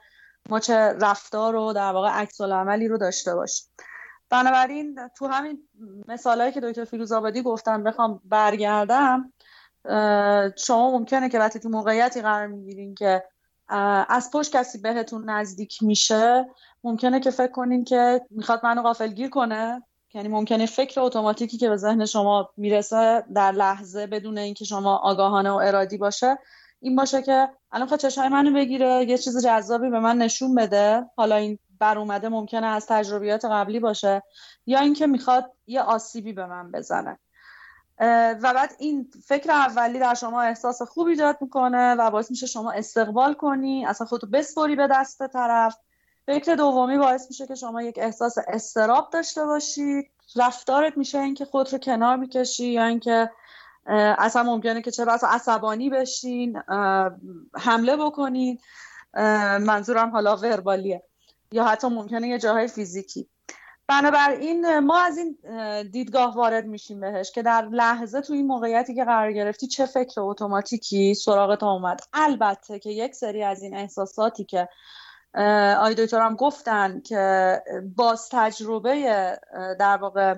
ما 0.51 0.61
چه 0.61 0.74
رفتار 0.74 1.53
رو 1.53 1.72
در 1.72 1.92
واقع 1.92 2.09
عکس 2.09 2.40
عملی 2.40 2.88
رو 2.88 2.99
داشته 2.99 3.34
باشیم. 3.34 3.66
بنابراین 4.30 4.99
تو 5.18 5.26
همین 5.26 5.68
مثالهایی 6.09 6.53
که 6.53 6.61
دکتر 6.61 6.84
فیروزآبادی 6.84 7.42
گفتن 7.42 7.82
بخوام 7.82 8.20
برگردم 8.24 9.32
شما 10.57 10.90
ممکنه 10.90 11.28
که 11.28 11.38
وقتی 11.38 11.59
تو 11.59 11.68
موقعیتی 11.68 12.22
قرار 12.22 12.47
می‌گیرین 12.47 12.95
که 12.95 13.24
از 14.09 14.30
پشت 14.32 14.57
کسی 14.57 14.78
بهتون 14.78 15.30
نزدیک 15.30 15.82
میشه 15.82 16.47
ممکنه 16.84 17.20
که 17.20 17.30
فکر 17.30 17.53
کنین 17.53 17.84
که 17.84 18.20
می‌خواد 18.30 18.61
منو 18.64 18.82
غافلگیر 18.82 19.30
کنه. 19.30 19.82
یعنی 20.14 20.28
ممکنه 20.28 20.66
فکر 20.66 21.01
اتوماتیکی 21.01 21.59
که 21.59 21.68
به 21.68 21.76
ذهن 21.76 22.07
شما 22.07 22.51
می‌رسه 22.57 23.24
در 23.34 23.53
لحظه 23.53 24.07
بدون 24.07 24.38
اینکه 24.38 24.64
شما 24.64 24.97
آگاهانه 24.97 25.51
و 25.51 25.55
ارادی 25.55 25.99
باشه 25.99 26.38
این 26.85 26.97
باشه 26.97 27.22
که 27.22 27.49
الان 27.72 27.89
خواهد 27.89 28.01
چشای 28.01 28.28
منو 28.28 28.55
بگیره 28.55 29.05
یه 29.09 29.18
چیز 29.18 29.47
جذابی 29.47 29.91
به 29.91 30.01
من 30.01 30.18
نشون 30.18 30.55
بده. 30.55 31.07
حالا 31.16 31.37
این 31.37 31.59
بر 31.78 31.99
اومده 31.99 32.28
ممکنه 32.28 32.66
از 32.66 32.87
تجربیات 32.87 33.45
قبلی 33.45 33.80
باشه. 33.80 34.22
یا 34.66 34.80
اینکه 34.80 35.07
می‌خواد 35.07 35.53
یه 35.66 35.82
آسیبی 35.82 36.32
به 36.32 36.47
من 36.47 36.70
بزنه. 36.70 37.18
و 38.43 38.55
بعد 38.55 38.74
این 38.78 39.11
فکر 39.26 39.51
اولی 39.51 39.99
در 39.99 40.14
شما 40.14 40.43
احساس 40.43 40.82
خوب 40.82 41.07
ایجاد 41.07 41.39
می‌کنه 41.41 41.95
و 41.95 42.11
باعث 42.11 42.30
میشه 42.30 42.47
شما 42.47 42.72
استقبال 42.72 43.35
کنی. 43.35 43.87
اصلا 43.87 44.07
خودتو 44.07 44.26
بسپری 44.26 44.76
به 44.76 44.89
دست 44.91 45.26
طرف. 45.26 45.76
فکر 46.26 46.55
دومی 46.55 46.99
باعث 46.99 47.26
میشه 47.28 47.47
که 47.47 47.55
شما 47.55 47.82
یک 47.82 47.99
احساس 47.99 48.39
استراب 48.49 49.11
داشته 49.12 49.45
باشید 49.45 50.11
رفتارت 50.37 50.97
میشه 50.97 51.18
اینکه 51.18 51.45
خود 51.45 51.72
رو 51.72 51.78
کنار 51.78 52.16
می‌کشی 52.16 52.66
یا 52.66 52.85
اینکه 52.85 53.30
اصلا 53.87 54.43
ممکنه 54.43 54.82
که 54.82 54.91
چه 54.91 55.05
بسا 55.05 55.26
عصبانی 55.26 55.91
بشین 55.91 56.62
حمله 57.55 57.97
بکنید 57.97 58.61
منظورم 59.61 60.11
حالا 60.11 60.37
وربالیه. 60.37 61.03
یا 61.53 61.64
حتی 61.64 61.89
ممکنه 61.89 62.28
یه 62.28 62.39
جاهای 62.39 62.68
فیزیکی. 62.68 63.28
بنابراین 63.87 64.78
ما 64.78 65.01
از 65.01 65.18
این 65.18 65.37
دیدگاه 65.82 66.35
وارد 66.35 66.66
میشیم 66.66 67.01
بهش 67.01 67.32
که 67.32 67.43
در 67.43 67.68
لحظه 67.72 68.20
تو 68.20 68.32
این 68.32 68.47
موقعیتی 68.47 68.95
که 68.95 69.05
قرار 69.05 69.32
گرفتی 69.32 69.66
چه 69.66 69.87
فکر 69.87 70.20
اتوماتیکی 70.20 71.14
سراغت 71.14 71.62
اومد 71.62 72.01
البته 72.12 72.78
که 72.78 72.91
یک 72.91 73.14
سری 73.14 73.43
از 73.43 73.62
این 73.62 73.76
احساساتی 73.76 74.45
که 74.45 74.68
آی 75.78 76.09
هم 76.12 76.37
گفتن 76.37 77.01
که 77.01 77.62
باز 77.97 78.28
تجربه 78.32 79.39
در 79.78 79.97
واقع 79.97 80.35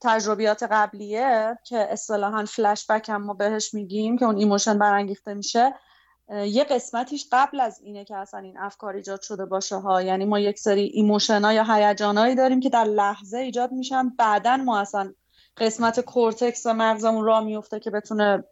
تجربیات 0.00 0.62
قبلیه 0.62 1.58
که 1.64 1.86
اصطلاحا 1.90 2.44
فلش 2.44 2.90
بک 2.90 3.08
هم 3.08 3.22
ما 3.22 3.34
بهش 3.34 3.74
میگیم 3.74 4.18
که 4.18 4.24
اون 4.24 4.36
emotion 4.36 4.78
برانگیخته 4.78 5.34
میشه 5.34 5.74
یه 6.30 6.64
قسمتیش 6.64 7.26
قبل 7.32 7.60
از 7.60 7.80
اینه 7.80 8.04
که 8.04 8.16
اصلا 8.16 8.40
این 8.40 8.58
افکار 8.58 8.94
ایجاد 8.94 9.20
شده 9.20 9.44
باشه 9.44 9.76
ها. 9.76 10.02
یعنی 10.02 10.24
ما 10.24 10.38
یک 10.38 10.58
سری 10.58 10.82
emotion 10.82 11.52
یا 11.52 11.64
هیجانایی 11.64 12.34
داریم 12.34 12.60
که 12.60 12.68
در 12.68 12.84
لحظه 12.84 13.38
ایجاد 13.38 13.72
میشن 13.72 14.08
بعدا 14.08 14.56
ما 14.56 14.78
اصلا 14.78 15.14
قسمت 15.56 16.00
کورتکس 16.00 16.66
مغزمون 16.66 17.24
راه 17.24 17.40
میفته 17.40 17.80
که 17.80 17.90
بتونه 17.90 18.44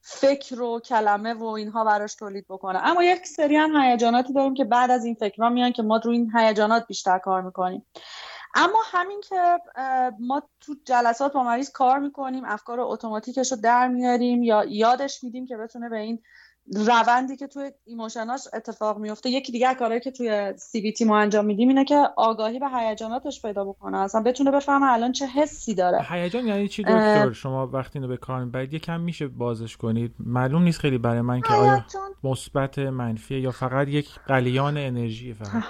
فکر 0.00 0.62
و 0.62 0.80
کلمه 0.80 1.34
و 1.34 1.44
اینها 1.44 1.84
براش 1.84 2.14
تولید 2.14 2.46
بکنه. 2.48 2.78
اما 2.88 3.04
یک 3.04 3.26
سری 3.26 3.56
هم 3.56 3.76
هیجاناتی 3.76 4.32
داریم 4.32 4.54
که 4.54 4.64
بعد 4.64 4.90
از 4.90 5.04
این 5.04 5.14
فکرها 5.14 5.48
میان 5.48 5.72
که 5.72 5.82
ما 5.82 5.96
رو 5.96 6.10
این 6.10 6.32
هیجانات 6.36 6.86
بیشتر 6.86 7.18
کار 7.18 7.42
می‌کنیم. 7.42 7.86
اما 8.54 8.78
همین 8.84 9.20
که 9.20 9.58
ما 10.20 10.42
تو 10.60 10.74
جلسات 10.84 11.32
با 11.32 11.42
مریض 11.42 11.70
کار 11.70 11.98
می‌کنیم 11.98 12.44
افکار 12.44 12.80
اتوماتیکش 12.80 13.52
رو 13.52 13.58
در 13.62 13.88
میاریم 13.88 14.42
یا 14.42 14.64
یادش 14.68 15.24
میدیم 15.24 15.46
که 15.46 15.56
بتونه 15.56 15.88
به 15.88 15.98
این 15.98 16.18
روندی 16.66 17.36
که 17.36 17.46
توی 17.46 17.70
ایموشناش 17.84 18.40
اتفاق 18.52 18.98
میفته 18.98 19.30
یکی 19.30 19.52
دیگه 19.52 19.74
کارهایی 19.74 20.00
که 20.00 20.10
توی 20.10 20.54
سی 20.56 20.80
بی 20.80 20.92
تی 20.92 21.04
ما 21.04 21.18
انجام 21.18 21.44
میدیم 21.44 21.68
اینه 21.68 21.84
که 21.84 22.08
آگاهی 22.16 22.58
به 22.58 22.68
هیجاناتش 22.68 23.42
پیدا 23.42 23.64
بکنه 23.64 23.98
اصلا 23.98 24.20
بتونه 24.20 24.50
بفهمه 24.50 24.92
الان 24.92 25.12
چه 25.12 25.26
حسی 25.26 25.74
داره. 25.74 26.06
هیجان 26.10 26.46
یعنی 26.46 26.68
چی 26.68 26.82
دکتر؟ 26.82 27.32
شما 27.32 27.66
وقتی 27.66 27.98
اینو 27.98 28.08
به 28.08 28.16
کار 28.16 28.44
می‌برید 28.44 28.74
یکم 28.74 29.00
میشه 29.00 29.28
بازش 29.28 29.76
کنید؟ 29.76 30.14
معلوم 30.18 30.62
نیست 30.62 30.80
خیلی 30.80 30.98
برای 30.98 31.20
من 31.20 31.40
که 31.40 31.52
آیا 31.52 31.84
مثبت 32.24 32.78
منفی 32.78 33.34
یا 33.34 33.50
فقط 33.50 33.88
یک 33.88 34.08
غلیان 34.26 34.76
انرژی 34.76 35.34
فقط؟ 35.34 35.62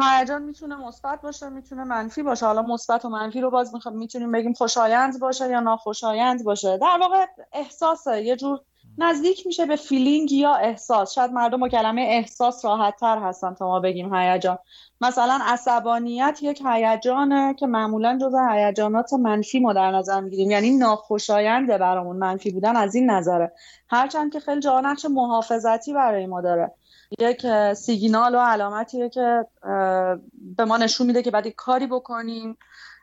هیجان 0.00 0.42
می‌تونه 0.42 0.76
مثبت 0.76 1.20
باشه 1.20 1.48
می‌تونه 1.48 1.84
منفی 1.84 2.22
باشه. 2.22 2.46
حالا 2.46 2.62
مثبت 2.62 3.04
و 3.04 3.08
منفی 3.08 3.40
رو 3.40 3.50
باز 3.50 3.74
می‌تونیم 3.92 4.32
بگیم 4.32 4.52
خوشایند 4.52 5.20
باشه 5.20 5.48
یا 5.48 5.60
ناخوشایند 5.60 6.44
باشه. 6.44 6.78
در 6.78 6.98
واقع 7.00 7.26
احساسه. 7.52 8.22
یه 8.22 8.36
جور 8.36 8.60
نزدیک 8.98 9.46
میشه 9.46 9.66
به 9.66 9.76
feeling 9.76 10.32
یا 10.32 10.54
احساس. 10.54 11.12
شاید 11.12 11.30
مردم 11.30 11.60
با 11.60 11.68
کلمه 11.68 12.02
احساس 12.02 12.64
راحت 12.64 12.96
تر 12.96 13.18
هستن 13.18 13.54
تا 13.54 13.66
ما 13.66 13.80
بگیم 13.80 14.14
هیجان. 14.14 14.58
مثلا 15.00 15.38
عصبانیت 15.42 16.38
یک 16.42 16.62
هیجانه 16.66 17.54
که 17.54 17.66
معمولا 17.66 18.18
جزء 18.22 18.34
هیجانات 18.50 19.12
منفی 19.12 19.60
ما 19.60 19.72
در 19.72 19.90
نظر 19.90 20.20
می‌گیریم. 20.20 20.50
یعنی 20.50 20.70
ناخوشاینده 20.70 21.78
برامون 21.78 22.16
منفی 22.16 22.50
بودن 22.50 22.76
از 22.76 22.94
این 22.94 23.10
نظره. 23.10 23.52
هرچند 23.90 24.32
که 24.32 24.40
خیلی 24.40 24.60
جا 24.60 24.80
نقش 24.80 25.04
محافظتی 25.04 25.92
برای 25.92 26.26
ما 26.26 26.40
داره. 26.40 26.74
یک 27.18 27.46
سیگنال 27.74 28.34
و 28.34 28.38
علامتیه 28.38 29.08
که 29.08 29.46
به 30.56 30.64
ما 30.64 30.76
نشون 30.76 31.06
میده 31.06 31.22
که 31.22 31.30
باید 31.30 31.48
کاری 31.48 31.86
بکنیم. 31.86 32.58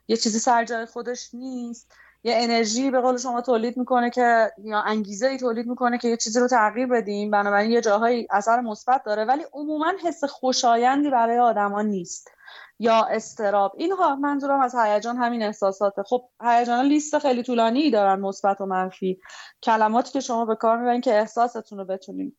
یه 0.07 0.17
چیزی 0.17 0.39
سر 0.39 0.65
جای 0.65 0.85
خودش 0.85 1.29
نیست. 1.33 1.91
یه 2.23 2.33
انرژی 2.37 2.91
به 2.91 3.01
قول 3.01 3.17
شما 3.17 3.41
تولید 3.41 3.77
می‌کنه 3.77 4.09
که 4.09 4.51
یا 4.63 4.81
انگیزه 4.81 5.27
ای 5.27 5.37
تولید 5.37 5.67
می‌کنه 5.67 5.97
که 5.97 6.07
یه 6.07 6.17
چیزی 6.17 6.39
رو 6.39 6.47
تغییر 6.47 6.87
بدیم. 6.87 7.31
بنابراین 7.31 7.71
یه 7.71 7.81
جاهایی 7.81 8.27
اثر 8.29 8.61
مثبت 8.61 9.03
داره. 9.03 9.25
ولی 9.25 9.43
عموما 9.53 9.93
حس 10.03 10.23
خوشایندی 10.23 11.09
برای 11.09 11.39
آدما 11.39 11.81
نیست. 11.81 12.31
یا 12.79 13.03
استراب. 13.03 13.73
اینها 13.77 14.15
منظورم 14.15 14.59
از 14.59 14.75
هیجان 14.75 15.17
همین 15.17 15.43
احساساته. 15.43 16.03
خب 16.03 16.29
هیجان 16.43 16.85
لیست 16.85 17.19
خیلی 17.19 17.43
طولانی 17.43 17.91
دارن 17.91 18.19
مثبت 18.19 18.61
و 18.61 18.65
منفی. 18.65 19.19
کلماتی 19.63 20.11
که 20.11 20.19
شما 20.19 20.45
به 20.45 20.55
کار 20.55 20.77
می‌برین 20.77 21.01
که 21.01 21.19
احساستون 21.19 21.79
رو 21.79 21.85
بتونیم 21.85 22.37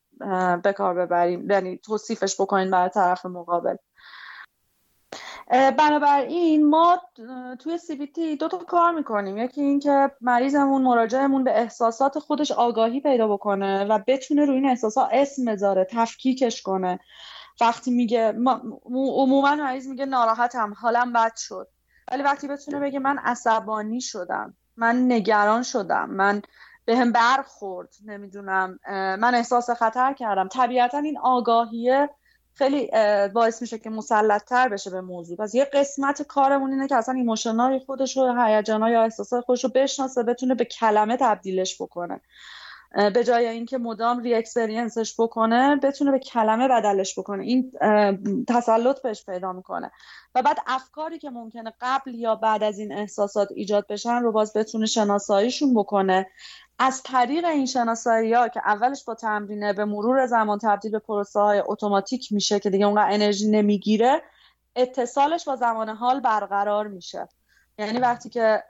به 0.62 0.72
کار 0.72 0.94
ببریم. 0.94 1.50
یعنی 1.50 1.76
توصیفش 1.76 2.40
بکنین 2.40 2.70
برای 2.70 2.88
طرف 2.88 3.26
مقابل. 3.26 3.76
بنابراین 5.50 6.68
ما 6.68 7.02
توی 7.58 7.78
سی 7.78 8.36
دو 8.36 8.48
تا 8.48 8.58
کار 8.58 8.92
می‌کنیم. 8.92 9.38
یکی 9.38 9.62
اینکه 9.62 10.10
مریضمون 10.20 10.82
مراجعمون 10.82 11.44
به 11.44 11.60
احساسات 11.60 12.18
خودش 12.18 12.52
آگاهی 12.52 13.00
پیدا 13.00 13.28
بکنه 13.28 13.84
و 13.84 13.98
بتونه 14.06 14.44
روی 14.44 14.56
این 14.56 14.68
احساسات 14.68 15.08
اسم 15.12 15.44
بذاره 15.44 15.86
تفکیکش 15.90 16.62
کنه. 16.62 17.00
وقتی 17.60 17.90
میگه 17.90 18.32
عموما 18.94 19.54
مریض 19.56 19.86
میگه 19.86 20.06
ناراحتم 20.06 20.74
حالم 20.80 21.12
بد 21.12 21.36
شد. 21.36 21.68
ولی 22.12 22.22
وقتی 22.22 22.48
بتونه 22.48 22.80
بگه 22.80 22.98
من 22.98 23.18
عصبانی 23.18 24.00
شدم 24.00 24.54
من 24.76 25.12
نگران 25.12 25.62
شدم 25.62 26.10
من 26.10 26.42
به 26.86 26.96
هم 26.96 27.12
برخورد 27.12 27.88
نمی‌دونم. 28.04 28.78
من 28.88 29.34
احساس 29.34 29.70
خطر 29.70 30.12
کردم. 30.12 30.48
طبیعتا 30.48 30.98
این 30.98 31.18
آگاهیه 31.18 32.10
خیلی 32.54 32.90
باعث 33.34 33.62
میشه 33.62 33.78
که 33.78 33.90
مسلطتر 33.90 34.68
بشه 34.68 34.90
به 34.90 35.00
موضوع. 35.00 35.36
پس 35.36 35.54
یه 35.54 35.64
قسمت 35.64 36.22
کارمون 36.22 36.72
اینه 36.72 36.88
که 36.88 36.96
اصلا 36.96 37.14
emotion 37.14 37.70
ای 37.70 37.78
خودش 37.78 38.16
رو 38.16 38.44
هیجانای 38.44 38.92
یا 38.92 39.02
احساسات 39.02 39.44
خودش 39.44 39.64
رو 39.64 39.70
بشناسه 39.74 40.22
بتونه 40.22 40.54
به 40.54 40.64
کلمه 40.64 41.16
تبدیلش 41.16 41.82
بکنه. 41.82 42.20
به 43.14 43.24
جای 43.24 43.46
اینکه 43.48 43.78
مدام 43.78 44.20
re-experience 44.20 44.34
ش 44.34 45.14
بکنه 45.20 45.76
بتونه 45.76 46.10
به 46.10 46.18
کلمه 46.18 46.68
بدلش 46.68 47.18
بکنه. 47.18 47.44
این 47.44 47.72
تسلط 48.48 49.02
بهش 49.02 49.24
پیدا 49.24 49.52
می‌کنه. 49.52 49.90
و 50.34 50.42
بعد 50.42 50.58
افکاری 50.66 51.18
که 51.18 51.30
ممکنه 51.30 51.72
قبل 51.80 52.14
یا 52.14 52.34
بعد 52.34 52.62
از 52.62 52.78
این 52.78 52.92
احساسات 52.92 53.48
ایجاد 53.54 53.86
بشن 53.86 54.22
رو 54.22 54.32
باز 54.32 54.56
بتونه 54.56 54.86
شناساییشون 54.86 55.74
بکنه. 55.74 56.26
از 56.78 57.02
طریق 57.02 57.44
این 57.44 57.66
شناسایی 57.66 58.32
ها 58.32 58.48
که 58.48 58.60
اولش 58.66 59.04
با 59.04 59.14
تمرینه 59.14 59.72
به 59.72 59.84
مرور 59.84 60.26
زمان 60.26 60.58
تبدیل 60.58 60.90
به 60.90 60.98
پروسه 60.98 61.40
های 61.40 61.62
اتوماتیک 61.66 62.32
میشه 62.32 62.60
که 62.60 62.70
دیگه 62.70 62.86
اونقدر 62.86 63.12
انرژی 63.12 63.50
نمی‌گیره 63.50 64.22
اتصالش 64.76 65.44
با 65.44 65.56
زمان 65.56 65.88
حال 65.88 66.20
برقرار 66.20 66.86
میشه. 66.86 67.28
یعنی 67.78 67.98
وقتی 67.98 68.28
که 68.28 68.62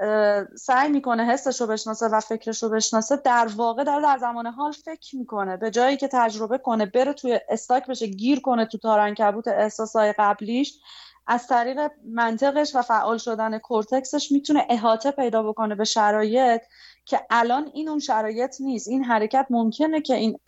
سعی 0.59 0.89
می‌کنه 0.89 1.25
حسش 1.25 1.61
رو 1.61 1.67
بشناسه 1.67 2.07
و 2.07 2.21
فکرش 2.21 2.63
رو 2.63 2.69
بشناسه 2.69 3.17
در 3.17 3.49
واقع 3.57 3.85
داره 3.85 4.03
در 4.03 4.19
زمان 4.19 4.47
حال 4.47 4.73
فکر 4.73 5.17
می‌کنه. 5.17 5.57
به 5.57 5.71
جایی 5.71 5.97
که 5.97 6.09
تجربه 6.13 6.59
کنه 6.59 6.87
بره 6.87 7.13
توی 7.13 7.41
stuck 7.49 7.87
بشه 7.87 8.07
گیر 8.07 8.41
کنه 8.41 8.67
تو 8.67 8.79
تار 8.79 8.94
عنکبوت 8.94 9.49
احساسای 9.49 10.15
قبلیش 10.19 10.81
از 11.27 11.47
طریق 11.47 11.91
منطقش 12.05 12.77
و 12.77 12.83
فعال 12.83 13.19
شدن 13.19 13.59
کورتکسش 13.59 14.33
می‌تونه 14.33 14.67
احاطه 14.71 15.11
پیدا 15.11 15.43
بکنه 15.43 15.75
به 15.75 15.85
شرایط 15.85 16.63
که 17.05 17.21
الان 17.31 17.71
این 17.75 17.89
اون 17.89 17.99
شرایط 17.99 18.61
نیست. 18.61 18.89
این 18.89 19.05
حرکت 19.05 19.47
ممکنه 19.51 20.01
که 20.01 20.15
این 20.15 20.39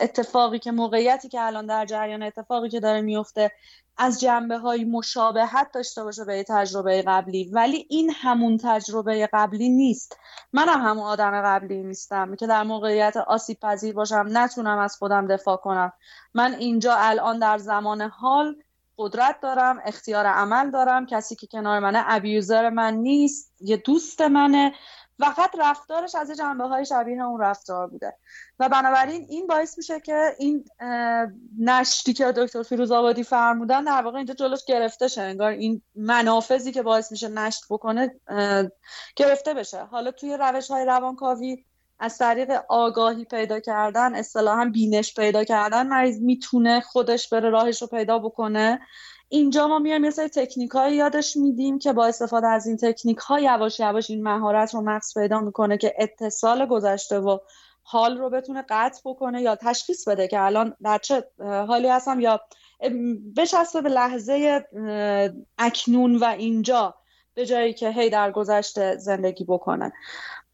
اتفاقی 0.00 0.58
که 0.58 0.72
موقعیتی 0.72 1.28
که 1.28 1.40
الان 1.40 1.66
در 1.66 1.86
جریان 1.86 2.22
اتفاقی 2.22 2.68
که 2.68 2.80
داره 2.80 3.00
میفته 3.00 3.50
از 3.98 4.20
جنبه 4.20 4.58
های 4.58 4.84
مشابهت 4.84 5.72
داشته 5.72 6.04
باشه 6.04 6.24
به 6.24 6.44
تجربه 6.48 7.02
قبلی 7.02 7.50
ولی 7.52 7.86
این 7.90 8.12
همون 8.14 8.58
تجربه 8.62 9.28
قبلی 9.32 9.68
نیست. 9.68 10.18
منم 10.52 10.82
همون 10.82 11.04
آدم 11.04 11.42
قبلی 11.42 11.82
نیستم 11.82 12.36
که 12.36 12.46
در 12.46 12.62
موقعیت 12.62 13.16
آسیب 13.16 13.60
پذیر 13.60 13.94
باشم 13.94 14.26
نتونم 14.32 14.78
از 14.78 14.96
خودم 14.96 15.26
دفاع 15.26 15.56
کنم. 15.56 15.92
من 16.34 16.54
اینجا 16.54 16.94
الان 16.96 17.38
در 17.38 17.58
زمان 17.58 18.00
حال 18.00 18.56
قدرت 18.98 19.40
دارم 19.40 19.80
اختیار 19.84 20.26
عمل 20.26 20.70
دارم. 20.70 21.06
کسی 21.06 21.36
که 21.36 21.46
کنار 21.46 21.78
منه 21.78 22.04
ابیوزر 22.06 22.70
من 22.70 22.94
نیست 22.94 23.52
یه 23.60 23.76
دوست 23.76 24.20
منه. 24.20 24.72
فقط 25.18 25.50
رفتارش 25.58 26.14
از 26.14 26.30
جنبه 26.30 26.64
های 26.64 26.84
شبیه 26.84 27.22
اون 27.22 27.40
رفتار 27.40 27.86
بوده. 27.86 28.14
و 28.58 28.68
بنابراین 28.68 29.26
این 29.28 29.46
باعث 29.46 29.78
میشه 29.78 30.00
که 30.00 30.34
این 30.38 30.64
نشتی 31.58 32.12
که 32.12 32.32
دکتر 32.32 32.62
فیروز 32.62 32.92
آبادی 32.92 33.22
فرمودن 33.22 33.84
در 33.84 34.02
واقع 34.02 34.16
اینجا 34.16 34.34
جلوش 34.34 34.64
گرفته 34.64 35.08
شه 35.08 35.22
انگار 35.22 35.50
این 35.50 35.82
منافذی 35.94 36.72
که 36.72 36.82
باعث 36.82 37.12
میشه 37.12 37.28
نشت 37.28 37.64
بکنه 37.70 38.14
گرفته 39.16 39.54
بشه. 39.54 39.84
حالا 39.84 40.10
توی 40.10 40.36
روش 40.40 40.70
های 40.70 40.84
روانکاوی 40.84 41.64
از 41.98 42.18
طریق 42.18 42.52
آگاهی 42.68 43.24
پیدا 43.24 43.60
کردن 43.60 44.14
اصطلاحا 44.14 44.64
بینش 44.64 45.14
پیدا 45.14 45.44
کردن 45.44 45.86
مریض 45.86 46.20
می‌تونه 46.20 46.80
خودش 46.80 47.28
بره 47.28 47.50
راهش 47.50 47.82
رو 47.82 47.88
پیدا 47.88 48.18
بکنه. 48.18 48.80
اینجا 49.28 49.68
ما 49.68 49.78
میایم 49.78 50.04
یه 50.04 50.10
سری 50.10 50.28
تکنیک 50.28 50.74
یادش 50.74 51.36
میدیم 51.36 51.78
که 51.78 51.92
با 51.92 52.06
استفاده 52.06 52.46
از 52.46 52.66
این 52.66 52.76
تکنیک 52.76 53.18
ها 53.18 53.40
یواش 53.40 53.80
یواش 53.80 54.10
این 54.10 54.22
مهارت 54.22 54.74
رو 54.74 54.80
مغز 54.80 55.14
پیدا 55.14 55.40
می‌کنه 55.40 55.78
که 55.78 55.94
اتصال 55.98 56.66
گذشته 56.66 57.18
و 57.18 57.38
حال 57.82 58.18
رو 58.18 58.30
بتونه 58.30 58.64
قطع 58.68 59.00
بکنه 59.04 59.42
یا 59.42 59.56
تشخیص 59.56 60.08
بده 60.08 60.28
که 60.28 60.40
الان 60.40 60.76
در 60.82 60.98
چه 60.98 61.24
حالی 61.40 61.88
هستم 61.88 62.20
یا 62.20 62.40
بچسبه 63.36 63.80
به 63.80 63.88
لحظه 63.88 64.64
اکنون 65.58 66.16
و 66.16 66.24
اینجا 66.24 66.94
به 67.34 67.46
جایی 67.46 67.74
که 67.74 67.90
هی 67.90 68.10
در 68.10 68.30
گذشته 68.30 68.96
زندگی 68.96 69.44
بکنن. 69.44 69.92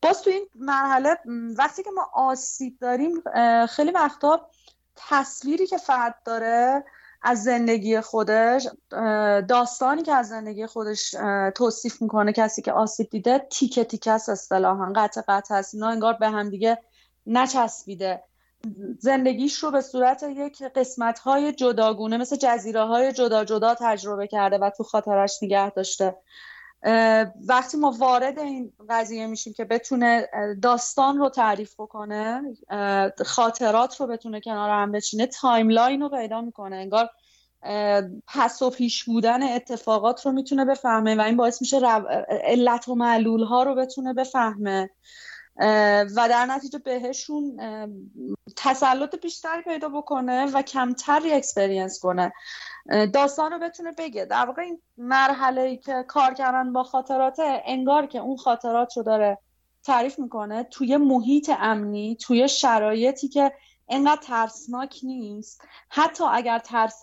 باز 0.03 0.23
تو 0.23 0.31
این 0.31 0.47
مرحله 0.55 1.19
وقتی 1.59 1.83
که 1.83 1.91
ما 1.91 2.11
آسیب 2.15 2.79
داریم 2.81 3.23
خیلی 3.67 3.91
وقتا 3.91 4.49
تصویری 4.97 5.67
که 5.67 5.77
فرد 5.77 6.15
داره 6.25 6.85
از 7.23 7.43
زندگی 7.43 8.01
خودش 8.01 8.69
داستانی 9.49 10.03
که 10.03 10.13
از 10.13 10.29
زندگی 10.29 10.67
خودش 10.67 11.11
توصیف 11.55 12.03
می‌کنه 12.03 12.33
کسی 12.33 12.63
که 12.63 12.73
آسیب 12.73 13.11
دیده 13.11 13.39
تیکه 13.39 13.85
تیکه 13.85 14.11
است 14.11 14.29
اصطلاحا 14.29 14.93
قطع 14.97 15.23
قطع 15.29 15.55
هست 15.55 15.75
اینا 15.75 15.89
انگار 15.89 16.13
به 16.13 16.29
هم 16.29 16.51
دیگه 16.51 16.79
نچسبیده. 17.27 18.23
زندگیش 18.99 19.59
رو 19.59 19.71
به 19.71 19.81
صورت 19.81 20.23
یک 20.23 20.63
قسمت 20.63 21.19
های 21.19 21.53
جداگونه 21.53 22.17
مثل 22.17 22.37
جزیره 22.37 22.85
های 22.85 23.13
جدا 23.13 23.45
جدا 23.45 23.75
تجربه 23.81 24.27
کرده 24.27 24.59
و 24.59 24.71
تو 24.77 24.83
خاطرش 24.83 25.43
نگه 25.43 25.71
داشته. 25.71 26.17
وقتی 27.49 27.77
ما 27.77 27.91
وارد 27.91 28.39
این 28.39 28.73
قضیه 28.89 29.27
میشیم 29.27 29.53
که 29.53 29.65
بتونه 29.65 30.29
داستان 30.63 31.19
رو 31.19 31.29
تعریف 31.29 31.75
بکنه 31.79 32.43
خاطرات 33.27 34.01
رو 34.01 34.07
بتونه 34.07 34.41
کنار 34.41 34.71
هم 34.71 34.93
بچینه 34.93 35.27
timeline 35.27 36.01
رو 36.01 36.09
پیدا 36.09 36.41
می‌کنه. 36.41 36.77
انگار 36.77 37.11
پس 38.27 38.63
و 38.63 38.71
پیش 38.71 39.05
بودن 39.05 39.43
اتفاقات 39.43 40.27
رو 40.27 40.33
می‌تونه 40.33 40.65
بفهمه 40.65 41.15
و 41.15 41.21
این 41.21 41.37
باعث 41.37 41.61
میشه 41.61 41.81
علت 42.45 42.89
و 42.89 42.95
معلول 42.95 43.45
ها 43.45 43.63
رو 43.63 43.75
بتونه 43.75 44.15
بفهمه. 44.15 44.91
و 46.17 46.29
در 46.29 46.47
نتیجه 46.47 46.79
بهشون 46.79 47.57
تسلط 48.57 49.21
بیشتری 49.21 49.63
پیدا 49.63 49.89
بکنه 49.89 50.47
و 50.47 50.63
کمتر 50.63 51.33
re-experience 51.33 51.99
کنه. 52.01 52.33
داستان 53.13 53.53
رو 53.53 53.59
بتونه 53.59 53.93
بگه. 53.99 54.25
در 54.25 54.47
واقع 54.47 54.63
این 54.63 54.79
مرحله 54.97 55.61
ای 55.61 55.77
که 55.77 56.05
کار 56.09 56.35
کردن 56.35 56.73
با 56.73 56.83
خاطرات 56.83 57.37
انگار 57.65 58.07
که 58.07 58.19
اون 58.19 58.37
خاطرات 58.37 58.97
رو 58.97 59.03
داره 59.03 59.39
تعریف 59.85 60.19
می‌کنه 60.19 60.63
توی 60.63 60.97
محیط 60.97 61.51
امنی 61.59 62.17
توی 62.17 62.49
شرایطی 62.49 63.29
که 63.29 63.53
انقدر 63.89 64.21
ترسناک 64.23 65.01
نیست. 65.03 65.63
حتی 65.89 66.25
اگر 66.25 66.59
ترس 66.59 67.01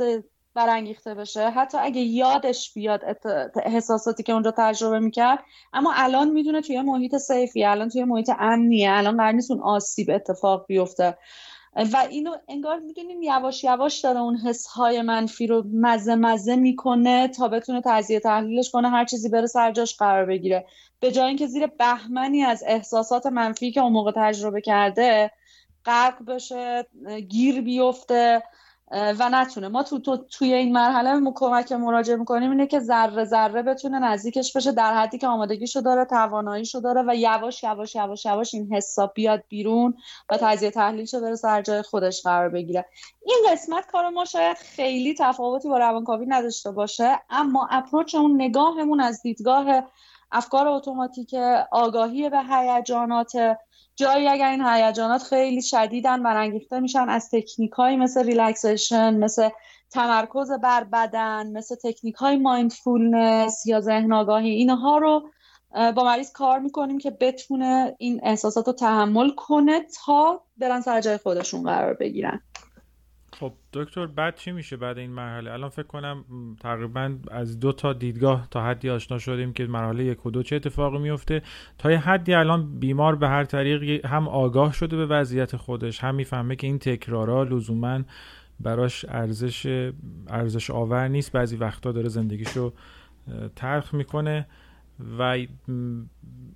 برانگیخته 0.53 1.15
بشه 1.15 1.49
حتی 1.49 1.77
اگه 1.77 2.01
یادش 2.01 2.73
بیاد 2.73 3.01
احساساتی 3.63 4.23
که 4.23 4.33
اونجا 4.33 4.53
تجربه 4.57 4.99
می‌کرد. 4.99 5.39
اما 5.73 5.93
الان 5.95 6.29
می‌دونه 6.29 6.61
توی 6.61 6.81
محیط 6.81 7.17
سیفی 7.17 7.65
الان 7.65 7.89
توی 7.89 8.03
محیط 8.03 8.31
امنیه 8.39 8.91
الان 8.91 9.17
قرار 9.17 9.31
نیست 9.31 9.51
اون 9.51 9.61
آسیب 9.61 10.09
اتفاق 10.09 10.65
بیفته. 10.67 11.17
و 11.75 12.07
اینو 12.09 12.35
انگار 12.47 12.79
می‌دونین 12.79 13.23
یواش 13.23 13.63
یواش 13.63 13.99
داره 13.99 14.19
اون 14.19 14.37
حس 14.37 14.67
های 14.67 15.01
منفی 15.01 15.47
رو 15.47 15.63
مزه 15.73 16.15
مزه 16.15 16.55
می‌کنه 16.55 17.27
تا 17.27 17.47
بتونه 17.47 17.81
تجزیه 17.85 18.19
تحلیلش 18.19 18.71
کنه 18.71 18.89
هر 18.89 19.05
چیزی 19.05 19.29
بره 19.29 19.47
سر 19.47 19.71
جاش 19.71 19.97
قرار 19.97 20.25
بگیره. 20.25 20.65
به 20.99 21.11
جای 21.11 21.27
اینکه 21.27 21.47
زیر 21.47 21.67
بهمنی 21.67 22.43
از 22.43 22.63
احساسات 22.67 23.25
منفی 23.25 23.71
که 23.71 23.81
اون 23.81 23.91
موقع 23.91 24.11
تجربه 24.15 24.61
کرده 24.61 25.31
غرق 25.85 26.25
بشه 26.25 26.85
گیر 27.29 27.61
بیفته 27.61 28.43
و 28.91 29.29
نتونه. 29.31 29.67
ما 29.67 29.83
تو, 29.83 29.99
تو 29.99 30.17
توی 30.17 30.53
این 30.53 30.73
مرحله 30.73 31.31
کمک 31.35 31.71
مراجعه 31.71 32.15
می‌کنیم 32.15 32.51
اینه 32.51 32.67
که 32.67 32.79
ذره 32.79 33.25
ذره 33.25 33.61
بتونه 33.61 33.99
نزدیکش 33.99 34.57
بشه 34.57 34.71
در 34.71 34.93
حدی 34.93 35.17
که 35.17 35.27
آمادگیشو 35.27 35.81
داره 35.81 36.05
تواناییشو 36.05 36.79
داره 36.79 37.03
و 37.07 37.15
یواش 37.15 37.63
یواش 37.63 37.95
یواش 37.95 38.25
یواش 38.25 38.53
این 38.53 38.73
حساب 38.73 39.11
بیاد 39.15 39.43
بیرون 39.49 39.93
و 40.29 40.37
تجزیه 40.37 40.71
تحلیلشو 40.71 41.21
بره 41.21 41.35
سر 41.35 41.61
جای 41.61 41.81
خودش 41.81 42.23
قرار 42.23 42.49
بگیره. 42.49 42.85
این 43.25 43.37
قسمت 43.51 43.87
کار 43.87 44.09
ما 44.09 44.25
شاید 44.25 44.57
خیلی 44.57 45.15
تفاوتی 45.19 45.69
با 45.69 45.77
روانکاوی 45.77 46.25
نداشته 46.25 46.71
باشه 46.71 47.19
اما 47.29 47.67
اپروچ 47.71 48.15
اون 48.15 48.41
نگاهمون 48.41 48.99
از 48.99 49.21
دیدگاه 49.21 49.83
افکار 50.31 50.67
اتوماتیک 50.67 51.33
آگاهی 51.71 52.29
به 52.29 52.39
هیجانات 52.49 53.31
جایی 53.99 54.27
اگر 54.27 54.49
این 54.49 54.65
هیجانات 54.65 55.23
خیلی 55.23 55.61
شدیدن 55.61 56.23
برانگیخته 56.23 56.79
میشن 56.79 57.09
از 57.09 57.29
تکنیک 57.31 57.71
های 57.71 57.95
مثل 57.95 58.25
relaxation 58.25 59.17
مثل 59.17 59.49
تمرکز 59.89 60.51
بر 60.51 60.83
بدن 60.83 61.51
مثل 61.51 61.75
تکنیک 61.75 62.15
های 62.15 62.37
mindfulness 62.37 63.65
یا 63.65 63.81
ذهن 63.81 64.13
آگاهی 64.13 64.49
اینها 64.49 64.97
رو 64.97 65.29
با 65.71 66.03
مریض 66.03 66.31
کار 66.31 66.59
می‌کنیم 66.59 66.97
که 66.97 67.11
بتونه 67.11 67.95
این 67.97 68.19
احساسات 68.23 68.67
رو 68.67 68.73
تحمل 68.73 69.29
کنه 69.29 69.81
تا 70.05 70.43
برن 70.57 70.81
سر 70.81 71.01
جای 71.01 71.17
خودشون 71.17 71.63
قرار 71.63 71.93
بگیرن. 71.93 72.41
خب 73.39 73.53
دکتر 73.73 74.05
بعد 74.05 74.35
چی 74.35 74.51
میشه 74.51 74.77
بعد 74.77 74.97
این 74.97 75.11
مرحله؟ 75.11 75.51
الان 75.51 75.69
فکر 75.69 75.87
کنم 75.87 76.23
تقریبا 76.59 77.15
از 77.31 77.59
دو 77.59 77.71
تا 77.71 77.93
دیدگاه 77.93 78.47
تا 78.51 78.63
حدی 78.65 78.89
آشنا 78.89 79.17
شدیم 79.17 79.53
که 79.53 79.67
مرحله 79.67 80.03
یک 80.03 80.25
و 80.25 80.31
دو 80.31 80.43
چه 80.43 80.55
اتفاقی 80.55 80.97
میفته. 80.97 81.41
تا 81.77 81.91
یه 81.91 81.97
حدی 81.97 82.33
الان 82.33 82.79
بیمار 82.79 83.15
به 83.15 83.27
هر 83.27 83.43
طریق 83.43 84.05
هم 84.05 84.27
آگاه 84.27 84.73
شده 84.73 84.97
به 84.97 85.05
وضعیت 85.05 85.55
خودش 85.55 86.03
هم 86.03 86.15
می‌فهمه 86.15 86.55
که 86.55 86.67
این 86.67 86.79
تکرارا 86.79 87.43
لزوما 87.43 87.99
براش 88.59 89.05
ارزش 89.09 89.91
ارزش 90.27 90.71
آور 90.71 91.07
نیست. 91.07 91.31
بعضی 91.31 91.57
وقتا 91.57 91.91
داره 91.91 92.09
زندگیشو 92.09 92.73
ترخ 93.55 93.93
می‌کنه 93.93 94.47
و 95.19 95.37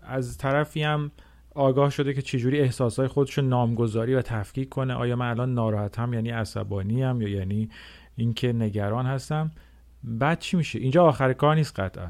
از 0.02 0.38
طرفی 0.38 0.84
هم 0.84 1.12
آگاه 1.56 1.90
شده 1.90 2.14
که 2.14 2.22
چجوری 2.22 2.60
احساسهای 2.60 3.08
خودش 3.08 3.38
رو 3.38 3.44
نامگذاری 3.44 4.16
و 4.16 4.22
تفکیک 4.22 4.70
کنه. 4.70 4.94
آیا 4.94 5.16
من 5.16 5.30
الان 5.30 5.54
ناراحتم 5.54 6.14
یعنی 6.14 6.30
عصبانی 6.30 7.04
هم 7.04 7.22
یا 7.22 7.30
یعنی 7.30 7.70
اینکه 8.16 8.54
نگران 8.54 9.06
هستم؟ 9.06 9.52
بعد 10.04 10.40
چی 10.40 10.58
میشه؟ 10.58 10.80
اینجا 10.80 11.06
آخر 11.06 11.34
کار 11.34 11.56
نیست 11.56 11.80
قطعا. 11.80 12.08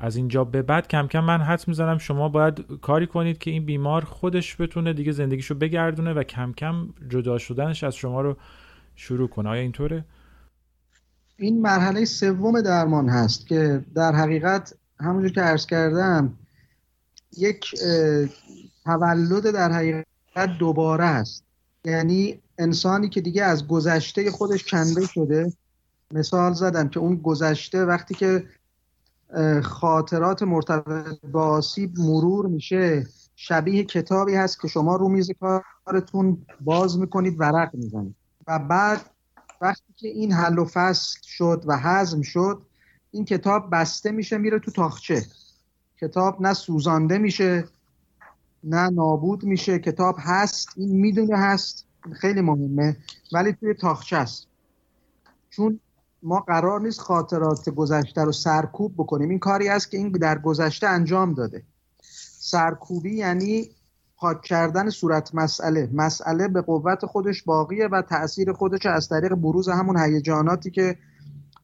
از 0.00 0.16
اینجا 0.16 0.44
به 0.44 0.62
بعد 0.62 0.88
کم 0.88 1.06
کم 1.06 1.20
من 1.24 1.40
حدس 1.40 1.68
می‌زنم 1.68 1.98
شما 1.98 2.28
باید 2.28 2.64
کاری 2.82 3.06
کنید 3.06 3.38
که 3.38 3.50
این 3.50 3.64
بیمار 3.64 4.04
خودش 4.04 4.60
بتونه 4.60 4.92
دیگه 4.92 5.12
زندگیشو 5.12 5.54
بگردونه 5.54 6.12
و 6.12 6.22
کم 6.22 6.52
کم 6.52 6.88
جدا 7.08 7.38
شدنش 7.38 7.84
از 7.84 7.96
شما 7.96 8.20
رو 8.20 8.36
شروع 8.96 9.28
کنه. 9.28 9.48
آیا 9.48 9.62
اینطوره؟ 9.62 10.04
این 11.38 11.62
مرحله 11.62 12.04
سوم 12.04 12.60
درمان 12.60 13.08
هست 13.08 13.46
که 13.46 13.84
در 13.94 14.12
حقیقت 14.12 14.74
همونجور 15.00 15.32
که 15.32 15.40
عرض 15.40 15.66
کردم 15.66 16.32
یک 17.36 17.74
تولد 18.84 19.50
در 19.50 19.72
حقیقت 19.72 20.58
دوباره 20.58 21.04
است. 21.04 21.44
یعنی 21.84 22.40
انسانی 22.58 23.08
که 23.08 23.20
دیگه 23.20 23.44
از 23.44 23.68
گذشته 23.68 24.30
خودش 24.30 24.64
کنده 24.64 25.06
شده 25.06 25.52
مثال 26.12 26.52
زدم 26.52 26.88
که 26.88 27.00
اون 27.00 27.16
گذشته 27.16 27.84
وقتی 27.84 28.14
که 28.14 28.44
خاطرات 29.62 30.42
مرتبط 30.42 31.20
با 31.32 31.46
آسیب 31.46 31.98
مرور 31.98 32.46
میشه 32.46 33.06
شبیه 33.36 33.84
کتابی 33.84 34.34
هست 34.34 34.60
که 34.60 34.68
شما 34.68 34.96
رو 34.96 35.08
میز 35.08 35.30
کارتون 35.84 36.46
باز 36.60 36.98
می‌کنید 36.98 37.40
ورق 37.40 37.74
می‌زنید. 37.74 38.14
و 38.46 38.58
بعد 38.58 39.00
وقتی 39.60 39.92
که 39.96 40.08
این 40.08 40.32
حل 40.32 40.58
و 40.58 40.64
فصل 40.64 41.18
شد 41.22 41.64
و 41.66 41.78
حزم 41.78 42.22
شد 42.22 42.62
این 43.10 43.24
کتاب 43.24 43.68
بسته 43.72 44.10
میشه 44.10 44.38
میره 44.38 44.58
تو 44.58 44.70
تاخچه. 44.70 45.26
کتاب 46.00 46.42
نه 46.42 46.54
سوزانده 46.54 47.18
میشه 47.18 47.64
نه 48.64 48.90
نابود 48.90 49.44
میشه. 49.44 49.78
کتاب 49.78 50.16
هست 50.18 50.68
این 50.76 51.00
می‌دونه 51.00 51.36
هست 51.36 51.86
خیلی 52.12 52.40
مهمه 52.40 52.96
ولی 53.32 53.52
توی 53.52 53.74
تاخچه 53.74 54.16
است. 54.16 54.46
چون 55.50 55.80
ما 56.22 56.40
قرار 56.40 56.80
نیست 56.80 57.00
خاطرات 57.00 57.68
گذشته 57.68 58.24
رو 58.24 58.32
سرکوب 58.32 58.94
بکنیم. 58.94 59.30
این 59.30 59.38
کاری 59.38 59.68
است 59.68 59.90
که 59.90 59.96
این 59.96 60.12
در 60.12 60.38
گذشته 60.38 60.86
انجام 60.86 61.34
داده. 61.34 61.62
سرکوبی 62.38 63.16
یعنی 63.16 63.70
پاک 64.16 64.42
کردن 64.42 64.90
صورت 64.90 65.34
مسئله. 65.34 65.90
مسئله 65.92 66.48
به 66.48 66.60
قوت 66.60 67.06
خودش 67.06 67.42
باقیه 67.42 67.88
و 67.88 68.02
تاثیر 68.02 68.52
خودش 68.52 68.86
از 68.86 69.08
طریق 69.08 69.34
بروز 69.34 69.68
همون 69.68 69.98
هیجاناتی 69.98 70.70
که 70.70 70.98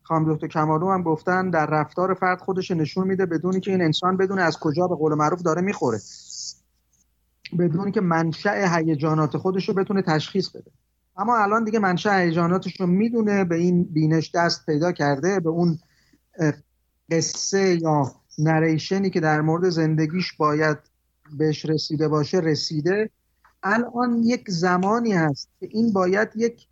خانم 0.03 0.35
دکتر 0.35 0.47
کمالو 0.47 0.91
هم 0.91 1.03
گفتن 1.03 1.51
در 1.51 1.67
رفتار 1.67 2.15
فرد 2.15 2.39
خودش 2.39 2.71
نشون 2.71 3.07
میده 3.07 3.27
بدونی 3.27 3.61
که 3.61 3.71
این 3.71 3.83
انسان 3.83 4.17
بدونه 4.17 4.43
از 4.43 4.59
کجا 4.59 4.89
به 4.89 4.95
قول 4.95 5.15
معروف 5.15 5.43
داره 5.43 5.63
می‌خوره. 5.63 5.99
بدونی 7.59 7.93
که 7.93 8.01
منشأ 8.01 8.77
هیجانات 8.77 9.37
خودش 9.37 9.69
رو 9.69 9.75
بتونه 9.75 10.03
تشخیص 10.03 10.49
بده. 10.49 10.71
اما 11.17 11.37
الان 11.37 11.65
دیگه 11.65 11.79
منشأ 11.79 12.19
هیجاناتش 12.19 12.81
رو 12.81 12.87
می‌دونه 12.87 13.45
به 13.45 13.57
این 13.57 13.85
بینش 13.85 14.31
دست 14.35 14.67
پیدا 14.67 14.93
کرده 14.93 15.41
به 15.41 15.51
اون 15.51 15.79
قصه 17.11 17.83
یا 17.83 18.13
نریشنی 18.39 19.11
که 19.11 19.21
در 19.21 19.41
مورد 19.41 19.69
زندگیش 19.69 20.33
باید 20.33 20.79
بهش 21.39 21.65
رسیده 21.65 22.09
باشه 22.09 22.39
رسیده. 22.39 23.11
الان 23.63 24.23
یک 24.23 24.51
زمانی 24.51 25.13
هست 25.13 25.49
که 25.61 25.69
این 25.71 25.93
باید 25.93 26.29
یک 26.37 26.67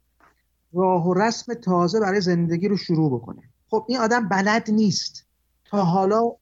راه 0.72 1.06
و 1.06 1.14
رسم 1.14 1.54
تازه 1.54 2.00
برای 2.00 2.20
زندگی 2.20 2.68
رو 2.68 2.76
شروع 2.76 3.20
بکنه. 3.20 3.42
خب 3.70 3.84
این 3.88 3.98
آدم 3.98 4.28
بلد 4.28 4.70
نیست. 4.70 5.24
تا 5.64 5.84
حالا 5.84 6.32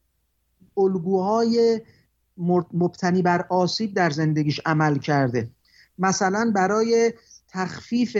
الگوهای 0.76 1.80
مبتنی 2.72 3.22
بر 3.22 3.46
آسیب 3.50 3.94
در 3.94 4.10
زندگیش 4.10 4.60
عمل 4.66 4.98
کرده. 4.98 5.50
مثلا 5.98 6.52
برای 6.54 7.12
تخفیف 7.48 8.16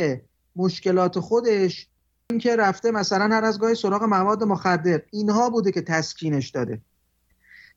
مشکلات 0.57 1.21
خودش 1.21 1.89
اینکه 2.31 2.57
رفته 2.57 2.91
مثلا 2.91 3.37
هر 3.37 3.45
از 3.45 3.59
گاهی 3.59 3.75
سراغ 3.75 4.03
مواد 4.03 4.45
مخدر. 4.45 5.03
اینها 5.11 5.51
بوده 5.51 5.73
که 5.73 5.83
تسکینش 5.83 6.51
داده. 6.51 6.81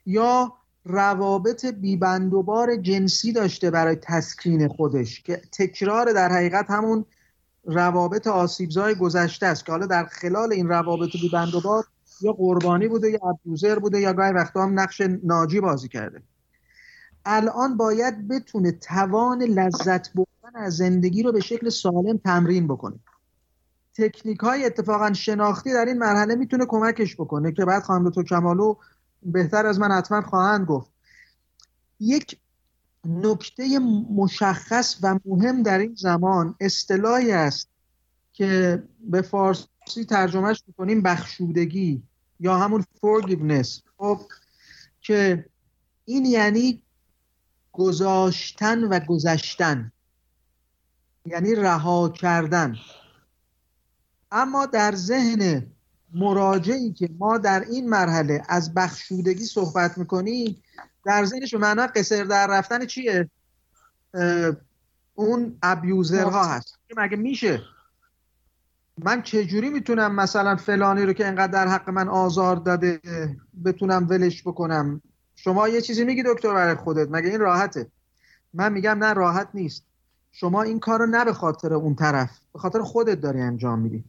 یا 0.05 0.53
روابط 0.85 1.65
بیبندوبار 1.65 2.75
جنسی 2.75 3.31
داشته 3.31 3.71
برای 3.71 3.95
تسکین 3.95 4.67
خودش 4.67 5.21
که 5.21 5.41
تکرار 5.51 6.13
در 6.13 6.31
حقیقت 6.31 6.65
همون 6.69 7.05
روابط 7.65 8.27
آسیبزای 8.27 8.95
گذشته 8.95 9.45
است 9.45 9.65
که 9.65 9.71
حالا 9.71 9.85
در 9.85 10.05
خلال 10.05 10.53
این 10.53 10.67
روابط 10.67 11.09
بیبندوبار 11.11 11.83
یا 12.21 12.33
قربانی 12.33 12.87
بوده 12.87 13.09
یا 13.09 13.19
ابیوزر 13.29 13.79
بوده 13.79 13.99
یا 13.99 14.13
گاهی 14.13 14.33
وقتا 14.33 14.63
هم 14.63 14.79
نقش 14.79 15.01
ناجی 15.23 15.59
بازی 15.59 15.87
کرده. 15.87 16.23
الان 17.25 17.77
باید 17.77 18.27
بتونه 18.27 18.71
توان 18.71 19.41
لذت 19.41 20.13
بردن 20.13 20.55
از 20.55 20.77
زندگی 20.77 21.23
رو 21.23 21.31
به 21.31 21.39
شکل 21.39 21.69
سالم 21.69 22.17
تمرین 22.17 22.67
بکنه. 22.67 22.99
تکنیک 23.97 24.39
های 24.39 24.65
اتفاقا 24.65 25.13
شناختی 25.13 25.73
در 25.73 25.85
این 25.85 25.97
مرحله 25.97 26.35
می‌تونه 26.35 26.65
کمکش 26.65 27.15
بکنه. 27.15 27.51
که 27.51 27.65
بعد 27.65 27.83
خانم 27.83 28.09
دکتر 28.09 28.23
کمالو 28.23 28.75
بهتر 29.23 29.65
از 29.65 29.79
من 29.79 29.91
حتما 29.91 30.21
خواهند 30.21 30.67
گفت. 30.67 30.91
یک 31.99 32.39
نکته 33.05 33.79
مشخص 34.15 34.97
و 35.01 35.19
مهم 35.25 35.63
در 35.63 35.77
این 35.77 35.95
زمان 35.95 36.55
اصطلاحی 36.59 37.31
است 37.31 37.69
که 38.33 38.83
به 38.99 39.21
فارسی 39.21 40.05
ترجمهش 40.09 40.63
می‌کنیم 40.67 41.01
بخشودگی 41.01 42.03
یا 42.39 42.57
همون 42.57 42.81
forgiveness. 42.81 43.81
خب 43.97 44.21
که 45.01 45.45
این 46.05 46.25
یعنی 46.25 46.83
گذاشتن 47.71 48.83
و 48.83 48.99
گذشتن 48.99 49.91
یعنی 51.25 51.55
رها 51.55 52.09
کردن. 52.09 52.75
اما 54.31 54.65
در 54.65 54.95
ذهن 54.95 55.71
مراجعی 56.13 56.91
که 56.91 57.09
ما 57.19 57.37
در 57.37 57.59
این 57.69 57.89
مرحله 57.89 58.43
از 58.49 58.73
بخشودگی 58.73 59.45
صحبت 59.45 59.97
می‌کنیم 59.97 60.63
در 61.05 61.25
ذهنش 61.25 61.53
به 61.53 61.59
معنا 61.59 61.87
قصر 61.87 62.23
در 62.23 62.47
رفتن 62.47 62.85
چیه؟ 62.85 63.29
اون 65.15 65.57
ابیوزرها 65.63 66.45
هست. 66.45 66.79
مگه 66.97 67.17
میشه؟ 67.17 67.61
من 69.03 69.21
چجوری 69.21 69.69
می‌تونم 69.69 70.15
مثلا 70.15 70.55
فلانی 70.55 71.03
رو 71.03 71.13
که 71.13 71.27
انقدر 71.27 71.51
در 71.51 71.67
حق 71.67 71.89
من 71.89 72.07
آزار 72.07 72.55
داده 72.55 72.99
بتونم 73.65 74.07
ولش 74.09 74.41
بکنم؟ 74.41 75.01
شما 75.35 75.67
یه 75.67 75.81
چیزی 75.81 76.03
میگی 76.03 76.23
دکتر 76.23 76.53
برای 76.53 76.75
خودت 76.75 77.07
مگه 77.11 77.29
این 77.29 77.39
راحته؟ 77.39 77.87
من 78.53 78.73
میگم 78.73 79.03
نه 79.03 79.13
راحت 79.13 79.49
نیست. 79.53 79.83
شما 80.31 80.61
این 80.61 80.79
کار 80.79 80.99
رو 80.99 81.05
نه 81.05 81.25
به 81.25 81.33
خاطر 81.33 81.73
اون 81.73 81.95
طرف 81.95 82.39
به 82.53 82.59
خاطر 82.59 82.81
خودت 82.81 83.21
داری 83.21 83.41
انجام 83.41 83.79
میدی. 83.79 84.03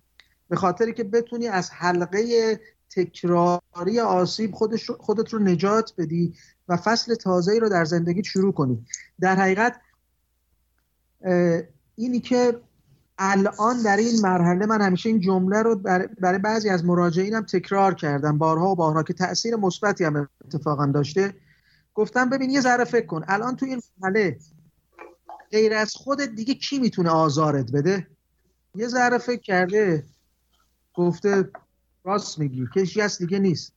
به 0.52 0.56
خاطری 0.56 0.92
که 0.92 1.04
بتونی 1.04 1.48
از 1.48 1.70
حلقه 1.70 2.60
تکراری 2.90 4.00
آسیب 4.00 4.54
خودت 5.00 5.34
رو 5.34 5.38
نجات 5.38 5.92
بدی 5.98 6.34
و 6.68 6.76
فصل 6.76 7.14
تازه‌ای 7.14 7.60
رو 7.60 7.68
در 7.68 7.84
زندگی 7.84 8.24
شروع 8.24 8.52
کنی. 8.52 8.86
در 9.20 9.36
حقیقت 9.36 9.80
اینی 11.94 12.20
که 12.20 12.60
الان 13.18 13.82
در 13.82 13.96
این 13.96 14.20
مرحله 14.20 14.66
من 14.66 14.80
همیشه 14.82 15.08
این 15.08 15.20
جمله 15.20 15.62
رو 15.62 15.74
برای 16.20 16.38
بعضی 16.38 16.68
از 16.68 16.84
مراجعینم 16.84 17.42
تکرار 17.42 17.94
کردم. 17.94 18.38
بارها 18.38 18.70
و 18.70 18.76
بارها 18.76 19.02
که 19.02 19.12
تاثیر 19.12 19.56
مثبتی 19.56 20.04
هم 20.04 20.28
اتفاقا 20.44 20.86
داشته. 20.86 21.34
گفتم 21.94 22.30
ببین 22.30 22.50
یه 22.50 22.60
ذره 22.60 22.84
فکر 22.84 23.06
کن. 23.06 23.24
الان 23.28 23.56
تو 23.56 23.66
این 23.66 23.82
مرحله 24.00 24.38
غیر 25.50 25.74
از 25.74 25.94
خودت 25.94 26.28
دیگه 26.28 26.54
کی 26.54 26.78
می‌تونه 26.78 27.10
آزارت 27.10 27.72
بده؟ 27.72 28.06
یه 28.74 28.88
ذره 28.88 29.18
فکر 29.18 29.40
کرده. 29.40 30.04
گفته 30.94 31.50
راست 32.04 32.38
میگی 32.38 32.68
کسی 32.76 33.00
هست 33.00 33.18
دیگه 33.18 33.38
نیست. 33.38 33.72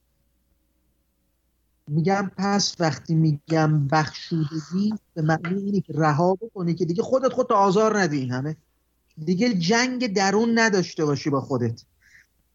میگم 1.87 2.31
پس 2.37 2.75
وقتی 2.79 3.15
میگم 3.15 3.87
بخشودگی 3.87 4.93
به 5.13 5.21
معنی 5.21 5.63
اینه 5.63 5.81
که 5.81 5.93
رها 5.95 6.35
بکنی 6.35 6.73
که 6.75 6.85
دیگه 6.85 7.03
خودت 7.03 7.33
خودت 7.33 7.51
آزار 7.51 7.99
ندی 7.99 8.17
این 8.17 8.31
همه. 8.31 8.55
دیگه 9.25 9.53
جنگ 9.53 10.13
درون 10.13 10.59
نداشته 10.59 11.05
باشی 11.05 11.29
با 11.29 11.41
خودت. 11.41 11.81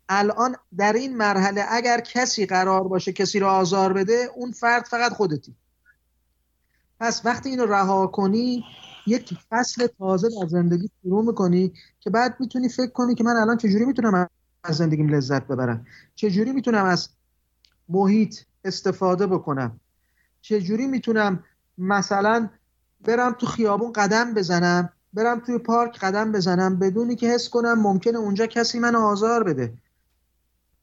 الان 0.08 0.56
در 0.76 0.92
این 0.92 1.16
مرحله 1.16 1.64
اگر 1.68 2.00
کسی 2.00 2.46
قرار 2.46 2.88
باشه 2.88 3.12
کسی 3.12 3.38
رو 3.38 3.46
آزار 3.46 3.92
بده 3.92 4.28
اون 4.36 4.50
فرد 4.52 4.84
فقط 4.84 5.12
خودتی. 5.12 5.54
پس 7.00 7.22
وقتی 7.24 7.48
اینو 7.48 7.66
رها 7.66 8.06
کنی 8.06 8.64
یک 9.06 9.34
فصل 9.50 9.86
تازه 9.86 10.28
در 10.40 10.48
زندگی 10.48 10.90
شروع 11.02 11.24
می‌کنی 11.24 11.72
که 12.00 12.10
بعد 12.10 12.36
می‌تونی 12.40 12.68
فکر 12.68 12.90
کنی 12.90 13.14
که 13.14 13.24
من 13.24 13.36
الان 13.36 13.56
چجوری 13.56 13.84
می‌تونم 13.84 14.28
از 14.64 14.76
زندگیم 14.76 15.08
لذت 15.08 15.46
ببرم. 15.46 15.86
چجوری 16.14 16.52
می‌تونم 16.52 16.84
از 16.84 17.08
محیط 17.88 18.40
استفاده 18.64 19.26
بکنم؟ 19.26 19.80
چجوری 20.40 20.86
می‌تونم 20.86 21.44
مثلا 21.78 22.48
برم 23.00 23.32
تو 23.32 23.46
خیابون 23.46 23.92
قدم 23.92 24.34
بزنم 24.34 24.92
برم 25.12 25.40
توی 25.40 25.58
پارک 25.58 25.98
قدم 25.98 26.32
بزنم 26.32 26.78
بدونی 26.78 27.16
که 27.16 27.28
حس 27.28 27.48
کنم 27.48 27.80
ممکنه 27.82 28.18
اونجا 28.18 28.46
کسی 28.46 28.78
من 28.78 28.96
آزار 28.96 29.44
بده؟ 29.44 29.74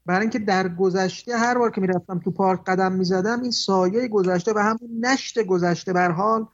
برای 0.05 0.21
اینکه 0.21 0.39
در 0.39 0.67
گذشته 0.69 1.37
هر 1.37 1.57
بار 1.57 1.71
که 1.71 1.81
می‌رفتم 1.81 2.19
تو 2.19 2.31
پارک 2.31 2.63
قدم 2.63 2.91
می‌زدم 2.91 3.41
این 3.41 3.51
سایه 3.51 4.07
گذشته 4.07 4.53
و 4.55 4.59
همون 4.59 5.05
نشت 5.05 5.43
گذشته 5.43 5.93
بر 5.93 6.11
حال 6.11 6.47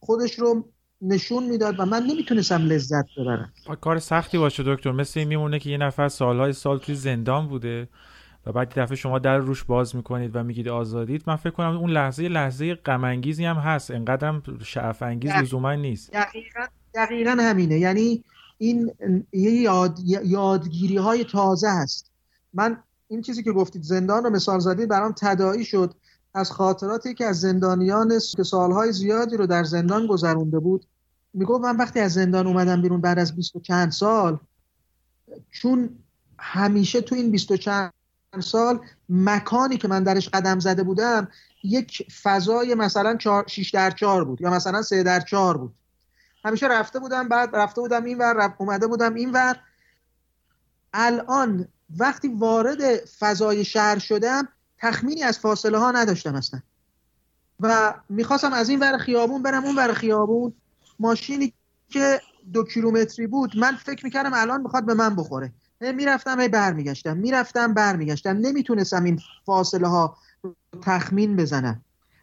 خودش 0.00 0.38
رو 0.38 0.68
نشون 1.02 1.46
می‌داد 1.46 1.80
و 1.80 1.84
من 1.84 2.02
نمی‌تونستم 2.02 2.66
لذت 2.66 3.04
ببرم. 3.18 3.52
کار 3.80 3.98
سختی 3.98 4.38
باشه 4.38 4.62
دکتر. 4.66 4.92
مثل 4.92 5.20
این 5.20 5.28
میمونه 5.28 5.58
که 5.58 5.70
یه 5.70 5.76
نفر 5.76 6.08
سالهای 6.08 6.52
سال 6.52 6.78
توی 6.78 6.94
زندان 6.94 7.48
بوده 7.48 7.88
و 8.46 8.52
بعد 8.52 8.78
دفعه 8.78 8.96
شما 8.96 9.18
در 9.18 9.38
روش 9.38 9.64
باز 9.64 9.96
می‌کنید 9.96 10.36
و 10.36 10.42
میگید 10.42 10.68
آزادید. 10.68 11.22
من 11.26 11.36
فکر 11.36 11.50
کنم 11.50 11.76
اون 11.76 11.90
لحظه 11.90 12.28
لحظه 12.28 12.74
غم 12.74 13.04
انگیزی 13.04 13.44
هم 13.44 13.56
هست. 13.56 13.90
انقدرم 13.90 14.42
شعف 14.64 15.02
انگیز 15.02 15.30
لزوما 15.30 15.74
نیست. 15.74 16.12
دقیقا, 16.12 16.66
دقیقا 16.94 17.36
همینه. 17.40 17.78
یعنی 17.78 18.24
این 18.58 18.90
یه 19.32 19.50
یاد، 19.52 19.98
یادگیری 20.24 20.96
های 20.96 21.24
تازه 21.24 21.68
هست. 21.68 22.10
من 22.54 22.76
این 23.08 23.22
چیزی 23.22 23.42
که 23.42 23.52
گفتید 23.52 23.82
زندان 23.82 24.24
رو 24.24 24.30
مثال 24.30 24.58
زدید 24.58 24.88
برام 24.88 25.14
تداعی 25.20 25.64
شد. 25.64 25.94
از 26.34 26.50
خاطراتی 26.50 27.14
که 27.14 27.26
از 27.26 27.40
زندانیان 27.40 28.20
که 28.36 28.42
سالهای 28.42 28.92
زیادی 28.92 29.36
رو 29.36 29.46
در 29.46 29.64
زندان 29.64 30.06
گذرونده 30.06 30.58
بود 30.58 30.86
می‌گفت 31.34 31.64
من 31.64 31.76
وقتی 31.76 32.00
از 32.00 32.12
زندان 32.12 32.46
اومدم 32.46 32.82
بیرون 32.82 33.00
بعد 33.00 33.18
از 33.18 33.36
بیست 33.36 33.56
و 33.56 33.60
چند 33.60 33.92
سال 33.92 34.38
چون 35.50 35.98
همیشه 36.38 37.00
تو 37.00 37.14
این 37.14 37.30
بیست 37.30 37.50
و 37.50 37.56
چند 37.56 37.92
سال 38.40 38.80
مکانی 39.08 39.76
که 39.76 39.88
من 39.88 40.02
درش 40.02 40.28
قدم 40.28 40.58
زده 40.58 40.82
بودم 40.82 41.28
یک 41.62 42.12
فضای 42.22 42.74
مثلا 42.74 43.18
6 43.46 43.70
در 43.70 43.90
4 43.90 44.24
بود 44.24 44.40
یا 44.40 44.50
مثلا 44.50 44.82
3 44.82 45.02
در 45.02 45.20
4 45.20 45.58
بود. 45.58 45.74
همیشه 46.44 46.66
رفته 46.66 46.98
بودم 46.98 47.28
بعد 47.28 47.56
رفته 47.56 47.80
بودم 47.80 48.04
این 48.04 48.18
ور 48.18 48.54
اومده 48.58 48.86
بودم 48.86 49.14
این 49.14 49.32
ور. 49.32 49.60
الان 50.92 51.68
وقتی 51.96 52.28
وارد 52.28 52.96
فضای 53.18 53.64
شهر 53.64 53.98
شدم 53.98 54.48
تخمینی 54.80 55.22
از 55.22 55.38
فاصله 55.38 55.78
ها 55.78 55.90
نداشتم 55.90 56.34
اصلا. 56.34 56.60
و 57.60 57.94
می‌خواستم 58.08 58.52
از 58.52 58.68
این 58.68 58.80
ور 58.80 58.98
خیابون 58.98 59.42
برم 59.42 59.64
اون 59.64 59.76
ور 59.76 59.92
خیابون. 59.92 60.52
ماشینی 60.98 61.52
که 61.88 62.20
دو 62.52 62.64
کیلومتری 62.64 63.26
بود 63.26 63.56
من 63.56 63.76
فکر 63.76 64.04
می‌کردم 64.04 64.30
الان 64.34 64.60
می‌خواد 64.60 64.86
به 64.86 64.94
من 64.94 65.16
بخوره. 65.16 65.52
می‌رفتم 65.80 66.40
هی 66.40 66.48
برمیگشتم. 66.48 67.16
می‌رفتم 67.16 67.74
برمیگشتم. 67.74 68.36
نمی‌تونستم 68.36 69.04
این 69.04 69.20
فاصله 69.46 69.88
ها 69.88 70.16
تخمین 70.82 71.36
بزنم. 71.36 71.80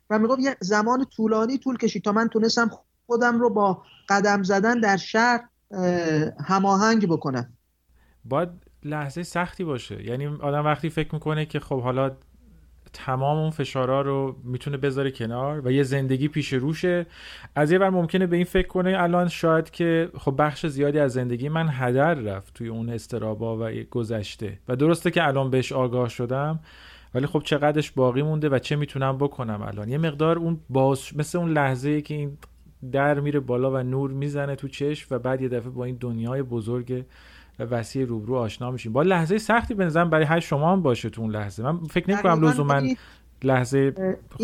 و 0.09 0.19
می‌گفت 0.19 0.39
یه 0.39 0.57
زمان 0.59 1.05
طولانی 1.05 1.57
طول 1.57 1.77
کشید 1.77 2.03
تا 2.03 2.11
من 2.11 2.27
تونستم 2.27 2.71
خودم 3.05 3.39
رو 3.39 3.49
با 3.49 3.83
قدم 4.09 4.43
زدن 4.43 4.79
در 4.79 4.97
شهر 4.97 5.47
هماهنگ 6.45 7.07
بکنم. 7.07 7.53
باید 8.25 8.49
لحظه 8.83 9.23
سختی 9.23 9.63
باشه. 9.63 10.03
یعنی 10.03 10.27
آدم 10.27 10.65
وقتی 10.65 10.89
فکر 10.89 11.13
می‌کنه 11.13 11.45
که 11.45 11.59
خب 11.59 11.81
حالا 11.81 12.17
تمام 12.95 13.37
اون 13.37 13.49
فشارها 13.49 14.01
رو 14.01 14.35
می‌تونه 14.43 14.77
بذاره 14.77 15.11
کنار 15.11 15.61
و 15.67 15.71
یه 15.71 15.83
زندگی 15.83 16.27
پیش 16.27 16.53
روشه. 16.53 17.05
از 17.55 17.71
یه 17.71 17.79
بر 17.79 17.89
ممکنه 17.89 18.27
به 18.27 18.35
این 18.35 18.45
فکر 18.45 18.67
کنه 18.67 18.95
الان 18.99 19.27
شاید 19.27 19.69
که 19.69 20.09
خب 20.17 20.35
بخش 20.37 20.65
زیادی 20.65 20.99
از 20.99 21.13
زندگی 21.13 21.49
من 21.49 21.67
هدر 21.71 22.13
رفت 22.13 22.53
توی 22.53 22.67
اون 22.67 22.89
استرابا 22.89 23.57
و 23.57 23.71
گذشته 23.91 24.59
و 24.67 24.75
درسته 24.75 25.11
که 25.11 25.27
الان 25.27 25.49
بهش 25.49 25.71
آگاه 25.71 26.09
شدم 26.09 26.59
ولی 27.13 27.25
خب 27.25 27.41
چقدرش 27.45 27.91
باقی 27.91 28.21
مونده 28.21 28.49
و 28.49 28.59
چه 28.59 28.75
می‌تونم 28.75 29.17
بکنم 29.17 29.61
الان؟ 29.61 29.89
یه 29.89 29.97
مقدار 29.97 30.37
اون 30.37 30.59
باز 30.69 31.17
مثل 31.17 31.37
اون 31.37 31.51
لحظه 31.51 32.01
که 32.01 32.13
این 32.13 32.37
در 32.91 33.19
میره 33.19 33.39
بالا 33.39 33.71
و 33.71 33.77
نور 33.77 34.11
می‌زنه 34.11 34.55
تو 34.55 34.67
چشم 34.67 35.15
و 35.15 35.19
بعد 35.19 35.41
یه 35.41 35.49
دفعه 35.49 35.69
با 35.69 35.85
این 35.85 35.97
دنیای 35.99 36.43
بزرگ 36.43 37.05
وسیع 37.59 38.05
روبرو 38.05 38.35
آشنا 38.35 38.71
میشیم. 38.71 38.93
با 38.93 39.01
لحظه 39.01 39.37
سختی 39.37 39.73
بنظرم 39.73 40.09
برای 40.09 40.25
هر 40.25 40.39
شما 40.39 40.71
هم 40.71 40.81
باشه 40.81 41.09
تو 41.09 41.21
اون 41.21 41.31
لحظه. 41.31 41.63
من 41.63 41.83
فکر 41.83 42.11
نمی 42.11 42.21
کنم 42.21 42.45
لزوما 42.45 42.81
لحظه 43.43 43.93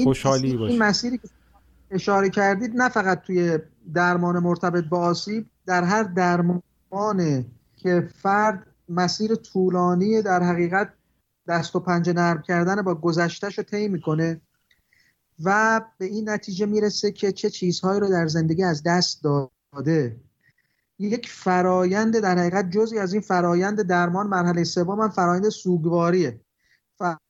خوشحالی 0.03 0.57
باشه. 0.57 0.72
این 0.72 0.84
مسیری 0.84 1.18
که 1.18 1.28
اشاره 1.91 2.30
کردید 2.30 2.76
نه 2.76 2.89
فقط 2.89 3.22
توی 3.22 3.59
درمان 3.93 4.39
مرتبط 4.39 4.84
با 4.84 4.99
آسیب 4.99 5.45
در 5.66 5.84
هر 5.84 6.03
درمان 6.03 6.64
که 7.76 8.09
فرد 8.22 8.68
مسیر 8.89 9.36
طولانی 9.36 10.22
در 10.22 10.43
حقیقت 10.43 10.93
دست 11.47 11.76
و 11.76 11.80
پنجه 11.80 12.14
نرم 12.14 12.41
کردن 12.41 12.82
با 12.82 12.95
گذشتهش 12.95 13.57
رو 13.57 13.64
طی 13.64 13.88
می‌کنه 13.88 14.41
و 15.43 15.82
به 15.97 16.05
این 16.05 16.30
نتیجه 16.30 16.66
می‌رسه 16.66 17.12
که 17.12 17.32
چه 17.32 17.49
چیزهایی 17.49 17.99
رو 17.99 18.09
در 18.09 18.28
زندگی 18.28 18.64
از 18.64 18.84
دست 18.84 19.24
داده. 19.24 20.18
یک 21.02 21.30
فرایند 21.30 22.20
در 22.20 22.38
حقیقت 22.38 22.70
جزی 22.70 22.99
از 22.99 23.14
این 23.14 23.22
فرایند 23.22 23.82
درمان 23.82 24.28
مرحله 24.28 24.64
سوم 24.64 24.97
من 24.97 25.10
فرایند 25.10 25.49
سوگواریه. 25.49 26.41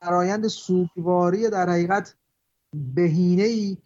فرایند 0.01 0.47
سوگواری 0.47 1.49
در 1.49 1.69
حقیقت 1.69 2.15
بهینه 2.95 3.43
ای 3.43 3.77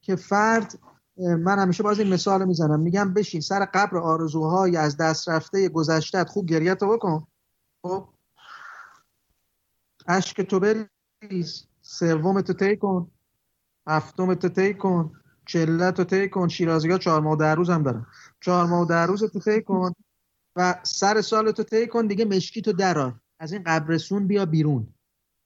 که 0.00 0.16
فرد 0.16 0.78
من 1.16 1.58
همیشه 1.58 1.82
باز 1.82 1.98
این 1.98 2.12
مثال 2.12 2.44
می‌زنم. 2.44 2.80
میگم 2.80 3.14
بشین 3.14 3.40
سر 3.40 3.64
قبر 3.64 3.98
آرزوهای 3.98 4.76
از 4.76 4.96
دست 4.96 5.28
رفته 5.28 5.68
گذشته 5.68 6.24
خوب 6.24 6.46
گریه 6.46 6.74
تو 6.74 6.88
بکن. 6.88 7.26
خب؟ 7.82 8.08
اشک 10.06 10.40
تو 10.40 10.60
بریز. 10.60 11.66
سوم 11.82 12.40
تو 12.40 12.52
تی 12.52 12.76
کن. 12.76 13.10
هفتم 13.86 14.34
تو 14.34 14.48
تی 14.48 14.74
کن. 14.74 15.12
تو 15.46 16.04
تی 16.04 16.28
کن 16.28 16.48
شیرازی 16.48 16.90
ها 16.90 16.98
چهار 16.98 17.20
ماه 17.20 17.36
در 17.36 17.54
روز 17.54 17.70
هم 17.70 17.82
دارن. 17.82 18.06
چهار 18.40 18.66
ماه 18.66 18.88
در 18.88 19.06
روز 19.06 19.24
تو 19.24 19.60
کن 19.60 19.92
و 20.56 20.80
سر 20.82 21.20
سال 21.20 21.52
تو 21.52 21.62
تی 21.62 21.86
کن 21.86 22.06
دیگه 22.06 22.24
مشکی 22.24 22.62
تو 22.62 22.72
درار 22.72 23.14
از 23.38 23.52
این 23.52 23.62
قبرسون 23.62 24.26
بیا 24.26 24.46
بیرون. 24.46 24.88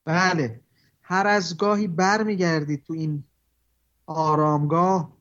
بله 0.04 0.60
هر 1.02 1.26
از 1.26 1.56
گاهی 1.56 1.88
بر 1.88 2.22
میگردید 2.22 2.84
تو 2.84 2.92
این 2.92 3.24
آرامگاه 4.06 5.12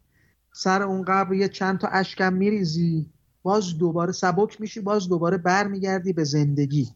سر 0.53 0.83
اون 0.83 1.03
قبر 1.03 1.33
یه 1.33 1.47
چند 1.47 1.79
تا 1.79 1.87
اشکم 1.87 2.33
میریزی 2.33 3.09
باز 3.43 3.77
دوباره 3.77 4.11
سبک 4.11 4.61
میشی 4.61 4.79
باز 4.79 5.09
دوباره 5.09 5.37
بر 5.37 5.67
میگردی 5.67 6.13
به 6.13 6.23
زندگی. 6.23 6.89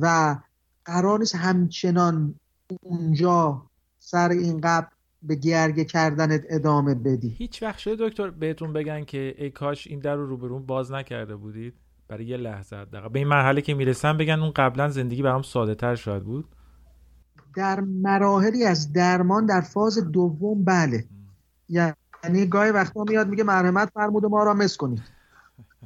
و 0.00 0.36
قرار 0.84 1.18
نیست 1.18 1.34
همچنان 1.34 2.34
اونجا 2.82 3.66
سر 3.98 4.28
این 4.28 4.60
قبر 4.60 4.88
به 5.22 5.34
گرگه 5.34 5.84
کردنت 5.84 6.44
ادامه 6.48 6.94
بدی. 6.94 7.28
هیچ 7.28 7.62
وقت 7.62 7.78
شده 7.78 8.08
دکتر 8.08 8.30
بهتون 8.30 8.72
بگن 8.72 9.04
که 9.04 9.34
ای 9.38 9.50
کاش 9.50 9.86
این 9.86 10.00
در 10.00 10.14
رو 10.14 10.26
روبرون 10.26 10.66
باز 10.66 10.92
نکرده 10.92 11.36
بودید؟ 11.36 11.74
برای 12.08 12.26
یه 12.26 12.36
لحظه 12.36 12.84
دقیقا 12.84 13.08
به 13.08 13.18
این 13.18 13.28
مرحله 13.28 13.60
که 13.60 13.74
می‌رسن 13.74 14.16
بگن 14.16 14.40
اون 14.40 14.52
قبلا 14.56 14.88
زندگی 14.88 15.22
برام 15.22 15.42
ساده 15.42 15.74
تر 15.74 15.94
شاید 15.94 16.24
بود؟ 16.24 16.48
در 17.56 17.80
مراحلی 17.80 18.64
از 18.64 18.92
درمان 18.92 19.46
در 19.46 19.60
فاز 19.60 20.10
دوم 20.12 20.64
بله. 20.64 21.04
یعنی 21.68 22.46
گاهی 22.50 22.70
وقتا 22.70 23.04
میاد 23.08 23.28
میگه 23.28 23.44
مرحمت 23.44 23.90
فرمود 23.94 24.26
ما 24.26 24.44
را 24.44 24.54
مس 24.54 24.76
کنید. 24.76 25.02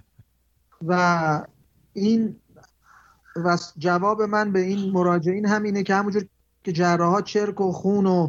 و 0.89 1.47
این 1.93 2.37
و 3.37 3.59
جواب 3.79 4.23
من 4.23 4.53
به 4.53 4.61
این 4.61 4.93
مراجعین 4.93 5.47
همینه 5.47 5.83
که 5.83 5.95
همونجور 5.95 6.25
که 6.65 6.73
جراحا 6.73 7.23
چرک 7.23 7.61
و 7.61 7.73
خون 7.73 8.07
و 8.07 8.29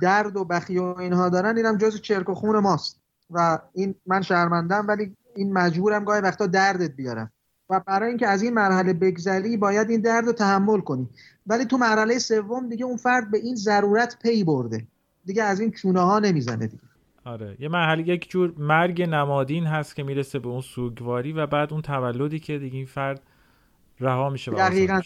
درد 0.00 0.36
و 0.36 0.44
بخی 0.44 0.78
و 0.78 0.84
اینها 0.84 1.28
دارن 1.28 1.56
اینم 1.56 1.76
جز 1.76 2.00
چرک 2.00 2.28
و 2.28 2.34
خون 2.34 2.58
ماست. 2.58 3.00
و 3.30 3.58
این 3.72 3.94
من 4.06 4.22
شرمندم 4.22 4.84
ولی 4.88 5.16
این 5.36 5.52
مجبورم 5.52 6.04
گاهی 6.04 6.20
وقتا 6.20 6.46
دردت 6.46 6.96
بیارم. 6.96 7.32
و 7.70 7.80
برای 7.86 8.08
اینکه 8.08 8.26
از 8.28 8.42
این 8.42 8.54
مرحله 8.54 8.92
بگذری 8.92 9.56
باید 9.56 9.90
این 9.90 10.00
درد 10.00 10.24
رو 10.26 10.32
تحمل 10.32 10.80
کنی. 10.80 11.08
ولی 11.46 11.64
تو 11.64 11.78
مرحله 11.78 12.18
سوم 12.18 12.68
دیگه 12.68 12.84
اون 12.84 12.96
فرد 12.96 13.30
به 13.30 13.38
این 13.38 13.54
ضرورت 13.54 14.18
پی 14.22 14.44
برده. 14.44 14.86
دیگه 15.24 15.42
از 15.42 15.60
این 15.60 15.70
چونه 15.70 16.00
ها 16.00 16.18
نمی‌زنه 16.18 16.66
دیگه. 16.66 16.82
آره. 17.24 17.56
یه 17.60 17.68
مرحله 17.68 18.08
یک 18.08 18.30
جور 18.30 18.54
مرگ 18.58 19.02
نمادین 19.02 19.66
هست 19.66 19.96
که 19.96 20.02
می‌رسه 20.02 20.38
به 20.38 20.48
اون 20.48 20.60
سوگواری 20.60 21.32
و 21.32 21.46
بعد 21.46 21.72
اون 21.72 21.82
تولدی 21.82 22.38
که 22.38 22.58
دیگه 22.58 22.76
این 22.76 22.86
فرد 22.86 23.20
رها 24.00 24.30
میشه 24.30 24.50
دقیقا. 24.50 25.00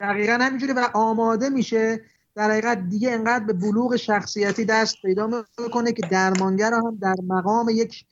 دقیقا 0.00 0.38
همینجوری 0.40 0.72
و 0.72 0.88
آماده 0.94 1.48
میشه 1.48 2.00
در 2.34 2.50
حقیقت 2.50 2.88
دیگه 2.88 3.10
انقدر 3.10 3.44
به 3.44 3.52
بلوغ 3.52 3.96
شخصیتی 3.96 4.64
دست 4.64 5.02
پیدا 5.02 5.44
می‌کنه 5.58 5.92
که 5.92 6.06
درمانگر 6.10 6.74
هم 6.74 6.98
در 7.00 7.14
مقام 7.26 7.68
یک 7.68 8.04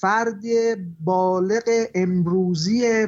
فرد 0.00 0.42
بالغ 1.00 1.86
امروزی 1.94 3.06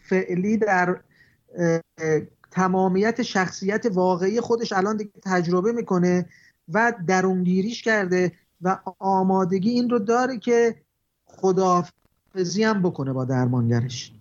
فعلی 0.00 0.56
در 0.56 1.00
تمامیت 2.50 3.22
شخصیت 3.22 3.86
واقعی 3.86 4.40
خودش 4.40 4.72
الان 4.72 4.96
دیگه 4.96 5.10
تجربه 5.22 5.72
می‌کنه 5.72 6.26
و 6.68 6.92
درونگیریش 7.06 7.82
کرده 7.82 8.32
و 8.62 8.78
آمادگی 8.98 9.70
این 9.70 9.90
رو 9.90 9.98
داره 9.98 10.38
که 10.38 10.74
خداحافظی 11.24 12.64
هم 12.64 12.82
بکنه 12.82 13.12
با 13.12 13.24
درمانگرش. 13.24 14.12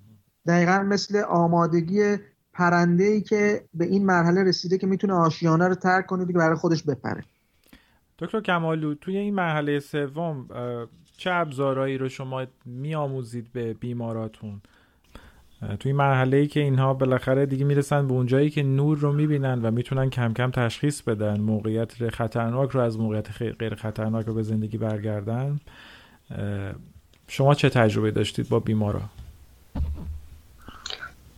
دقیقا 0.48 0.80
مثل 0.80 1.18
آمادگی 1.18 2.18
پرنده 2.62 3.04
ای 3.04 3.22
که 3.22 3.62
به 3.74 3.86
این 3.86 4.06
مرحله 4.06 4.44
رسیده 4.44 4.78
که 4.78 4.88
می‌تونه 4.88 5.14
آشیانه 5.14 5.68
رو 5.68 5.76
ترک 5.76 6.06
کنه 6.06 6.26
دیگه 6.26 6.40
برای 6.40 6.56
خودش 6.56 6.84
بپره. 6.84 7.24
دکتر 8.20 8.42
کمالو 8.42 8.94
توی 8.94 9.18
این 9.18 9.36
مرحله 9.36 9.80
سوم 9.80 10.48
چه 11.18 11.32
ابزارهایی 11.32 11.98
رو 11.98 12.10
شما 12.10 12.46
میآموزید 12.66 13.48
به 13.54 13.74
بیماراتون؟ 13.74 14.62
توی 15.80 15.94
مرحله 15.94 16.38
ای 16.38 16.48
که 16.48 16.60
اینها 16.60 16.94
بالاخره 16.94 17.46
دیگه 17.46 17.66
می‌رسن 17.66 18.08
به 18.08 18.14
اونجایی 18.14 18.50
که 18.50 18.64
نور 18.64 18.98
رو 18.98 19.14
می‌بینن 19.14 19.62
و 19.62 19.72
می‌تونن 19.72 20.10
کم 20.10 20.34
کم 20.34 20.52
تشخیص 20.52 21.02
بدن 21.02 21.40
موقعیت 21.40 22.10
خطرناک 22.10 22.70
رو 22.70 22.82
از 22.82 23.00
موقعیت 23.00 23.42
غیر 23.42 23.76
خطرناک 23.76 24.26
رو 24.26 24.34
به 24.34 24.44
زندگی 24.44 24.78
برگردن. 24.78 25.60
شما 27.28 27.54
چه 27.54 27.70
تجربه 27.70 28.12
داشتید 28.12 28.50
با 28.50 28.60
بیمارا؟ 28.60 29.02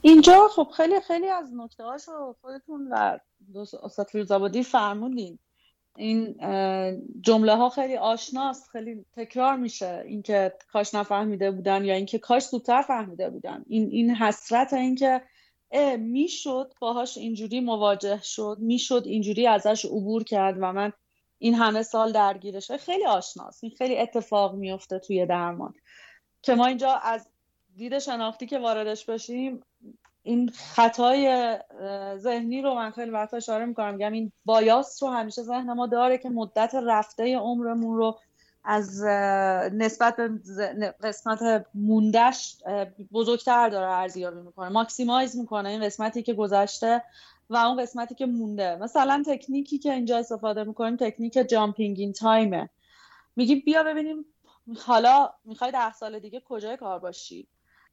اینجا 0.05 0.47
خب 0.47 0.67
خیلی 0.77 1.01
خیلی 1.01 1.27
از 1.27 1.53
نکته 1.53 1.83
رو 2.07 2.35
خودتون 2.41 2.87
و 2.91 3.17
استاد 3.83 4.07
فیروزآبادی 4.07 4.63
فرمودین. 4.63 5.39
این 5.97 6.35
جمله 7.21 7.55
ها 7.55 7.69
خیلی 7.69 7.97
آشناست 7.97 8.69
خیلی 8.69 9.05
تکرار 9.15 9.55
میشه 9.55 10.03
اینکه 10.05 10.53
کاش 10.71 10.93
نفهمیده 10.95 11.51
بودن 11.51 11.85
یا 11.85 11.93
اینکه 11.95 12.19
کاش 12.19 12.43
زودتر 12.43 12.81
فهمیده 12.81 13.29
بودن. 13.29 13.63
این 13.67 13.89
این 13.91 14.15
حسرت 14.15 14.73
اینکه 14.73 15.21
می‌شد 15.99 16.73
باهاش 16.79 17.17
اینجوری 17.17 17.59
مواجه 17.59 18.21
شد 18.23 18.57
می‌شد 18.59 19.03
اینجوری 19.05 19.47
ازش 19.47 19.85
عبور 19.85 20.23
کرد 20.23 20.57
و 20.59 20.73
من 20.73 20.93
این 21.37 21.53
همه 21.53 21.83
سال 21.83 22.11
درگیرش 22.11 22.71
خیلی 22.71 23.05
آشناست 23.05 23.63
این 23.63 23.73
خیلی 23.77 23.97
اتفاق 23.97 24.55
میفته 24.55 24.99
توی 24.99 25.25
درمان. 25.25 25.73
که 26.41 26.55
ما 26.55 26.65
اینجا 26.65 26.91
از 26.91 27.27
دید 27.77 27.99
شناختی 27.99 28.45
که 28.45 28.59
واردش 28.59 29.05
بشیم 29.05 29.63
این 30.23 30.49
خطای 30.49 31.57
ذهنی 32.17 32.61
رو 32.61 32.73
من 32.73 32.91
خیلی 32.91 33.11
وقتا 33.11 33.37
اشاره 33.37 33.65
می‌کنم. 33.65 33.93
میگم 33.93 34.11
این 34.11 34.31
بایاس 34.45 35.03
رو 35.03 35.09
همیشه 35.09 35.41
ذهن 35.41 35.73
ما 35.73 35.87
داره 35.87 36.17
که 36.17 36.29
مدت 36.29 36.75
رفته 36.75 37.37
عمرمون 37.37 37.97
رو 37.97 38.19
از 38.63 39.03
نسبت 39.73 40.15
به 40.15 40.29
قسمت 41.03 41.65
موندش 41.75 42.57
بزرگتر 43.13 43.69
داره 43.69 43.91
ارزیابی 43.91 44.41
می‌کنه 44.41 44.69
ماکسیمایز 44.69 45.37
می‌کنه 45.37 45.69
این 45.69 45.81
قسمتی 45.81 46.23
که 46.23 46.33
گذشته 46.33 47.03
و 47.49 47.57
اون 47.57 47.81
قسمتی 47.81 48.15
که 48.15 48.25
مونده. 48.25 48.75
مثلا 48.75 49.23
تکنیکی 49.27 49.77
که 49.77 49.93
اینجا 49.93 50.17
استفاده 50.17 50.63
می‌کنیم 50.63 50.95
تکنیک 50.95 51.33
جامپینگ 51.33 51.99
این 51.99 52.13
تایمه. 52.13 52.69
میگیم 53.35 53.61
بیا 53.65 53.83
ببینیم 53.83 54.25
حالا 54.85 55.33
می‌خوای 55.45 55.71
ده 55.71 55.93
سال 55.93 56.19
دیگه 56.19 56.41
کجای 56.45 56.77
کار 56.77 56.99
باشی؟ 56.99 57.47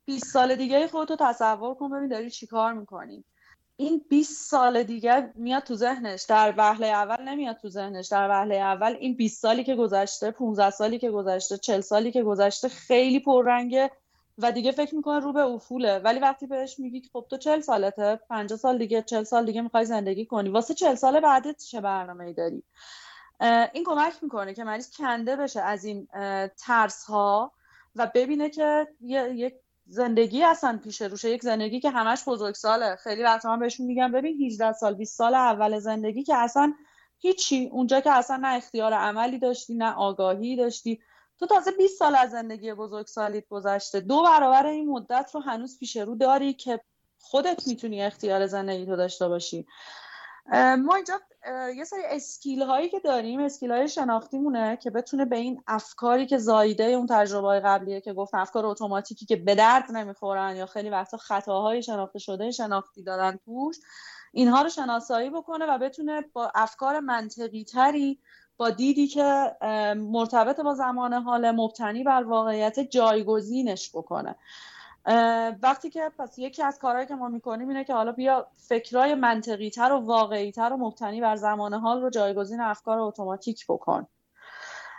20 0.04 0.26
سال 0.26 0.56
دیگه 0.56 0.88
خودتو 0.88 1.16
تصور 1.20 1.74
کن 1.74 1.90
ببین 1.90 2.08
داری 2.08 2.30
چی 2.30 2.46
کار 2.46 2.72
می‌کنی. 2.72 3.24
این 3.76 4.04
20 4.10 4.50
سال 4.50 4.82
دیگه 4.82 5.32
میاد 5.34 5.62
تو 5.62 5.74
ذهنش. 5.74 6.24
در 6.24 6.54
وهله 6.56 6.86
اول 6.86 7.28
نمیاد 7.28 7.56
تو 7.56 7.68
ذهنش. 7.68 8.08
در 8.08 8.28
وهله 8.28 8.54
اول 8.54 8.96
این 9.00 9.16
20 9.16 9.42
سالی 9.42 9.64
که 9.64 9.74
گذشته 9.74 10.30
15 10.30 10.70
سالی 10.70 10.98
که 10.98 11.10
گذشته 11.10 11.58
40 11.58 11.80
سالی 11.80 12.12
که 12.12 12.22
گذشته 12.22 12.68
خیلی 12.68 13.20
پررنگه 13.20 13.90
و 14.38 14.52
دیگه 14.52 14.72
فکر 14.72 14.94
می‌کنه 14.94 15.20
رو 15.20 15.32
به 15.32 15.40
افوله. 15.40 15.98
ولی 15.98 16.18
وقتی 16.18 16.46
بهش 16.46 16.78
میگی 16.78 17.02
خب 17.12 17.26
تو 17.30 17.36
40 17.36 17.60
سالته 17.60 18.20
50 18.28 18.58
سال 18.58 18.78
دیگه 18.78 19.02
40 19.02 19.24
سال 19.24 19.46
دیگه 19.46 19.62
می‌خوای 19.62 19.84
زندگی 19.84 20.26
کنی. 20.26 20.48
واسه 20.48 20.74
40 20.74 20.94
سال 20.94 21.20
بعدت 21.20 21.62
چه 21.62 21.80
برنامه 21.80 22.24
ای 22.24 22.32
داری 22.32 22.62
این 23.72 23.84
کمک 23.84 24.12
می‌کنه 24.22 24.54
که 24.54 24.64
مریض 24.64 24.96
کنده 24.96 25.36
بشه 25.36 25.60
از 25.60 25.84
این 25.84 26.08
ترس 26.58 27.04
ها 27.04 27.52
و 27.96 28.10
ببینه 28.14 28.50
که 28.50 28.88
یک 29.00 29.54
زندگی 29.92 30.44
اصلا 30.44 30.80
پیش 30.84 31.02
روشه. 31.02 31.30
یک 31.30 31.42
زندگی 31.42 31.80
که 31.80 31.90
همش 31.90 32.24
بزرگساله. 32.28 32.96
خیلی 32.96 33.22
وقتا 33.22 33.50
من 33.50 33.58
بهشون 33.58 33.86
میگم 33.86 34.12
ببین 34.12 34.46
18 34.46 34.72
سال 34.72 34.94
20 34.94 35.18
سال 35.18 35.34
اول 35.34 35.78
زندگی 35.78 36.22
که 36.22 36.36
اصلا 36.36 36.74
هیچی. 37.18 37.68
اونجا 37.72 38.00
که 38.00 38.10
اصلا 38.10 38.36
نه 38.36 38.54
اختیار 38.54 38.92
عملی 38.92 39.38
داشتی 39.38 39.74
نه 39.74 39.94
آگاهی 39.94 40.56
داشتی. 40.56 41.00
تو 41.38 41.46
تازه 41.46 41.70
20 41.70 41.98
سال 41.98 42.16
از 42.16 42.30
زندگی 42.30 42.74
بزرگسالیت 42.74 43.48
گذشته. 43.48 44.00
دو 44.00 44.22
برابر 44.22 44.66
این 44.66 44.88
مدت 44.90 45.30
رو 45.34 45.40
هنوز 45.40 45.78
پیش 45.78 45.96
رو 45.96 46.14
داری 46.14 46.52
که 46.54 46.80
خودت 47.20 47.66
می‌تونی 47.66 48.02
اختیار 48.02 48.46
زندگی 48.46 48.86
تو 48.86 48.96
داشته 48.96 49.28
باشی. 49.28 49.66
ما 50.78 50.94
اینجا 50.94 51.20
یه 51.76 51.84
سری 51.84 52.00
اسکیل 52.04 52.62
هایی 52.62 52.88
که 52.88 53.00
داریم 53.00 53.40
اسکیل 53.40 53.72
های 53.72 53.88
شناختیمونه 53.88 54.76
که 54.76 54.90
بتونه 54.90 55.24
به 55.24 55.36
این 55.36 55.62
افکاری 55.66 56.26
که 56.26 56.38
زایده 56.38 56.84
اون 56.84 57.06
تجربه 57.06 57.60
قبلیه 57.60 58.00
که 58.00 58.12
گفت 58.12 58.34
افکار 58.34 58.66
اتوماتیکی 58.66 59.26
که 59.26 59.36
به 59.36 59.54
درد 59.54 59.92
نمی‌خورن 59.92 60.56
یا 60.56 60.66
خیلی 60.66 60.90
وقتا 60.90 61.16
خطاهای 61.16 61.82
شناخته 61.82 62.18
شده 62.18 62.50
شناختی 62.50 63.02
دارن 63.02 63.38
توش 63.44 63.76
اینها 64.32 64.62
رو 64.62 64.68
شناسایی 64.68 65.30
بکنه 65.30 65.66
و 65.66 65.78
بتونه 65.78 66.24
با 66.32 66.52
افکار 66.54 67.00
منطقی 67.00 67.64
تری 67.64 68.18
با 68.56 68.70
دیدی 68.70 69.06
که 69.06 69.56
مرتبط 69.96 70.60
با 70.60 70.74
زمان 70.74 71.12
حال 71.12 71.50
مبتنی 71.50 72.04
بر 72.04 72.22
واقعیت 72.22 72.80
جایگزینش 72.80 73.90
بکنه. 73.94 74.36
وقتی 75.62 75.90
که 75.90 76.10
پس 76.18 76.38
یکی 76.38 76.62
از 76.62 76.78
کارهایی 76.78 77.06
که 77.06 77.14
ما 77.14 77.28
می‌کنیم 77.28 77.68
اینه 77.68 77.84
که 77.84 77.94
حالا 77.94 78.12
بیا 78.12 78.46
فکرای 78.56 79.14
منطقی 79.14 79.70
تر 79.70 79.92
و 79.92 79.98
واقعی 79.98 80.52
تر 80.52 80.72
و 80.72 80.76
مبتنی 80.76 81.20
بر 81.20 81.36
زمان 81.36 81.74
حال 81.74 82.02
رو 82.02 82.10
جایگزین 82.10 82.60
افکار 82.60 82.98
اتوماتیک 82.98 83.66
بکن. 83.68 84.06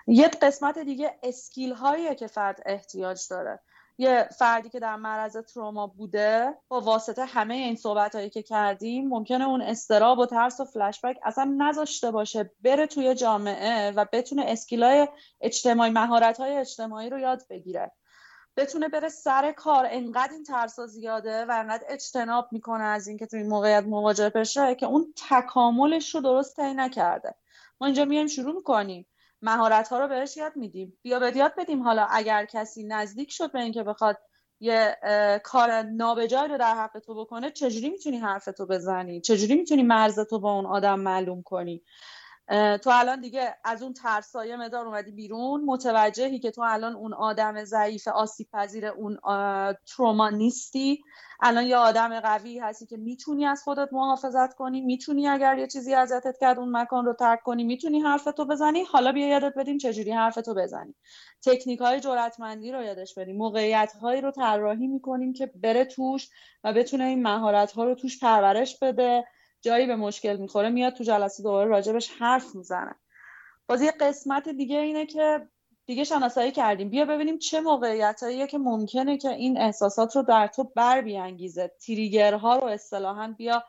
یه 0.07 0.27
قسمت 0.27 0.79
دیگه 0.79 1.19
اسکیل 1.23 1.73
هاییه 1.73 2.15
که 2.15 2.27
فرد 2.27 2.61
احتیاج 2.65 3.27
داره. 3.29 3.59
یه 3.97 4.29
فردی 4.37 4.69
که 4.69 4.79
در 4.79 4.95
معرض 4.95 5.37
تروما 5.37 5.87
بوده 5.87 6.53
با 6.67 6.81
واسطه 6.81 7.25
همه 7.25 7.53
این 7.53 7.75
صحبت 7.75 8.15
هایی 8.15 8.29
که 8.29 8.43
کردیم 8.43 9.07
ممکنه 9.07 9.45
اون 9.45 9.61
استراب 9.61 10.19
و 10.19 10.25
ترس 10.25 10.59
و 10.59 10.65
فلشبک 10.65 11.19
اصلا 11.23 11.55
نذاشته 11.57 12.11
باشه 12.11 12.51
بره 12.61 12.87
توی 12.87 13.15
جامعه 13.15 13.91
و 13.91 14.05
بتونه 14.11 14.43
اسکیل 14.47 14.83
های 14.83 15.07
اجتماعی 15.41 15.91
مهارت 15.91 16.39
های 16.39 16.57
اجتماعی 16.57 17.09
رو 17.09 17.19
یاد 17.19 17.43
بگیره. 17.49 17.91
بتونه 18.57 18.89
بره 18.89 19.09
سر 19.09 19.51
کار. 19.51 19.87
انقدر 19.89 20.33
این 20.33 20.43
ترسا 20.43 20.87
زیاده 20.87 21.45
و 21.45 21.51
انقدر 21.51 21.83
اجتناب 21.89 22.47
می‌کنه 22.51 22.83
از 22.83 23.07
اینکه 23.07 23.25
تو 23.25 23.37
این 23.37 23.47
موقعیت 23.47 23.83
مواجه 23.83 24.29
بشه 24.29 24.75
که 24.75 24.85
اون 24.85 25.13
تکاملش 25.29 26.15
رو 26.15 26.21
درست 26.21 26.55
طی 26.55 26.73
نکرده. 26.73 27.35
ما 27.81 27.87
اینجا 27.87 28.05
میایم 28.05 28.27
شروع 28.27 28.55
می‌کنیم. 28.55 29.07
مهارت 29.41 29.87
ها 29.87 29.99
رو 29.99 30.07
بهش 30.07 30.37
یاد 30.37 30.55
میدیم. 30.55 30.97
بیا 31.01 31.19
به 31.19 31.37
یاد 31.37 31.53
بدیم 31.57 31.83
حالا 31.83 32.07
اگر 32.09 32.45
کسی 32.45 32.83
نزدیک 32.83 33.31
شد 33.31 33.51
به 33.51 33.59
اینکه 33.59 33.83
بخواد 33.83 34.17
یه 34.59 34.97
کار 35.43 35.81
نابجای 35.81 36.47
رو 36.47 36.57
در 36.57 36.75
حق 36.75 36.99
تو 36.99 37.15
بکنه 37.15 37.51
چجوری 37.51 37.89
می‌تونی 37.89 38.17
حرف 38.17 38.45
تو 38.45 38.65
بزنی؟ 38.65 39.21
چجوری 39.21 39.55
می‌تونی 39.55 39.83
مرز 39.83 40.19
تو 40.19 40.39
با 40.39 40.53
اون 40.53 40.65
آدم 40.65 40.99
معلوم 40.99 41.41
کنی؟ 41.41 41.83
تو 42.83 42.89
الان 42.93 43.21
دیگه 43.21 43.55
از 43.63 43.83
اون 43.83 43.93
ترسایه 43.93 44.57
مدار 44.57 44.87
اومدی 44.87 45.11
بیرون. 45.11 45.65
متوجهی 45.65 46.39
که 46.39 46.51
تو 46.51 46.61
الان 46.61 46.95
اون 46.95 47.13
آدم 47.13 47.63
ضعیف 47.63 48.07
آسیب 48.07 48.47
پذیر 48.53 48.85
اون 48.85 49.17
تروما 49.95 50.29
نیستی. 50.29 51.01
الان 51.39 51.65
یه 51.65 51.77
آدم 51.77 52.19
قوی 52.19 52.59
هستی 52.59 52.85
که 52.85 52.97
می‌تونی 52.97 53.45
از 53.45 53.63
خودت 53.63 53.89
محافظت 53.91 54.53
کنی 54.53 54.81
می‌تونی 54.81 55.27
اگر 55.27 55.57
یه 55.57 55.67
چیزی 55.67 55.93
ازتت 55.93 56.37
کرد 56.41 56.59
اون 56.59 56.77
مکان 56.77 57.05
رو 57.05 57.13
ترک 57.13 57.43
کنی 57.43 57.63
می‌تونی 57.63 57.99
حرفتو 57.99 58.45
بزنی. 58.45 58.83
حالا 58.83 59.11
بیا 59.11 59.27
یادت 59.27 59.53
بدیم 59.57 59.77
چجوری 59.77 60.11
حرفتو 60.11 60.53
بزنی. 60.53 60.95
تکنیک 61.45 61.79
های 61.79 61.99
جرأتمندی 61.99 62.71
رو 62.71 62.83
یادش 62.83 63.13
بدیم. 63.17 63.37
موقعیت 63.37 63.93
هایی 64.01 64.21
رو 64.21 64.31
طراحی 64.31 64.87
می‌کنیم 64.87 65.33
که 65.33 65.51
بره 65.55 65.85
توش 65.85 66.29
و 66.63 66.73
بتونه 66.73 67.03
این 67.03 67.21
مهارت 67.23 67.71
ها 67.71 67.83
رو 67.83 67.95
توش 67.95 68.19
پرورش 68.19 68.79
بده. 68.79 69.23
جایی 69.61 69.87
به 69.87 69.95
مشکل 69.95 70.37
می‌خوره 70.37 70.69
میاد 70.69 70.93
تو 70.93 71.03
جلسه 71.03 71.43
دوباره 71.43 71.69
راجبش 71.69 72.09
حرف 72.19 72.55
می‌زنه. 72.55 72.95
باز 73.67 73.81
یه 73.81 73.91
قسمت 73.91 74.49
دیگه 74.49 74.79
اینه 74.79 75.05
که 75.05 75.47
دیگه 75.85 76.03
شناسایی 76.03 76.51
کردیم. 76.51 76.89
بیا 76.89 77.05
ببینیم 77.05 77.37
چه 77.37 77.61
موقعیتاییه 77.61 78.47
که 78.47 78.57
ممکنه 78.57 79.17
که 79.17 79.29
این 79.29 79.61
احساسات 79.61 80.15
رو 80.15 80.23
در 80.23 80.47
تو 80.47 80.63
بر 80.63 81.01
بیانگیزه. 81.01 81.71
تریگرها 81.85 82.55
رو 82.55 82.67
اصطلاحا 82.67 83.35
بیا 83.37 83.63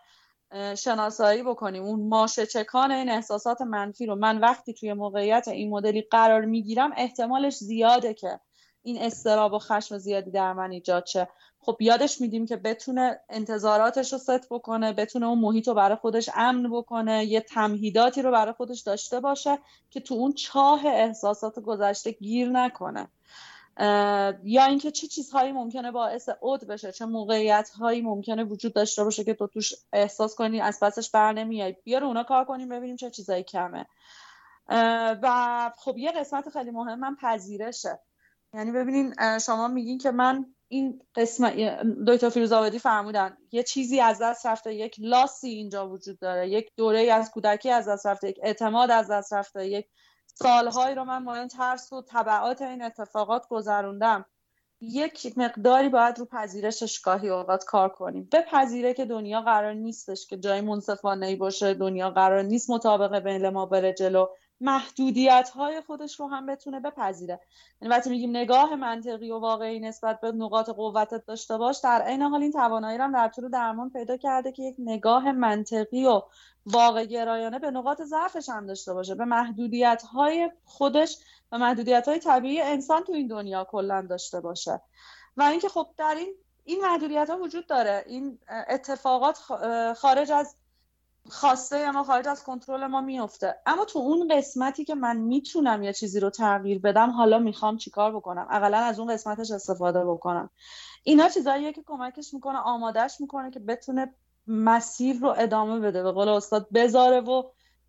شناسایی 0.75 1.43
بکنیم. 1.43 1.83
اون 1.83 2.09
ماشه 2.09 2.47
چکان 2.47 2.93
این 2.93 3.09
احساسات 3.09 3.61
منفی 3.61 4.07
رو. 4.07 4.15
من 4.15 4.39
وقتی 4.39 4.75
توی 4.75 4.93
موقعیت 4.93 5.49
این 5.49 5.71
مدلی 5.71 6.03
قرار 6.03 6.45
می‌گیرم 6.45 6.93
احتمالش 6.97 7.57
زیاده 7.57 8.15
که 8.15 8.41
این 8.83 9.03
استراب 9.03 9.53
و 9.53 9.59
خشم 9.59 9.99
زیادی 9.99 10.31
در 10.31 10.53
من 10.53 10.71
ایجاد 10.71 11.07
شه. 11.07 11.29
خب 11.65 11.77
یادش 11.81 12.21
میدیم 12.21 12.47
که 12.47 12.57
بتونه 12.57 13.21
انتظاراتش 13.29 14.13
رو 14.13 14.19
ست 14.19 14.49
بکنه 14.49 14.93
بتونه 14.93 15.27
اون 15.27 15.39
محیط 15.39 15.69
رو 15.69 15.75
برای 15.75 15.97
خودش 15.97 16.31
امن 16.35 16.71
بکنه 16.71 17.25
یه 17.25 17.41
تمهیداتی 17.41 18.23
رو 18.23 18.31
برای 18.31 18.53
خودش 18.53 18.81
داشته 18.81 19.21
باشه 19.21 19.59
که 19.91 20.01
تو 20.01 20.15
اون 20.15 20.33
چاه 20.33 20.87
احساسات 20.87 21.61
گذشته 21.61 22.11
گیر 22.11 22.49
نکنه. 22.49 23.09
یا 24.45 24.65
اینکه 24.65 24.91
چه 24.91 25.07
چیزهایی 25.07 25.53
ممکنه 25.53 25.91
باعث 25.91 26.29
عد 26.43 26.67
بشه 26.67 26.93
چه 26.93 27.07
موقعیت 27.07 27.71
هایی 27.71 28.03
ممکنه 28.03 28.45
وجود 28.45 28.73
داشته 28.73 29.05
باشه 29.05 29.25
که 29.25 29.35
تو 29.35 29.47
توش 29.47 29.73
احساس 29.93 30.35
کنی 30.35 30.61
از 30.61 30.81
پسش 30.81 31.11
بر 31.11 31.33
نمیای. 31.33 31.77
بیار 31.85 32.05
اونا 32.05 32.25
کار 32.25 32.45
کنیم 32.45 32.69
ببینیم 32.69 32.97
چه 32.97 33.11
چیزایی 33.11 33.43
کمه. 33.43 33.87
و 35.23 35.71
خب 35.77 35.99
یه 35.99 36.13
قسمت 36.13 36.49
خیلی 36.49 36.71
مهم 36.71 36.99
من 36.99 37.17
پذیرشه. 37.17 38.01
یعنی 38.55 38.73
ببینین 38.73 39.15
شما 39.39 39.69
میگین 39.69 39.99
که 39.99 40.11
من 40.11 40.47
این 40.73 41.03
قسمت 41.15 41.55
دکتر 42.07 42.29
فیروز 42.29 42.53
آبادی 42.53 42.79
فرمودن 42.79 43.37
یه 43.53 43.63
چیزی 43.63 44.01
از 44.01 44.19
دست 44.23 44.47
رفته 44.47 44.75
یک 44.75 44.97
لاسی 44.99 45.49
اینجا 45.49 45.89
وجود 45.89 46.19
داره 46.19 46.49
یک 46.49 46.71
دوره 46.77 47.13
از 47.13 47.31
کودکی 47.31 47.71
از 47.71 47.89
دست 47.89 48.07
رفته 48.07 48.29
یک 48.29 48.39
اعتماد 48.43 48.91
از 48.91 49.11
دست 49.11 49.33
رفته 49.33 49.67
یک 49.69 49.87
سالهایی 50.35 50.95
رو 50.95 51.05
من 51.05 51.25
با 51.25 51.47
ترس 51.47 51.93
و 51.93 52.03
طبعات 52.03 52.63
این 52.63 52.83
اتفاقات 52.83 53.49
گذروندم. 53.49 54.25
یک 54.81 55.39
مقداری 55.39 55.89
باید 55.89 56.19
رو 56.19 56.25
پذیرشش 56.25 57.01
گاهی 57.01 57.29
اوقات 57.29 57.65
کار 57.65 57.89
کنیم. 57.89 58.29
به 58.31 58.41
پذیره 58.41 58.95
که 58.95 59.05
دنیا 59.05 59.41
قرار 59.41 59.73
نیستش 59.73 60.27
که 60.27 60.37
جای 60.37 60.61
منصفانه 60.61 61.27
ای 61.27 61.37
باشه 61.37 61.75
دنیا 61.75 62.11
قرار 62.11 62.43
نیست 62.43 62.71
مطابق 62.71 63.19
بین 63.19 63.49
ما 63.49 63.67
بره 63.67 63.93
جلو. 63.93 64.27
محدودیت 64.63 65.51
های 65.55 65.81
خودش 65.81 66.21
رو 66.21 66.27
هم 66.27 66.47
بتونه 66.47 66.81
بپذیره. 66.81 67.41
یعنی 67.81 67.95
وقتی 67.95 68.11
میگیم 68.11 68.31
نگاه 68.31 68.75
منطقی 68.75 69.31
و 69.31 69.39
واقعی 69.39 69.81
نسبت 69.81 70.21
به 70.21 70.33
نقاط 70.33 70.71
قوتت 70.71 71.27
داشته 71.27 71.59
باش 71.59 71.81
در 71.85 72.03
عین 72.03 72.23
حال 72.23 72.43
این 72.43 72.53
توانایی 72.53 72.99
هم 72.99 73.13
در 73.13 73.29
طول 73.29 73.49
درمان 73.49 73.91
پیدا 73.91 74.17
کرده 74.17 74.53
که 74.53 74.63
یک 74.63 74.77
نگاه 74.79 75.33
منطقی 75.33 76.07
و 76.07 76.23
واقع 76.67 77.05
گرایانه 77.05 77.59
به 77.59 77.71
نقاط 77.71 78.03
ضعفش 78.03 78.49
هم 78.49 78.67
داشته 78.67 78.95
باشه. 78.95 79.15
به 79.15 79.25
محدودیت 79.25 80.03
های 80.03 80.51
خودش 80.65 81.19
و 81.53 81.59
محدودیت 81.59 82.09
های 82.09 82.19
طبیعی 82.19 82.61
انسان 82.61 83.05
تو 83.05 83.13
این 83.13 83.27
دنیا 83.27 83.65
کلا 83.65 84.07
داشته 84.11 84.41
باشه. 84.41 84.81
و 85.37 85.43
اینکه 85.43 85.69
خب 85.69 85.87
در 85.97 86.15
این 86.19 86.35
این 86.65 86.81
محدودیت 86.81 87.31
ها 87.31 87.39
وجود 87.39 87.67
داره. 87.67 88.05
این 88.07 88.39
اتفاقات 88.69 89.39
خارج 89.95 90.33
از 90.33 90.57
خواسته 91.31 91.91
ما 91.91 92.05
خارج 92.05 92.29
از 92.29 92.45
کنترل 92.45 92.87
ما 92.87 93.01
میفته 93.01 93.55
اما 93.67 93.85
تو 93.85 93.99
اون 93.99 94.37
قسمتی 94.37 94.85
که 94.85 94.95
من 94.95 95.17
می‌تونم 95.17 95.83
یه 95.83 95.93
چیزی 95.93 96.21
رو 96.21 96.31
تغییر 96.31 96.79
بدم 96.79 97.11
حالا 97.11 97.39
می‌خوام 97.39 97.77
چیکار 97.77 98.17
بکنم؟ 98.17 98.47
اقلا 98.51 98.79
از 98.79 98.99
اون 98.99 99.13
قسمتش 99.13 99.51
استفاده 99.51 100.05
بکنم. 100.05 100.51
اینا 101.03 101.29
چیزاییه 101.29 101.73
که 101.73 101.83
کمکش 101.87 102.35
می‌کنه 102.35 102.59
آمادهش 102.59 103.21
می‌کنه 103.21 103.51
که 103.51 103.61
بتونه 103.61 104.15
مسیر 104.47 105.21
رو 105.21 105.35
ادامه 105.39 105.81
بده. 105.81 106.03
به 106.03 106.13
قول 106.13 106.29
استاد 106.29 106.69
بذاره 106.75 107.21
و 107.21 107.43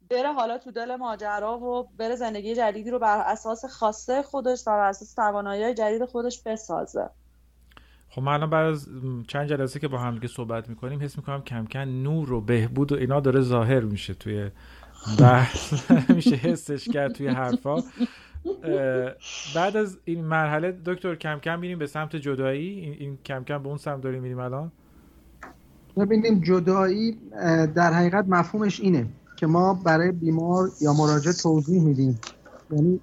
بره 0.09 0.33
حالا 0.33 0.57
تو 0.57 0.71
دل 0.71 0.95
ماجرا 0.95 1.59
و 1.59 1.83
بره 1.97 2.15
زندگی 2.15 2.55
جدیدی 2.55 2.91
رو 2.91 2.99
بر 2.99 3.19
اساس 3.19 3.65
خواسته 3.65 4.23
خودش 4.23 4.61
و 4.67 4.71
بر 4.71 4.89
اساس 4.89 5.13
توانایی 5.13 5.73
جدید 5.73 6.05
خودش 6.05 6.43
بسازه. 6.43 7.09
خب 8.15 8.21
من 8.21 8.33
الان 8.33 8.49
بعد 8.49 8.65
از 8.65 8.87
چند 9.27 9.47
جلسه 9.47 9.79
که 9.79 9.87
با 9.87 9.97
هم 9.97 10.13
دیگه 10.13 10.27
صحبت 10.27 10.69
می‌کنیم 10.69 11.01
حس 11.01 11.17
می‌کنم 11.17 11.41
کم 11.41 11.65
کم 11.65 11.79
نور 11.79 12.33
و 12.33 12.41
بهبود 12.41 12.91
و 12.91 12.95
اینا 12.95 13.19
داره 13.19 13.41
ظاهر 13.41 13.79
میشه 13.79 14.13
توی 14.13 14.49
بحث. 15.19 15.91
میشه 16.15 16.35
حسش 16.35 16.89
کرد 16.89 17.11
توی 17.11 17.27
حرفا. 17.27 17.75
بعد 19.55 19.77
از 19.77 19.97
این 20.05 20.25
مرحله 20.25 20.79
دکتر 20.85 21.15
کم 21.15 21.39
کم 21.39 21.59
میریم 21.59 21.79
به 21.79 21.87
سمت 21.87 22.15
جدایی؟ 22.15 22.79
این, 22.99 23.17
کم 23.25 23.43
کم 23.43 23.63
به 23.63 23.69
اون 23.69 23.77
سمت 23.77 24.01
داریم 24.01 24.21
میریم 24.21 24.39
الان؟ 24.39 24.71
ببینیم 25.97 26.41
جدایی 26.41 27.17
در 27.75 27.93
حقیقت 27.93 28.25
مفهومش 28.27 28.79
اینه 28.79 29.05
که 29.35 29.47
ما 29.47 29.73
برای 29.73 30.11
بیمار 30.11 30.69
یا 30.81 30.93
مراجع 30.93 31.31
توضیح 31.31 31.81
میدیم. 31.81 32.19
یعنی 32.71 32.99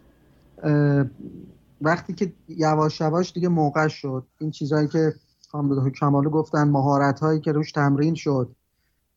وقتی 1.80 2.12
که 2.12 2.32
یواش 2.48 3.00
یواش 3.00 3.32
دیگه 3.32 3.48
موقع 3.48 3.88
شد. 3.88 4.26
این 4.38 4.50
چیزهایی 4.50 4.88
که 4.88 5.14
خانم 5.48 5.90
کمالو 5.90 6.30
گفتن 6.30 6.68
مهارت 6.68 7.20
هایی 7.20 7.40
که 7.40 7.52
روش 7.52 7.72
تمرین 7.72 8.14
شد 8.14 8.56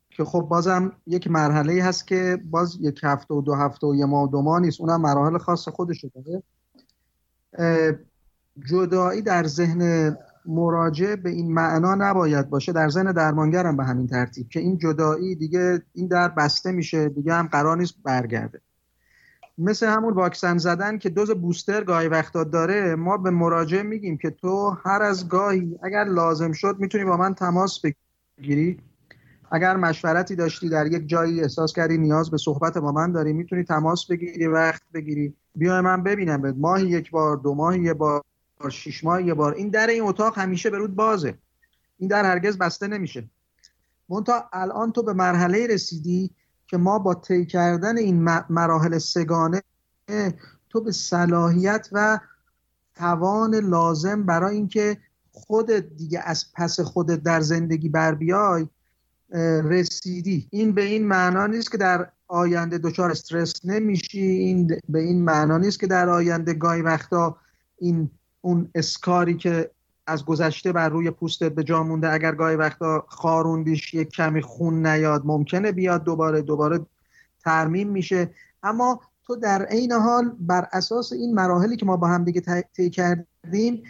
که 0.10 0.24
خب 0.24 0.40
بازم 0.40 0.92
یک 1.08 1.28
مرحله 1.28 1.84
هست 1.84 2.08
که 2.08 2.40
باز 2.52 2.78
یک 2.82 3.00
هفته 3.04 3.34
و 3.34 3.42
دو 3.42 3.56
هفته 3.56 3.88
و 3.88 3.96
یه 3.96 4.06
ماه 4.06 4.24
و 4.24 4.28
دو 4.28 4.42
ماه 4.42 4.60
نیست. 4.60 4.82
اونم 4.82 5.02
مراحل 5.02 5.38
خاص 5.38 5.68
خودش 5.68 6.06
داره. 6.06 6.44
جدایی 8.70 9.22
در 9.22 9.44
ذهن 9.48 10.18
مراجع 10.46 11.16
به 11.16 11.30
این 11.30 11.54
معنا 11.54 11.96
نباید 11.96 12.50
باشه. 12.50 12.72
در 12.72 12.90
ذهن 12.90 13.12
درمانگرم 13.12 13.78
به 13.78 13.84
همین 13.84 14.08
ترتیب 14.08 14.50
که 14.50 14.60
این 14.60 14.78
جدایی 14.78 15.36
دیگه 15.36 15.82
این 15.94 16.08
در 16.08 16.28
بسته 16.28 16.72
میشه. 16.72 17.10
دیگه 17.10 17.34
هم 17.34 17.48
قرار 17.48 17.78
نیست 17.78 17.96
برگرده. 18.04 18.62
مثل 19.58 19.88
همون 19.88 20.14
واکسن 20.14 20.58
زدن 20.58 20.98
که 20.98 21.10
دوز 21.10 21.32
بوستر 21.32 21.84
گاهی 21.84 22.08
وقتا 22.08 22.44
داره 22.44 22.96
ما 22.96 23.18
به 23.18 23.30
مراجع 23.30 23.82
میگیم 23.82 24.18
که 24.18 24.30
تو 24.30 24.78
هر 24.86 25.02
از 25.02 25.30
گاهی 25.30 25.80
اگر 25.84 26.04
لازم 26.04 26.52
شد 26.52 26.76
می‌تونی 26.80 27.04
با 27.04 27.18
من 27.18 27.34
تماس 27.34 27.82
بگیری. 28.40 28.80
اگر 29.52 29.78
مشورتی 29.78 30.36
داشتی 30.36 30.70
در 30.70 30.88
یک 30.88 31.08
جایی 31.08 31.42
احساس 31.42 31.74
کردی 31.74 31.98
نیاز 31.98 32.32
به 32.32 32.38
صحبت 32.38 32.78
با 32.78 32.92
من 32.92 33.12
داری 33.12 33.34
می‌تونی 33.34 33.64
تماس 33.64 34.06
بگیری 34.08 34.48
وقت 34.48 34.82
بگیری. 34.94 35.34
بیا 35.56 35.82
من 35.82 36.04
ببینم 36.04 36.42
به 36.42 36.52
ماهی 36.52 36.88
یک 36.88 37.12
بار 37.12 37.38
دو 37.38 37.56
ماهی 37.56 37.84
یک 37.84 37.94
بار 37.94 38.22
شش 38.70 39.04
ماه 39.04 39.24
یه 39.24 39.34
بار. 39.34 39.54
این 39.54 39.70
در 39.70 39.88
این 39.88 40.04
اتاق 40.04 40.38
همیشه 40.38 40.70
به 40.70 40.78
رود 40.78 40.96
بازه. 40.96 41.38
این 41.98 42.10
در 42.10 42.26
هرگز 42.26 42.58
بسته 42.58 42.88
نمیشه. 42.88 43.30
تا 44.26 44.50
الان 44.54 44.92
تو 44.92 45.04
به 45.04 45.14
مرحله 45.14 45.68
رسیدی 45.68 46.32
که 46.68 46.78
ما 46.78 47.00
با 47.00 47.14
طی 47.14 47.46
کردن 47.46 47.98
این 47.98 48.24
مراحل 48.50 48.98
سگانه 48.98 49.64
تو 50.70 50.82
به 50.82 50.92
صلاحیت 50.92 51.90
و 51.92 52.20
توان 52.96 53.56
لازم 53.56 54.24
برای 54.24 54.56
اینکه 54.56 54.98
خودت 55.32 55.84
دیگه 55.84 56.20
از 56.26 56.46
پس 56.54 56.80
خودت 56.80 57.24
در 57.24 57.42
زندگی 57.42 57.90
بر 57.90 58.16
بیای 58.16 58.68
رسیدی. 59.64 60.48
این 60.52 60.72
به 60.72 60.82
این 60.82 61.08
معنا 61.08 61.48
نیست 61.48 61.72
که 61.72 61.78
در 61.78 62.12
آینده 62.28 62.78
دچار 62.78 63.12
استرس 63.12 63.54
نمیشی. 63.64 64.20
این 64.20 64.68
به 64.90 65.00
این 65.00 65.22
معنا 65.22 65.58
نیست 65.58 65.80
که 65.80 65.88
در 65.88 66.10
آینده 66.10 66.54
گاهی 66.54 66.82
وقتا 66.82 67.38
این 67.78 68.10
اون 68.42 68.70
اسکاری 68.76 69.38
که 69.38 69.72
از 70.08 70.26
گذشته 70.26 70.72
بر 70.72 70.90
روی 70.90 71.12
پوستت 71.12 71.52
به 71.52 71.64
جا 71.64 71.84
مونده. 71.84 72.14
اگر 72.14 72.36
گاهی 72.36 72.56
وقتا 72.56 73.06
خاروندیش 73.08 73.94
یک 73.94 74.10
کمی 74.10 74.42
خون 74.42 74.86
نیاد 74.88 75.22
ممکنه 75.26 75.72
بیاد 75.72 76.04
دوباره 76.04 76.42
دوباره 76.42 76.86
ترمیم 77.44 77.90
میشه. 77.90 78.30
اما 78.64 79.02
تو 79.24 79.36
در 79.36 79.66
عین 79.66 79.92
حال 79.92 80.36
بر 80.40 80.68
اساس 80.72 81.14
این 81.14 81.34
مراحلی 81.34 81.76
که 81.76 81.86
ما 81.86 81.98
با 81.98 82.08
هم 82.08 82.24
دیگه 82.24 82.64
طی 82.76 82.90
کردیم 82.90 83.84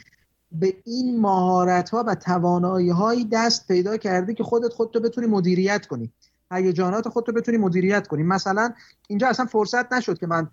به 0.51 0.77
این 0.85 1.21
مهارت 1.21 1.89
ها 1.89 2.03
و 2.07 2.15
توانایی 2.15 2.89
هایی 2.89 3.25
دست 3.31 3.67
پیدا 3.67 3.97
کرده 3.97 4.33
که 4.33 4.43
خودت 4.43 4.73
خودتو 4.73 4.99
بتونی 4.99 5.27
مدیریت 5.27 5.85
کنی. 5.85 6.11
هیجانات 6.51 7.09
خودتو 7.09 7.31
بتونی 7.31 7.57
مدیریت 7.57 8.07
کنی. 8.07 8.23
مثلا 8.23 8.73
اینجا 9.07 9.27
اصلا 9.27 9.45
فرصت 9.45 9.93
نشد 9.93 10.17
که 10.17 10.27
من 10.27 10.47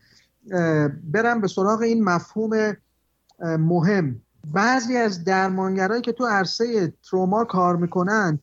برم 1.05 1.41
به 1.41 1.49
سراغ 1.49 1.81
این 1.81 2.05
مفهوم 2.05 2.77
مهم. 3.41 4.23
بعضی 4.45 4.97
از 4.97 5.25
درمانگرایی 5.25 6.03
که 6.03 6.13
تو 6.13 6.27
عرصه 6.27 6.93
تروما 7.11 7.45
کار 7.45 7.77
می‌کنن 7.77 8.39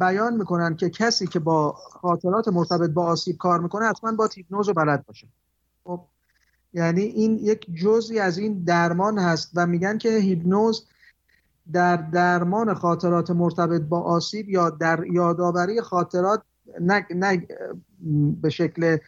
بیان 0.00 0.36
می‌کنن 0.36 0.76
که 0.76 0.90
کسی 0.90 1.26
که 1.26 1.38
با 1.38 1.72
خاطرات 1.72 2.48
مرتبط 2.48 2.90
با 2.90 3.06
آسیب 3.06 3.36
کار 3.36 3.60
می‌کنه 3.60 3.86
حتما 3.86 4.12
با 4.12 4.28
هیپنوز 4.34 4.70
بلد 4.70 5.06
باشه. 5.06 5.28
خب 5.84 6.00
یعنی 6.72 7.00
این 7.00 7.38
یک 7.38 7.66
جزی 7.74 8.18
از 8.18 8.38
این 8.38 8.64
درمان 8.64 9.18
هست 9.18 9.50
و 9.54 9.66
میگن 9.66 9.98
که 9.98 10.08
هیپنوز 10.08 10.86
در 11.72 11.96
درمان 11.96 12.74
خاطرات 12.74 13.30
مرتبط 13.30 13.80
با 13.80 14.00
آسیب 14.00 14.48
یا 14.48 14.70
در 14.70 15.04
یادآوری 15.06 15.80
خاطرات 15.80 16.42
نه, 16.80 17.06
نه 17.10 17.46
به 18.42 18.50
شکل 18.50 18.98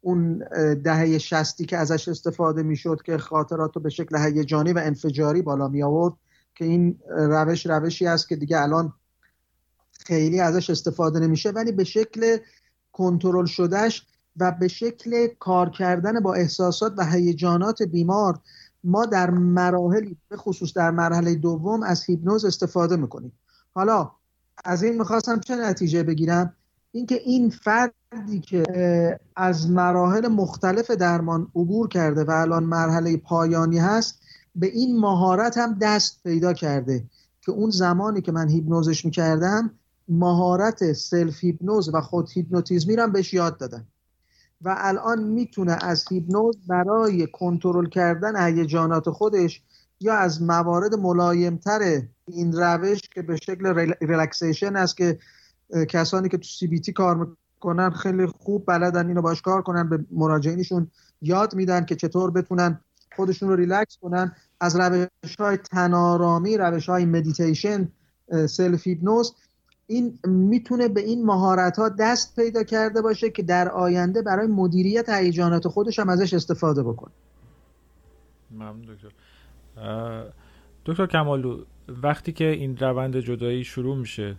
اون 0.00 0.38
دهه 0.74 1.18
شستی 1.18 1.64
که 1.64 1.76
ازش 1.76 2.08
استفاده 2.08 2.62
می‌شد 2.62 3.02
که 3.04 3.18
خاطرات 3.18 3.76
رو 3.76 3.82
به 3.82 3.90
شکل 3.90 4.18
هیجانی 4.18 4.72
و 4.72 4.78
انفجاری 4.78 5.42
بالا 5.42 5.68
می 5.68 5.82
آورد 5.82 6.14
که 6.54 6.64
این 6.64 6.98
روش 7.08 7.66
روشی 7.66 8.06
است 8.06 8.28
که 8.28 8.36
دیگه 8.36 8.62
الان 8.62 8.92
خیلی 10.06 10.40
ازش 10.40 10.70
استفاده 10.70 11.20
نمیشه 11.20 11.50
ولی 11.50 11.72
به 11.72 11.84
شکل 11.84 12.36
کنترل 12.92 13.46
شدهش 13.46 14.06
و 14.36 14.52
به 14.52 14.68
شکل 14.68 15.26
کار 15.38 15.70
کردن 15.70 16.20
با 16.20 16.34
احساسات 16.34 16.94
و 16.96 17.04
هیجانات 17.04 17.82
بیمار 17.82 18.38
ما 18.84 19.06
در 19.06 19.30
مراحلی 19.30 20.16
به 20.28 20.36
خصوص 20.36 20.72
در 20.76 20.90
مرحله 20.90 21.34
دوم 21.34 21.82
از 21.82 22.04
هیپنوز 22.04 22.44
استفاده 22.44 22.96
می‌کنیم. 22.96 23.32
حالا 23.74 24.10
از 24.64 24.82
این 24.82 24.98
می‌خواستم 24.98 25.40
چه 25.40 25.56
نتیجه 25.56 26.02
بگیرم؟ 26.02 26.54
اینکه 26.92 27.14
این 27.14 27.50
فردی 28.10 28.40
که 28.40 28.64
از 29.36 29.70
مراحل 29.70 30.28
مختلف 30.28 30.90
درمان 30.90 31.50
عبور 31.54 31.88
کرده 31.88 32.24
و 32.24 32.30
الان 32.30 32.64
مرحله 32.64 33.16
پایانی 33.16 33.78
هست 33.78 34.20
به 34.54 34.66
این 34.66 35.00
مهارت 35.00 35.58
هم 35.58 35.78
دست 35.82 36.22
پیدا 36.22 36.52
کرده 36.52 37.04
که 37.40 37.52
اون 37.52 37.70
زمانی 37.70 38.20
که 38.20 38.32
من 38.32 38.48
هیپنوزش 38.48 39.04
می‌کردم 39.04 39.70
مهارت 40.08 40.92
self 40.92 41.44
هیپنوز 41.44 41.94
و 41.94 42.00
خود 42.00 42.30
هیپنوتیزمی 42.30 42.96
رو 42.96 43.08
بهش 43.08 43.34
یاد 43.34 43.58
دادم. 43.58 43.86
و 44.62 44.74
الان 44.78 45.22
می‌تونه 45.22 45.76
از 45.80 46.04
هیپنوز 46.10 46.56
برای 46.68 47.26
کنترل 47.26 47.88
کردن 47.88 48.46
هیجانات 48.46 49.10
خودش 49.10 49.62
یا 50.00 50.14
از 50.14 50.42
موارد 50.42 50.94
ملایمتر 50.94 52.02
این 52.26 52.52
روش 52.52 53.00
که 53.14 53.22
به 53.22 53.36
شکل 53.36 53.94
relaxation 54.00 54.76
است 54.76 54.96
که 54.96 55.18
کسانی 55.88 56.28
که 56.28 56.36
تو 56.36 56.48
CBT 56.48 56.92
کار 56.92 57.36
می‌کنن 57.58 57.90
خیلی 57.90 58.26
خوب 58.26 58.64
بلدن 58.66 59.08
اینو 59.08 59.22
باش 59.22 59.42
کار 59.42 59.62
کنن 59.62 59.88
به 59.88 60.04
مراجعینشون 60.10 60.90
یاد 61.22 61.54
میدن 61.54 61.84
که 61.84 61.96
چطور 61.96 62.30
بتونن 62.30 62.80
خودشون 63.16 63.48
رو 63.48 63.56
ریلکس 63.56 63.98
کنن. 64.00 64.32
از 64.60 64.80
روش 64.80 65.36
های 65.38 65.56
تن‌آرامی 65.56 66.56
روش 66.56 66.88
های 66.88 67.04
مدیتیشن 67.04 67.88
self 68.46 68.86
هیپنوز 68.86 69.34
این 69.86 70.18
می‌تونه 70.24 70.88
به 70.88 71.00
این 71.00 71.24
مهارت 71.24 71.78
ها 71.78 71.88
دست 71.88 72.36
پیدا 72.36 72.62
کرده 72.62 73.02
باشه 73.02 73.30
که 73.30 73.42
در 73.42 73.68
آینده 73.68 74.22
برای 74.22 74.46
مدیریت 74.46 75.08
هیجانات 75.08 75.68
خودش 75.68 75.98
هم 75.98 76.08
ازش 76.08 76.34
استفاده 76.34 76.82
بکنه. 76.82 77.12
ممنون 78.50 78.80
دکتر. 78.80 79.12
دکتر 80.86 81.06
کمالو 81.06 81.64
وقتی 82.02 82.32
که 82.32 82.44
این 82.44 82.76
روند 82.76 83.16
جدایی 83.16 83.64
شروع 83.64 83.96
میشه 83.96 84.36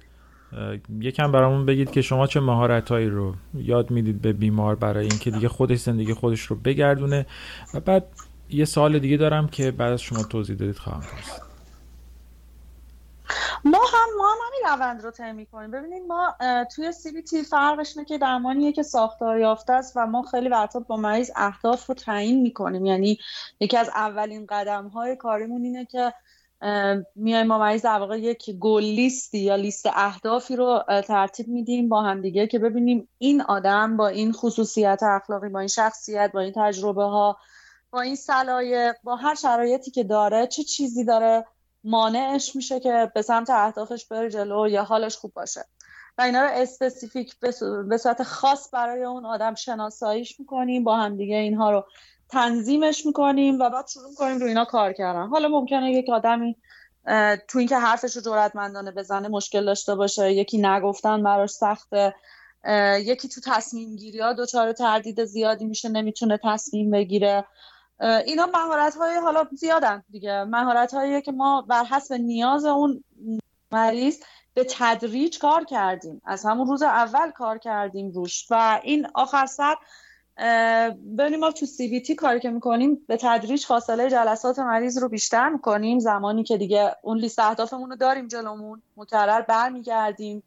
یکم 1.00 1.32
برامون 1.32 1.66
بگید 1.66 1.92
که 1.92 2.02
شما 2.02 2.28
چه 2.28 2.40
مهارتهایی 2.40 3.10
رو 3.10 3.34
یاد 3.54 3.92
می‌دید 3.92 4.22
به 4.22 4.34
بیمار 4.34 4.76
برای 4.76 5.08
اینکه 5.08 5.32
دیگه 5.32 5.50
خودش 5.50 5.80
زندگی 5.80 6.14
خودش 6.14 6.42
رو 6.42 6.56
بگردونه. 6.56 7.26
و 7.74 7.80
بعد 7.80 8.06
یه 8.50 8.66
سال 8.66 9.00
دیگه 9.00 9.18
دارم 9.18 9.48
که 9.48 9.72
بعد 9.72 9.94
از 9.94 10.02
شما 10.02 10.24
توضیح 10.24 10.56
دادید 10.56 10.78
خواهم 10.78 11.02
پرسید. 11.02 11.50
ما 13.66 13.78
هم 13.94 14.18
ما 14.18 14.28
هم 14.30 14.38
همین 14.48 14.62
روند 14.80 15.04
رو 15.04 15.12
طی 15.12 15.46
کنیم 15.46 15.72
ببینید 15.72 16.04
ما 16.08 16.36
توی 16.76 16.92
سی 16.92 17.22
تی 17.22 17.44
فرقش 17.44 17.98
اینه 17.98 18.08
که 18.08 18.18
درمانیه 18.18 18.72
که 18.72 18.84
ساختار 18.84 19.40
یافته 19.40 19.74
است 19.74 19.94
و 19.96 20.06
ما 20.08 20.24
خیلی 20.32 20.50
وقتا 20.50 20.80
با 20.80 20.98
مریض 20.98 21.32
اهداف 21.36 21.86
رو 21.86 21.96
تعیین 21.96 22.42
می‌کنیم. 22.42 22.86
یعنی 22.86 23.20
یکی 23.60 23.78
از 23.78 23.90
اولین 23.96 24.46
قدم 24.50 24.88
های 24.88 25.16
کاریمون 25.16 25.64
اینه 25.64 25.86
که 25.86 26.14
میایم 27.16 27.48
ما 27.48 27.58
مریض 27.58 27.82
در 27.82 28.00
واقع 28.00 28.20
یک 28.20 28.52
گل 28.52 28.84
لیستی 28.84 29.40
یا 29.40 29.56
لیست 29.56 29.86
اهدافی 29.94 30.56
رو 30.56 30.84
ترتیب 31.08 31.48
میدیم 31.48 31.90
با 31.90 32.02
هم 32.02 32.22
دیگه 32.22 32.48
که 32.48 32.60
ببینیم 32.60 33.10
این 33.18 33.42
آدم 33.42 33.98
با 33.98 34.08
این 34.08 34.32
خصوصیت 34.32 35.00
اخلاقی 35.04 35.50
با 35.50 35.60
این 35.60 35.68
شخصیت 35.68 36.32
با 36.34 36.40
این 36.40 36.54
تجربه 36.56 37.04
ها 37.04 37.38
با 37.92 38.02
این 38.02 38.16
صلاحیت 38.16 38.98
با 39.04 39.16
هر 39.16 39.36
شرایطی 39.36 39.92
که 39.92 40.04
داره 40.04 40.48
چه 40.48 40.64
چیزی 40.64 41.06
داره 41.06 41.46
مانعش 41.84 42.56
میشه 42.56 42.80
که 42.80 43.12
به 43.16 43.22
سمت 43.22 43.50
اهدافش 43.50 44.06
بره 44.06 44.30
جلو 44.30 44.68
یا 44.68 44.84
حالش 44.84 45.18
خوب 45.18 45.34
باشه. 45.34 45.66
و 46.18 46.22
اینا 46.22 46.42
رو 46.42 46.50
اسپسیفیک 46.54 47.40
به 47.90 47.98
صورت 47.98 48.24
خاص 48.24 48.70
برای 48.74 49.04
اون 49.04 49.26
آدم 49.26 49.56
شناساییش 49.56 50.40
می‌کنیم 50.40 50.84
با 50.84 50.98
هم 50.98 51.18
دیگه 51.18 51.36
اینها 51.36 51.72
رو 51.72 51.86
تنظیمش 52.30 53.06
می‌کنیم 53.06 53.60
و 53.60 53.70
بعد 53.70 53.88
شروع 53.88 54.14
کنیم 54.18 54.38
رو 54.38 54.48
اینا 54.48 54.66
کار 54.66 54.94
کردن. 54.94 55.28
حالا 55.28 55.48
ممکنه 55.48 55.92
یک 55.92 56.10
آدمی 56.10 56.56
تو 57.48 57.60
اینکه 57.60 57.78
حرفش 57.78 58.16
رو 58.16 58.22
جرأتمندانه 58.22 58.92
بزنه 58.92 59.28
مشکل 59.28 59.66
داشته 59.66 59.96
باشه 59.96 60.34
یکی 60.34 60.58
نگفتن 60.58 61.24
براش 61.24 61.50
سخته 61.50 62.16
یکی 63.00 63.28
تو 63.28 63.42
تصمیم 63.46 63.96
گیری 63.96 64.20
ها 64.20 64.34
دچار 64.34 64.72
تردید 64.72 65.26
زیادی 65.26 65.66
میشه 65.66 65.90
نمی‌تونه 65.90 66.40
تصمیم 66.44 66.92
بگیره. 66.92 67.46
اینا 68.26 68.46
مهارت 68.46 68.96
های 68.96 69.18
حالا 69.18 69.48
زیادن 69.52 70.04
دیگه. 70.10 70.44
مهارت 70.44 70.94
هایی 70.94 71.22
که 71.22 71.32
ما 71.32 71.62
بر 71.62 71.84
حسب 71.84 72.14
نیاز 72.14 72.66
اون 72.66 73.04
مریض 73.72 74.20
به 74.54 74.68
تدریج 74.70 75.40
کار 75.40 75.64
کردیم. 75.64 76.22
از 76.26 76.46
همون 76.46 76.68
روز 76.68 76.82
اول 76.82 77.32
کار 77.32 77.58
کردیم 77.58 78.12
روش. 78.12 78.48
و 78.52 78.80
این 78.84 79.08
آخر 79.14 79.46
سر 79.46 79.76
ببینیم 81.18 81.40
ما 81.40 81.52
تو 81.52 81.66
سی 81.66 81.88
بی 81.88 82.02
تی 82.02 82.16
کاری 82.16 82.40
که 82.40 82.50
می‌کنیم 82.50 83.06
به 83.08 83.18
تدریج 83.18 83.66
فاصله 83.66 84.10
جلسات 84.10 84.60
مریض 84.60 84.98
رو 84.98 85.10
بیشتر 85.10 85.50
می‌کنیم. 85.50 86.00
زمانی 86.00 86.44
که 86.44 86.58
دیگه 86.58 86.96
اون 87.02 87.18
لیست 87.18 87.40
اهدافمون 87.40 87.90
رو 87.90 87.96
داریم 87.96 88.28
جلومون 88.28 88.82
مکرر 88.98 89.42
برمیگردیم. 89.42 90.44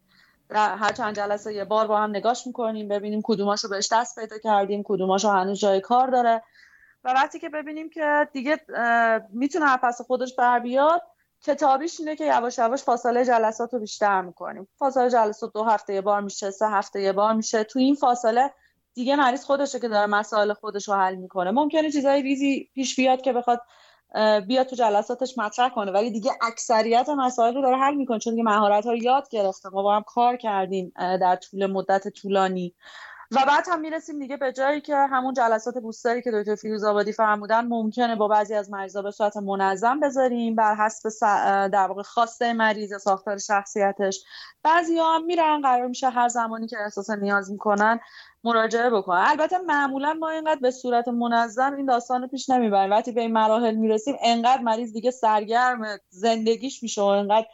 هر 0.51 0.93
چند 0.93 1.16
جلسه 1.16 1.55
یه 1.55 1.64
بار 1.64 1.86
با 1.86 1.98
هم 1.98 2.10
نگاش 2.10 2.47
می‌کنیم 2.47 2.89
ببینیم 2.89 3.20
کدوماشو 3.24 3.69
بهش 3.69 3.89
دست 3.93 4.19
پیدا 4.19 4.39
کردیم 4.39 4.82
کدوماشو 4.85 5.28
هنوز 5.28 5.59
جای 5.59 5.81
کار 5.81 6.09
داره. 6.09 6.43
و 7.05 7.12
وقتی 7.12 7.39
که 7.39 7.48
ببینیم 7.48 7.90
که 7.90 8.28
دیگه 8.32 8.60
می‌تونه 9.31 9.77
پس 9.77 10.01
خودش 10.01 10.35
بر 10.35 10.59
بیاد 10.59 11.02
کتابیش 11.43 12.01
اینه 12.01 12.16
که 12.16 12.24
یواش 12.24 12.59
یواش 12.59 12.82
فاصله 12.82 13.24
جلسات 13.24 13.74
رو 13.74 13.81
بیشتر 13.81 14.23
می‌کنیم. 14.23 14.69
فاصله 14.78 15.10
جلسات 15.10 15.52
دو 15.52 15.64
هفته 15.64 15.94
یه 15.94 16.01
بار 16.01 16.20
میشه 16.20 16.51
سه 16.51 16.69
هفته 16.69 17.02
یه 17.02 17.12
بار 17.12 17.32
میشه. 17.32 17.64
تو 17.64 17.78
این 17.78 17.94
فاصله 17.94 18.51
دیگه 18.94 19.16
مریض 19.16 19.44
خودشه 19.44 19.81
که 19.81 19.89
داره 19.89 20.06
مسائل 20.06 20.52
خودش 20.52 20.89
رو 20.89 20.94
حل 20.94 21.14
می‌کنه. 21.14 21.51
ممکنه 21.51 21.90
چیزای 21.90 22.23
ریزی 22.23 22.70
پیش 22.74 22.97
بیاد 22.97 23.20
که 23.20 23.32
بخواد 23.32 23.60
بیاد 24.47 24.66
تو 24.66 24.77
جلساتش 24.77 25.39
مطرح 25.39 25.69
کنه 25.69 25.93
ولی 25.93 26.10
دیگه 26.10 26.31
اکثریت 26.43 27.09
مسائل 27.09 27.55
رو 27.55 27.62
داره 27.62 27.77
حل 27.77 27.94
می‌کنه. 27.94 28.19
چون 28.19 28.32
دیگه 28.35 28.44
مهارت 28.44 28.86
ها 28.86 28.94
یاد 28.94 29.28
گرفته. 29.28 29.69
ما 29.69 29.82
با 29.82 29.97
هم 29.97 30.02
کار 30.06 30.36
کردیم 30.36 30.93
در 30.97 31.36
طول 31.36 31.66
مدت 31.66 32.09
طولانی. 32.09 32.74
و 33.34 33.44
بعد 33.46 33.64
هم 33.68 33.80
می‌رسیم 33.80 34.18
دیگه 34.18 34.36
به 34.36 34.52
جایی 34.52 34.80
که 34.80 34.96
همون 34.96 35.34
جلسات 35.34 35.78
بوستری 35.78 36.22
که 36.22 36.30
دکتر 36.30 36.54
فیروز 36.54 36.84
آبادی 36.84 37.12
فرمودن 37.12 37.66
ممکنه 37.66 38.16
با 38.16 38.28
بعضی 38.28 38.54
از 38.54 38.70
مریضا 38.70 39.02
به 39.02 39.10
صورت 39.10 39.36
منظم 39.36 40.00
بذاریم 40.00 40.54
بر 40.54 40.74
حسب 40.74 41.09
در 41.68 41.86
واقع 41.86 42.02
خواسته 42.02 42.52
مریض 42.52 42.94
ساختار 43.02 43.38
شخصیتش. 43.38 44.24
بعضی 44.62 44.98
ها 44.98 45.14
هم 45.14 45.24
میرن 45.24 45.60
قرار 45.60 45.86
میشه 45.86 46.09
هر 46.09 46.28
زمانی 46.28 46.66
که 46.66 46.76
احساس 46.84 47.10
نیاز 47.10 47.50
می‌کنن 47.50 48.00
مراجعه 48.44 48.90
بکنن. 48.90 49.24
البته 49.26 49.59
معمولا 49.59 50.12
ما 50.12 50.30
اینقدر 50.30 50.60
به 50.60 50.70
صورت 50.70 51.09
منظم 51.09 51.74
این 51.76 51.86
داستان 51.86 52.22
رو 52.22 52.28
پیش 52.28 52.50
نمی‌بریم. 52.50 52.90
وقتی 52.90 53.12
به 53.12 53.20
این 53.20 53.32
مراحل 53.32 53.74
می‌رسیم 53.74 54.16
انقدر 54.22 54.62
مریض 54.62 54.92
دیگه 54.92 55.10
سرگرم 55.10 55.98
زندگیش 56.09 56.82
میشه 56.82 57.00
و 57.02 57.04
انقدر 57.04 57.46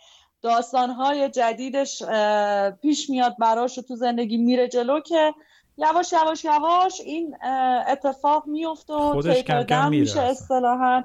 داستانهای 0.42 1.28
جدیدش 1.28 2.02
پیش 2.82 3.10
میاد 3.10 3.36
براش 3.38 3.78
و 3.78 3.82
تو 3.82 3.96
زندگی 3.96 4.36
میره 4.36 4.68
جلو 4.68 5.00
که 5.00 5.34
یواش 5.78 6.12
یواش 6.12 6.44
یواش 6.44 7.00
این 7.04 7.36
اتفاق 7.88 8.46
میفته 8.46 8.94
و 8.94 9.22
کم 9.68 9.90
میشه 9.90 10.20
اصطلاحا. 10.20 11.02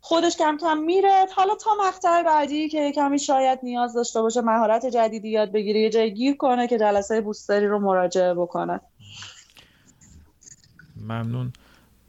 خودش 0.00 0.36
کم 0.36 0.56
کم 0.60 0.78
میره. 0.78 1.26
حالا 1.36 1.54
تا 1.54 1.70
مقطع 1.86 2.22
بعدی 2.22 2.68
که 2.68 2.92
کمی 2.92 3.18
شاید 3.18 3.58
نیاز 3.62 3.94
داشته 3.94 4.22
باشه 4.22 4.40
مهارت 4.40 4.86
جدیدی 4.86 5.28
یاد 5.28 5.52
بگیره 5.52 5.80
یه 5.80 5.90
جای 5.90 6.14
گیر 6.14 6.36
کنه 6.36 6.68
که 6.68 6.78
جلسه 6.78 7.20
بوستری 7.20 7.66
رو 7.66 7.78
مراجعه 7.78 8.34
بکنه. 8.34 8.80
ممنون. 11.00 11.52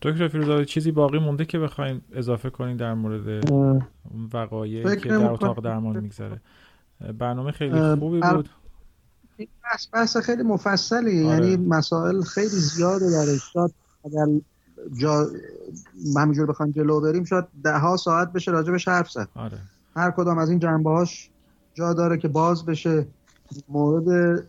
دکتر 0.02 0.28
فیروزاده 0.28 0.66
چیزی 0.66 0.92
باقی 0.92 1.20
مونده 1.20 1.46
که 1.46 1.60
بخوایم 1.60 2.06
اضافه 2.14 2.50
کنیم 2.50 2.78
در 2.78 2.94
مورد 2.94 3.52
وقایعی 4.34 4.96
که 4.96 5.10
در 5.10 5.32
اتاق 5.32 5.64
درمان 5.64 6.00
میگذره؟ 6.00 6.42
برنامه 7.18 7.52
خیلی 7.52 7.96
خوبی 7.96 8.20
بود. 8.20 8.50
این 9.38 9.48
بحث 9.64 9.88
بحث 9.94 10.18
خیلی 10.18 10.44
مفصلی 10.44 11.24
آره. 11.24 11.48
یعنی 11.48 11.57
مسائل 11.57 12.22
خیلی 12.22 12.48
زیاده 12.48 13.12
در 13.12 13.38
شاید 13.53 13.74
اگر 14.06 14.26
جا 14.94 15.28
همینجور 16.18 16.45
بخوایم 16.45 16.72
جلو 16.72 17.02
بریم 17.02 17.24
شاید 17.24 17.45
ده 17.64 17.78
ها 17.78 17.98
ساعت 17.98 18.34
بشه 18.34 18.52
راجبش 18.52 18.88
حرف 18.88 19.12
زد 19.12 19.28
آره. 19.36 19.57
هر 19.95 20.12
کدام 20.12 20.38
از 20.38 20.49
این 20.49 20.60
جنبه 20.60 20.90
هاش 20.90 21.30
جا 21.74 21.94
داره 21.94 22.18
که 22.18 22.28
باز 22.28 22.66
بشه 22.66 23.07
مورد 23.70 24.40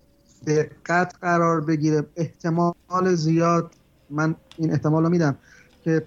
دقت 0.46 1.14
قرار 1.20 1.60
بگیره 1.60 2.06
احتمال 2.16 3.14
زیاد 3.14 3.74
من 4.10 4.34
این 4.56 4.72
احتمال 4.72 5.02
رو 5.02 5.08
میدم 5.08 5.36
که 5.84 6.02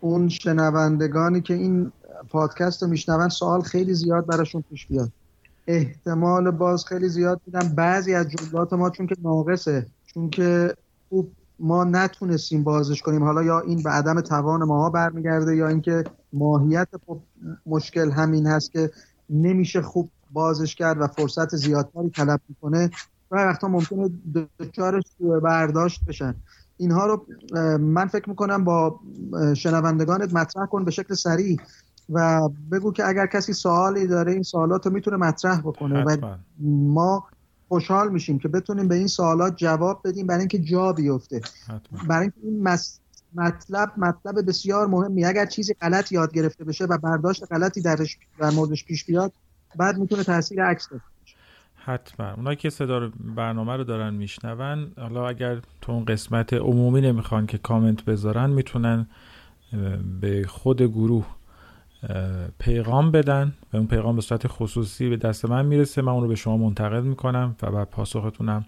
اون 0.00 0.28
شنوندگانی 0.28 1.40
که 1.40 1.54
این 1.54 1.92
پادکست 2.28 2.82
رو 2.82 2.88
میشنون 2.88 3.28
سوال 3.28 3.62
خیلی 3.62 3.94
زیاد 3.94 4.26
براشون 4.26 4.64
پیش 4.70 4.86
بیاد 4.86 5.12
احتمال 5.68 6.50
باز 6.50 6.84
خیلی 6.84 7.08
زیاد 7.08 7.40
میدم 7.46 7.68
بعضی 7.74 8.14
از 8.14 8.26
جملات 8.28 8.72
ما 8.72 8.90
چون 8.90 9.06
که 9.06 9.14
ناقصه 9.22 9.86
چون 10.06 10.30
که 10.30 10.74
خوب 11.08 11.32
ما 11.58 11.84
نتونستیم 11.84 12.64
بازش 12.64 13.02
کنیم. 13.02 13.24
حالا 13.24 13.42
یا 13.42 13.60
این 13.60 13.82
به 13.82 13.90
عدم 13.90 14.20
توان 14.20 14.64
ماها 14.64 14.90
برمیگرده 14.90 15.56
یا 15.56 15.68
اینکه 15.68 16.04
ماهیت 16.32 16.88
خب 17.06 17.20
مشکل 17.66 18.10
همین 18.10 18.46
هست 18.46 18.72
که 18.72 18.90
نمیشه 19.30 19.82
خوب 19.82 20.10
بازش 20.30 20.74
کرد 20.74 21.00
و 21.00 21.06
فرصت 21.06 21.56
زیادتری 21.56 22.10
طلب 22.10 22.40
می‌کنه 22.48 22.90
و 23.30 23.36
وقتا 23.36 23.68
ممکنه 23.68 24.10
دچار 24.60 25.02
برداشت 25.42 26.04
بشن. 26.04 26.34
اینها 26.76 27.06
رو 27.06 27.26
من 27.78 28.06
فکر 28.06 28.28
می‌کنم 28.28 28.64
با 28.64 29.00
شنوندگانت 29.56 30.34
مطرح 30.34 30.66
کن 30.66 30.84
به 30.84 30.90
شکل 30.90 31.14
سریع. 31.14 31.56
و 32.10 32.48
بگو 32.72 32.92
که 32.92 33.08
اگر 33.08 33.26
کسی 33.26 33.52
سوالی 33.52 34.06
داره 34.06 34.32
این 34.32 34.42
سوالات 34.42 34.86
رو 34.86 34.92
می‌تونه 34.92 35.16
مطرح 35.16 35.60
بکنه 35.60 36.04
و 36.04 36.36
ما 36.70 37.26
خوشحال 37.68 38.08
میشیم 38.08 38.38
که 38.38 38.48
بتونیم 38.48 38.88
به 38.88 38.94
این 38.94 39.06
سوالات 39.06 39.56
جواب 39.56 40.00
بدیم 40.04 40.26
برای 40.26 40.40
اینکه 40.40 40.58
جا 40.58 40.92
بیفته. 40.92 41.40
برای 42.08 42.22
اینکه 42.22 42.36
این 42.42 42.78
مطلب 43.34 43.92
مطلب 43.96 44.46
بسیار 44.48 44.86
مهمی 44.86 45.24
اگر 45.24 45.46
چیزی 45.46 45.74
غلط 45.74 46.12
یاد 46.12 46.32
گرفته 46.32 46.64
بشه 46.64 46.84
و 46.84 46.98
برداشت 46.98 47.52
غلطی 47.52 47.82
درش 47.82 48.18
در 48.38 48.50
موردش 48.50 48.84
پیش 48.84 49.04
بیاد 49.04 49.32
بعد 49.76 49.98
می‌تونه 49.98 50.24
تاثیر 50.24 50.64
عکس 50.64 50.88
داشته 50.88 51.06
حتما. 51.74 52.32
اونایی 52.32 52.56
که 52.56 52.70
صدا 52.70 53.10
برنامه 53.36 53.76
رو 53.76 53.84
دارن 53.84 54.14
میشنون 54.14 54.92
حالا 54.96 55.28
اگر 55.28 55.60
تو 55.80 55.92
اون 55.92 56.04
قسمت 56.04 56.52
عمومی 56.52 57.00
نمی‌خوان 57.00 57.46
که 57.46 57.58
کامنت 57.58 58.04
بذارن 58.04 58.50
می‌تونن 58.50 59.06
به 60.20 60.44
خود 60.48 60.82
گروه 60.82 61.26
پیغام 62.58 63.10
بدن 63.10 63.52
و 63.72 63.76
اون 63.76 63.86
پیغام 63.86 64.16
به 64.16 64.22
صورت 64.22 64.48
خصوصی 64.48 65.08
به 65.08 65.16
دست 65.16 65.44
من 65.44 65.66
می‌رسه. 65.66 66.02
من 66.02 66.12
اون 66.12 66.22
رو 66.22 66.28
به 66.28 66.34
شما 66.34 66.56
منتقل 66.56 67.00
می‌کنم 67.00 67.56
و 67.62 67.70
بعد 67.70 67.90
پاسختونم 67.90 68.64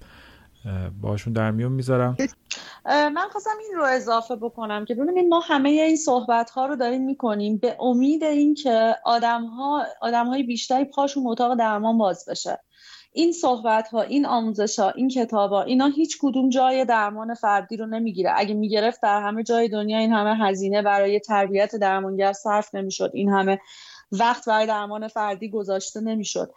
باشون 1.01 1.33
در 1.33 1.51
میون 1.51 1.73
می‌ذارم. 1.73 2.17
من 2.87 3.29
خواستم 3.33 3.51
این 3.61 3.77
رو 3.77 3.85
اضافه 3.85 4.37
بکنم 4.37 4.85
که 4.85 4.95
ببینید 4.95 5.29
ما 5.29 5.41
همه 5.41 5.69
این 5.69 5.97
صحبت 5.97 6.51
ها 6.51 6.67
رو 6.67 6.77
داریم 6.77 7.05
می‌کنیم 7.05 7.57
به 7.57 7.77
امید 7.81 8.25
اینکه 8.25 8.95
آدم 9.05 9.45
ها 9.45 9.83
آدم 10.01 10.27
های 10.27 10.43
بیشتری 10.43 10.85
پاشون 10.85 11.27
اتاق 11.27 11.59
درمان 11.59 11.99
باز 11.99 12.25
بشه. 12.31 12.59
این 13.13 13.33
صحبت 13.33 13.89
ها 13.89 14.03
این 14.03 14.27
آموزش 14.27 14.79
ها 14.79 14.91
این 14.91 15.09
کتاب 15.09 15.51
ها 15.51 15.63
اینا 15.63 15.87
هیچ 15.87 16.19
کدوم 16.21 16.49
جای 16.49 16.85
درمان 16.85 17.35
فردی 17.35 17.77
رو 17.77 17.87
نمی‌گیره. 17.87 18.33
اگه 18.37 18.55
می‌گرفت 18.55 19.03
در 19.03 19.23
همه 19.23 19.43
جای 19.43 19.69
دنیا 19.69 19.99
این 19.99 20.13
همه 20.13 20.47
هزینه 20.47 20.83
برای 20.83 21.21
تربیت 21.21 21.77
درمانگر 21.77 22.33
صرف 22.33 22.75
نمی‌شد. 22.75 23.11
این 23.15 23.29
همه 23.29 23.59
وقت 24.13 24.49
برای 24.49 24.67
درمان 24.67 25.09
فردی 25.09 25.51
گذاشته 25.51 26.01
نمی‌شد. 26.01 26.53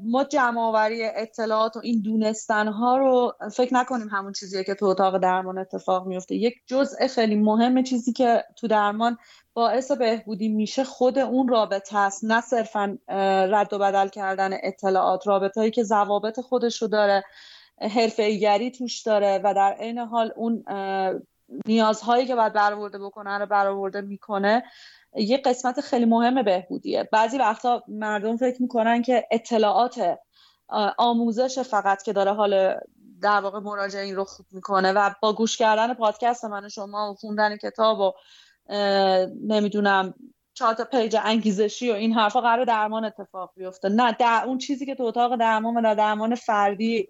ما 0.00 0.24
جمعآوری 0.24 1.04
اطلاعات 1.04 1.76
و 1.76 1.80
این 1.82 2.00
دونستن 2.00 2.68
ها 2.68 2.96
رو 2.96 3.32
فکر 3.52 3.74
نکنیم 3.74 4.08
همون 4.08 4.32
چیزیه 4.32 4.64
که 4.64 4.74
تو 4.74 4.86
اتاق 4.86 5.18
درمان 5.18 5.58
اتفاق 5.58 6.06
میفته 6.06 6.34
یک 6.34 6.54
جزء 6.66 7.06
خیلی 7.06 7.34
مهم 7.34 7.82
چیزی 7.82 8.12
که 8.12 8.44
تو 8.56 8.66
درمان 8.68 9.18
باعث 9.54 9.92
بهبودی 9.92 10.48
میشه 10.48 10.84
خود 10.84 11.18
اون 11.18 11.48
رابطه 11.48 11.98
است 11.98 12.24
نه 12.24 12.40
صرفا 12.40 12.98
رد 13.48 13.72
و 13.72 13.78
بدل 13.78 14.08
کردن 14.08 14.50
اطلاعات. 14.62 15.26
رابطه 15.26 15.60
هایی 15.60 15.70
که 15.70 15.82
ضوابط 15.82 16.40
خودش 16.40 16.82
رو 16.82 16.88
داره 16.88 17.24
حرفه 17.80 18.70
توش 18.70 19.02
داره 19.02 19.40
و 19.44 19.54
در 19.54 19.72
عین 19.72 19.98
حال 19.98 20.32
اون 20.36 20.64
نیازهایی 21.66 22.26
که 22.26 22.34
باید 22.34 22.52
برآورده 22.52 22.98
بکنه 22.98 23.38
رو 23.38 23.46
برآورده 23.46 24.00
می‌کنه 24.00 24.64
یه 25.16 25.38
قسمت 25.38 25.80
خیلی 25.80 26.04
مهم 26.04 26.42
بهبودیه. 26.42 27.08
بعضی 27.12 27.38
وقتا 27.38 27.82
مردم 27.88 28.36
فکر 28.36 28.62
می‌کنن 28.62 29.02
که 29.02 29.28
اطلاعات 29.30 30.18
آموزش 30.98 31.58
فقط 31.58 32.02
که 32.02 32.12
داره 32.12 32.32
حال 32.32 32.74
در 33.22 33.40
واقع 33.40 33.58
مراجعین 33.58 34.16
رو 34.16 34.24
خوب 34.24 34.46
می‌کنه 34.50 34.92
و 34.92 35.10
با 35.22 35.32
گوش 35.32 35.56
کردن 35.56 35.94
پادکست 35.94 36.44
من 36.44 36.68
شما 36.68 37.12
و 37.12 37.14
خوندن 37.14 37.56
کتاب 37.56 37.98
و 38.00 38.12
نمی‌دونم 39.48 40.14
چهار 40.54 40.74
تا 40.74 40.84
پیج 40.84 41.16
انگیزشی 41.24 41.90
و 41.90 41.94
این 41.94 42.12
حرفا 42.12 42.40
قرار 42.40 42.64
درمان 42.64 43.04
اتفاق 43.04 43.52
بیفته. 43.56 43.88
نه 43.88 44.12
در 44.12 44.42
اون 44.46 44.58
چیزی 44.58 44.86
که 44.86 44.94
تو 44.94 45.02
اتاق 45.02 45.36
درمان 45.36 45.76
و 45.76 45.82
در 45.82 45.94
درمان 45.94 46.34
فردی 46.34 47.08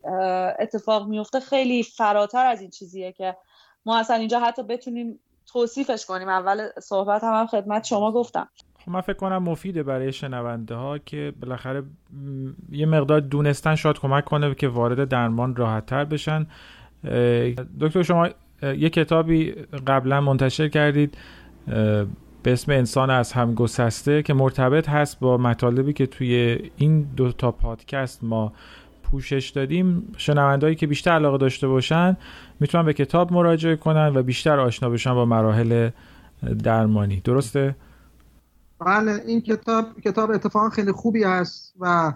اتفاق 0.59 1.09
میفته 1.09 1.40
خیلی 1.40 1.82
فراتر 1.82 2.47
از 2.47 2.60
این 2.60 2.70
چیزیه 2.70 3.12
که 3.12 3.36
ما 3.86 3.98
اصلا 3.98 4.16
اینجا 4.16 4.40
حتی 4.40 4.62
بتونیم 4.62 5.20
توصیفش 5.47 6.06
کنیم. 6.06 6.28
اول 6.28 6.68
صحبت 6.82 7.24
هم, 7.24 7.32
هم 7.32 7.47
خدمت 7.47 7.85
شما 7.85 8.12
گفتم. 8.12 8.48
خب 8.85 8.90
من 8.90 9.01
فکر 9.01 9.16
کنم 9.16 9.43
مفیده 9.43 9.82
برای 9.82 10.12
شنونده 10.12 10.74
ها 10.74 10.98
که 10.98 11.32
بالاخره 11.40 11.82
یه 12.70 12.86
مقدار 12.86 13.20
دونستن 13.20 13.74
شاید 13.74 13.98
کمک 13.98 14.24
کنه 14.24 14.55
که 14.55 14.68
وارد 14.68 15.09
درمان 15.09 15.56
راحت 15.56 15.86
تر 15.86 16.05
بشن 16.05 16.47
دکتر 17.81 18.02
شما 18.02 18.28
یه 18.62 18.90
کتابی 18.90 19.51
قبلا 19.86 20.20
منتشر 20.20 20.68
کردید. 20.68 21.16
به 21.66 22.52
اسم 22.52 22.72
انسان 22.72 23.10
از 23.10 23.32
هم 23.32 23.54
گسسته 23.54 24.22
که 24.22 24.34
مرتبط 24.34 24.88
هست 24.88 25.20
با 25.20 25.36
مطالبی 25.36 25.92
که 25.92 26.06
توی 26.06 26.58
این 26.76 27.02
دو 27.02 27.32
تا 27.32 27.52
پادکست 27.52 28.24
ما 28.24 28.52
پوشش 29.02 29.50
دادیم 29.50 30.12
شنوندهایی 30.16 30.76
که 30.76 30.86
بیشتر 30.86 31.10
علاقه 31.10 31.38
داشته 31.38 31.68
باشن 31.68 32.16
می‌تونن 32.60 32.84
به 32.84 32.92
کتاب 32.92 33.32
مراجعه 33.32 33.76
کنن 33.76 34.16
و 34.16 34.22
بیشتر 34.22 34.60
آشنا 34.60 34.90
بشن 34.90 35.14
با 35.14 35.24
مراحل 35.24 35.90
درمانی 36.62 37.20
درسته؟ 37.20 37.76
بله 38.78 39.22
این 39.26 39.40
کتاب 39.40 40.00
کتاب 40.00 40.30
اتفاقا 40.30 40.70
خیلی 40.70 40.92
خوبی 40.92 41.24
هست 41.24 41.74
و 41.80 42.12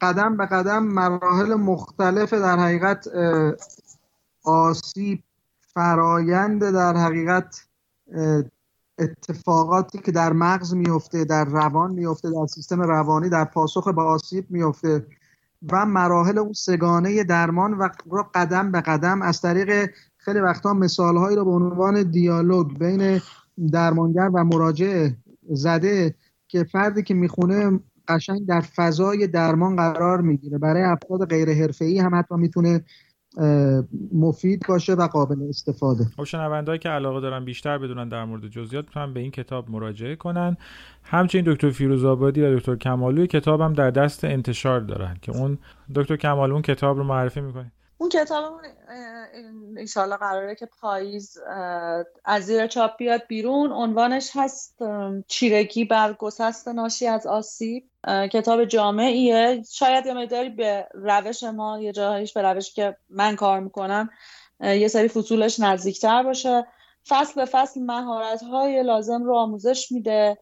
قدم 0.00 0.36
به 0.36 0.46
قدم 0.46 0.82
مراحل 0.82 1.54
مختلف 1.54 2.34
در 2.34 2.58
حقیقت 2.58 3.08
آسیب 4.44 5.22
فرایند 5.74 6.72
در 6.72 6.96
حقیقت 6.96 7.69
اتفاقاتی 8.98 9.98
که 9.98 10.12
در 10.12 10.32
مغز 10.32 10.74
میفته 10.74 11.24
در 11.24 11.44
روان 11.44 11.92
میفته 11.92 12.30
در 12.30 12.46
سیستم 12.46 12.80
روانی 12.80 13.28
در 13.28 13.44
پاسخ 13.44 13.88
به 13.88 14.02
آسیب 14.02 14.50
میفته 14.50 15.06
و 15.72 15.86
مراحل 15.86 16.38
اون 16.38 16.52
سگانه 16.52 17.24
درمان 17.24 17.74
و 17.74 17.88
را 18.10 18.30
قدم 18.34 18.72
به 18.72 18.80
قدم 18.80 19.22
از 19.22 19.40
طریق 19.40 19.90
خیلی 20.16 20.40
وقتا 20.40 20.74
مثال 20.74 21.16
هایی 21.16 21.36
رو 21.36 21.44
به 21.44 21.50
عنوان 21.50 22.02
دیالوگ 22.10 22.78
بین 22.78 23.20
درمانگر 23.72 24.30
و 24.34 24.44
مراجع 24.44 25.08
زده 25.48 26.14
که 26.48 26.64
فردی 26.64 27.02
که 27.02 27.14
می‌خونه 27.14 27.80
قشنگ 28.08 28.46
در 28.46 28.60
فضای 28.60 29.26
درمان 29.26 29.76
قرار 29.76 30.20
می‌گیره. 30.20 30.58
برای 30.58 30.82
افراد 30.82 31.28
غیر 31.28 31.52
حرفه‌ای 31.52 31.98
هم 31.98 32.14
حتی 32.14 32.34
می‌تونه 32.34 32.84
مفید 34.12 34.64
باشه 34.68 34.92
و 34.92 35.06
قابل 35.06 35.48
استفاده. 35.48 36.04
خب 36.16 36.24
شنوندهایی 36.24 36.78
که 36.78 36.88
علاقه 36.88 37.20
دارن 37.20 37.44
بیشتر 37.44 37.78
بدونن 37.78 38.08
در 38.08 38.24
مورد 38.24 38.46
جزئیات 38.46 38.84
می‌تونن 38.84 39.14
به 39.14 39.20
این 39.20 39.30
کتاب 39.30 39.70
مراجعه 39.70 40.16
کنن. 40.16 40.56
همچنین 41.04 41.44
دکتر 41.46 41.70
فیروز 41.70 42.04
آبادی 42.04 42.42
و 42.42 42.58
دکتر 42.58 42.76
کمالوی 42.76 43.26
کتاب 43.26 43.60
هم 43.60 43.72
در 43.72 43.90
دست 43.90 44.24
انتشار 44.24 44.80
دارن 44.80 45.16
که 45.22 45.36
اون 45.36 45.58
دکتر 45.94 46.16
کمالو 46.16 46.52
اون 46.52 46.62
کتاب 46.62 46.96
رو 46.96 47.04
معرفی 47.04 47.40
می‌کنه 47.40 47.72
اون 47.98 48.10
کتابمون 48.10 48.60
انشالله 49.78 50.16
قراره 50.16 50.54
که 50.54 50.68
پاییز 50.80 51.38
از 52.24 52.42
زیر 52.42 52.66
چاپ 52.66 52.90
بیاد 52.98 53.22
بیرون. 53.28 53.72
عنوانش 53.72 54.30
هست 54.34 54.78
چیرگی 55.28 55.84
بر 55.84 56.12
گسست 56.12 56.68
ناشی 56.68 57.06
از 57.06 57.26
آسیب. 57.26 57.89
کتاب 58.08 58.64
جامعیه. 58.64 59.62
شاید 59.72 60.06
یه 60.06 60.14
مقداری 60.14 60.48
به 60.48 60.86
روش 60.94 61.42
ما 61.42 61.80
یه 61.80 61.92
جاهایش 61.92 62.32
به 62.32 62.42
روش 62.42 62.74
که 62.74 62.96
من 63.08 63.36
کار 63.36 63.60
می‌کنم 63.60 64.10
یه 64.60 64.88
سری 64.88 65.08
فصولش 65.08 65.60
نزدیکتر 65.60 66.22
باشه. 66.22 66.66
فصل 67.08 67.34
به 67.34 67.44
فصل 67.44 67.80
مهارت 67.80 68.42
های 68.42 68.82
لازم 68.82 69.24
رو 69.24 69.36
آموزش 69.36 69.92
میده 69.92 70.38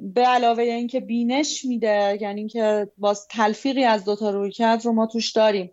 به 0.00 0.24
علاوه 0.26 0.62
اینکه 0.62 1.00
بینش 1.00 1.64
میده 1.64 2.18
یعنی 2.20 2.40
اینکه 2.40 2.88
باز 2.98 3.26
تلفیقی 3.28 3.84
از 3.84 4.04
دوتا 4.04 4.30
روی 4.30 4.50
کرد 4.50 4.84
رو 4.84 4.92
ما 4.92 5.06
توش 5.06 5.32
داریم. 5.32 5.70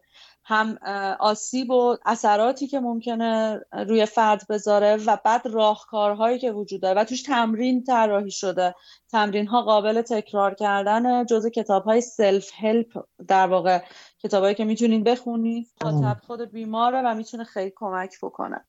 هم 0.50 0.78
آسیب 1.20 1.72
و 1.72 1.98
اثراتی 2.06 2.68
که 2.68 2.80
ممکنه 2.80 3.62
روی 3.88 4.06
فرد 4.06 4.42
بذاره 4.50 4.98
و 5.08 5.18
بعد 5.26 5.48
راهکارهایی 5.48 6.40
که 6.40 6.52
وجود 6.52 6.82
داره 6.82 7.02
و 7.02 7.04
توش 7.04 7.22
تمرین 7.22 7.84
طراحی 7.84 8.32
شده. 8.32 8.76
تمرین 9.12 9.48
ها 9.48 9.62
قابل 9.62 10.02
تکرار 10.02 10.54
کردن 10.54 11.26
جز 11.26 11.48
کتاب 11.48 11.84
های 11.84 12.02
سلف 12.02 12.50
هلپ 12.60 13.06
در 13.28 13.48
واقع 13.48 13.80
کتابایی 14.24 14.56
که 14.56 14.66
می‌تونین 14.66 15.04
بخونید 15.04 15.68
خاطب 15.82 16.18
خود 16.28 16.52
بیماره 16.52 17.02
و 17.06 17.16
می‌تونه 17.16 17.44
خیلی 17.44 17.72
کمک 17.76 18.14
بکنه. 18.24 18.66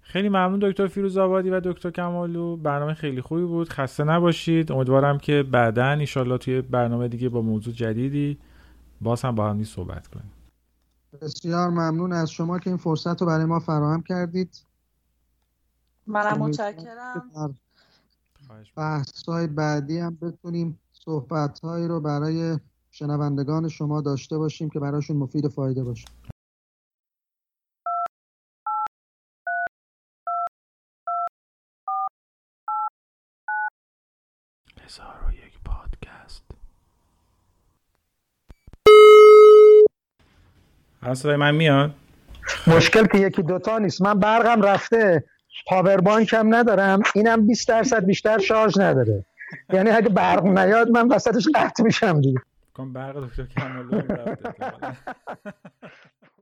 خیلی 0.00 0.28
ممنون 0.28 0.58
دکتر 0.58 0.86
فیروز 0.86 1.18
آبادی 1.18 1.50
و 1.50 1.60
دکتر 1.60 1.90
کمالو. 1.90 2.56
برنامه 2.56 2.94
خیلی 2.94 3.20
خوبی 3.20 3.44
بود. 3.44 3.68
خسته 3.68 4.04
نباشید. 4.04 4.72
امیدوارم 4.72 5.18
که 5.18 5.42
بعدا 5.42 5.90
ایشالله 5.90 6.38
توی 6.38 6.62
برنامه 6.62 7.08
دیگه 7.08 7.28
با 7.28 7.42
موضوع 7.42 7.74
جدیدی 7.74 8.38
باز 9.00 9.22
هم 9.22 9.34
با 9.34 9.50
هم 9.50 9.64
صحبت 9.64 10.06
کنیم. 10.08 10.32
بسیار 11.22 11.70
ممنون 11.70 12.12
از 12.12 12.30
شما 12.30 12.58
که 12.58 12.70
این 12.70 12.76
فرصت 12.76 13.20
رو 13.20 13.26
برای 13.26 13.44
ما 13.44 13.58
فراهم 13.58 14.02
کردید. 14.02 14.64
منم 16.06 16.38
متشکرم. 16.38 17.58
بحث 18.76 19.28
های 19.28 19.46
بعدی 19.46 19.98
هم 19.98 20.18
بتونیم 20.22 20.78
صحبت 20.92 21.60
هایی 21.60 21.88
رو 21.88 22.00
برای 22.00 22.58
شنوندگان 22.90 23.68
شما 23.68 24.00
داشته 24.00 24.38
باشیم 24.38 24.70
که 24.70 24.80
براشون 24.80 25.16
مفید 25.16 25.44
و 25.44 25.48
فایده 25.48 25.84
باشه 25.84 26.06
هزار 34.80 35.24
و 35.28 35.32
یک 35.32 35.58
پادکست 35.64 36.42
صدای 41.14 41.36
من 41.36 41.54
میاد؟ 41.54 41.94
مشکل 42.66 43.06
که 43.06 43.18
یکی 43.18 43.42
دوتا 43.42 43.78
نیست. 43.78 44.02
من 44.02 44.18
برقم 44.18 44.62
رفته 44.62 45.24
پاور 45.66 45.96
بانک 46.00 46.34
هم 46.34 46.54
ندارم 46.54 47.02
اینم 47.14 47.46
20 47.46 47.68
درصد 47.68 48.04
بیشتر 48.04 48.38
شارژ 48.38 48.78
نداره. 48.78 49.24
یعنی 49.72 49.90
اگه 49.90 50.08
برق 50.08 50.44
نیاد 50.44 50.88
من 50.90 51.08
وسطش 51.08 51.48
قطع 51.54 51.82
میشم 51.84 52.20
دیگه. 52.20 52.40
برق 52.78 53.26
دکتر 53.26 53.46
کمال 53.46 54.02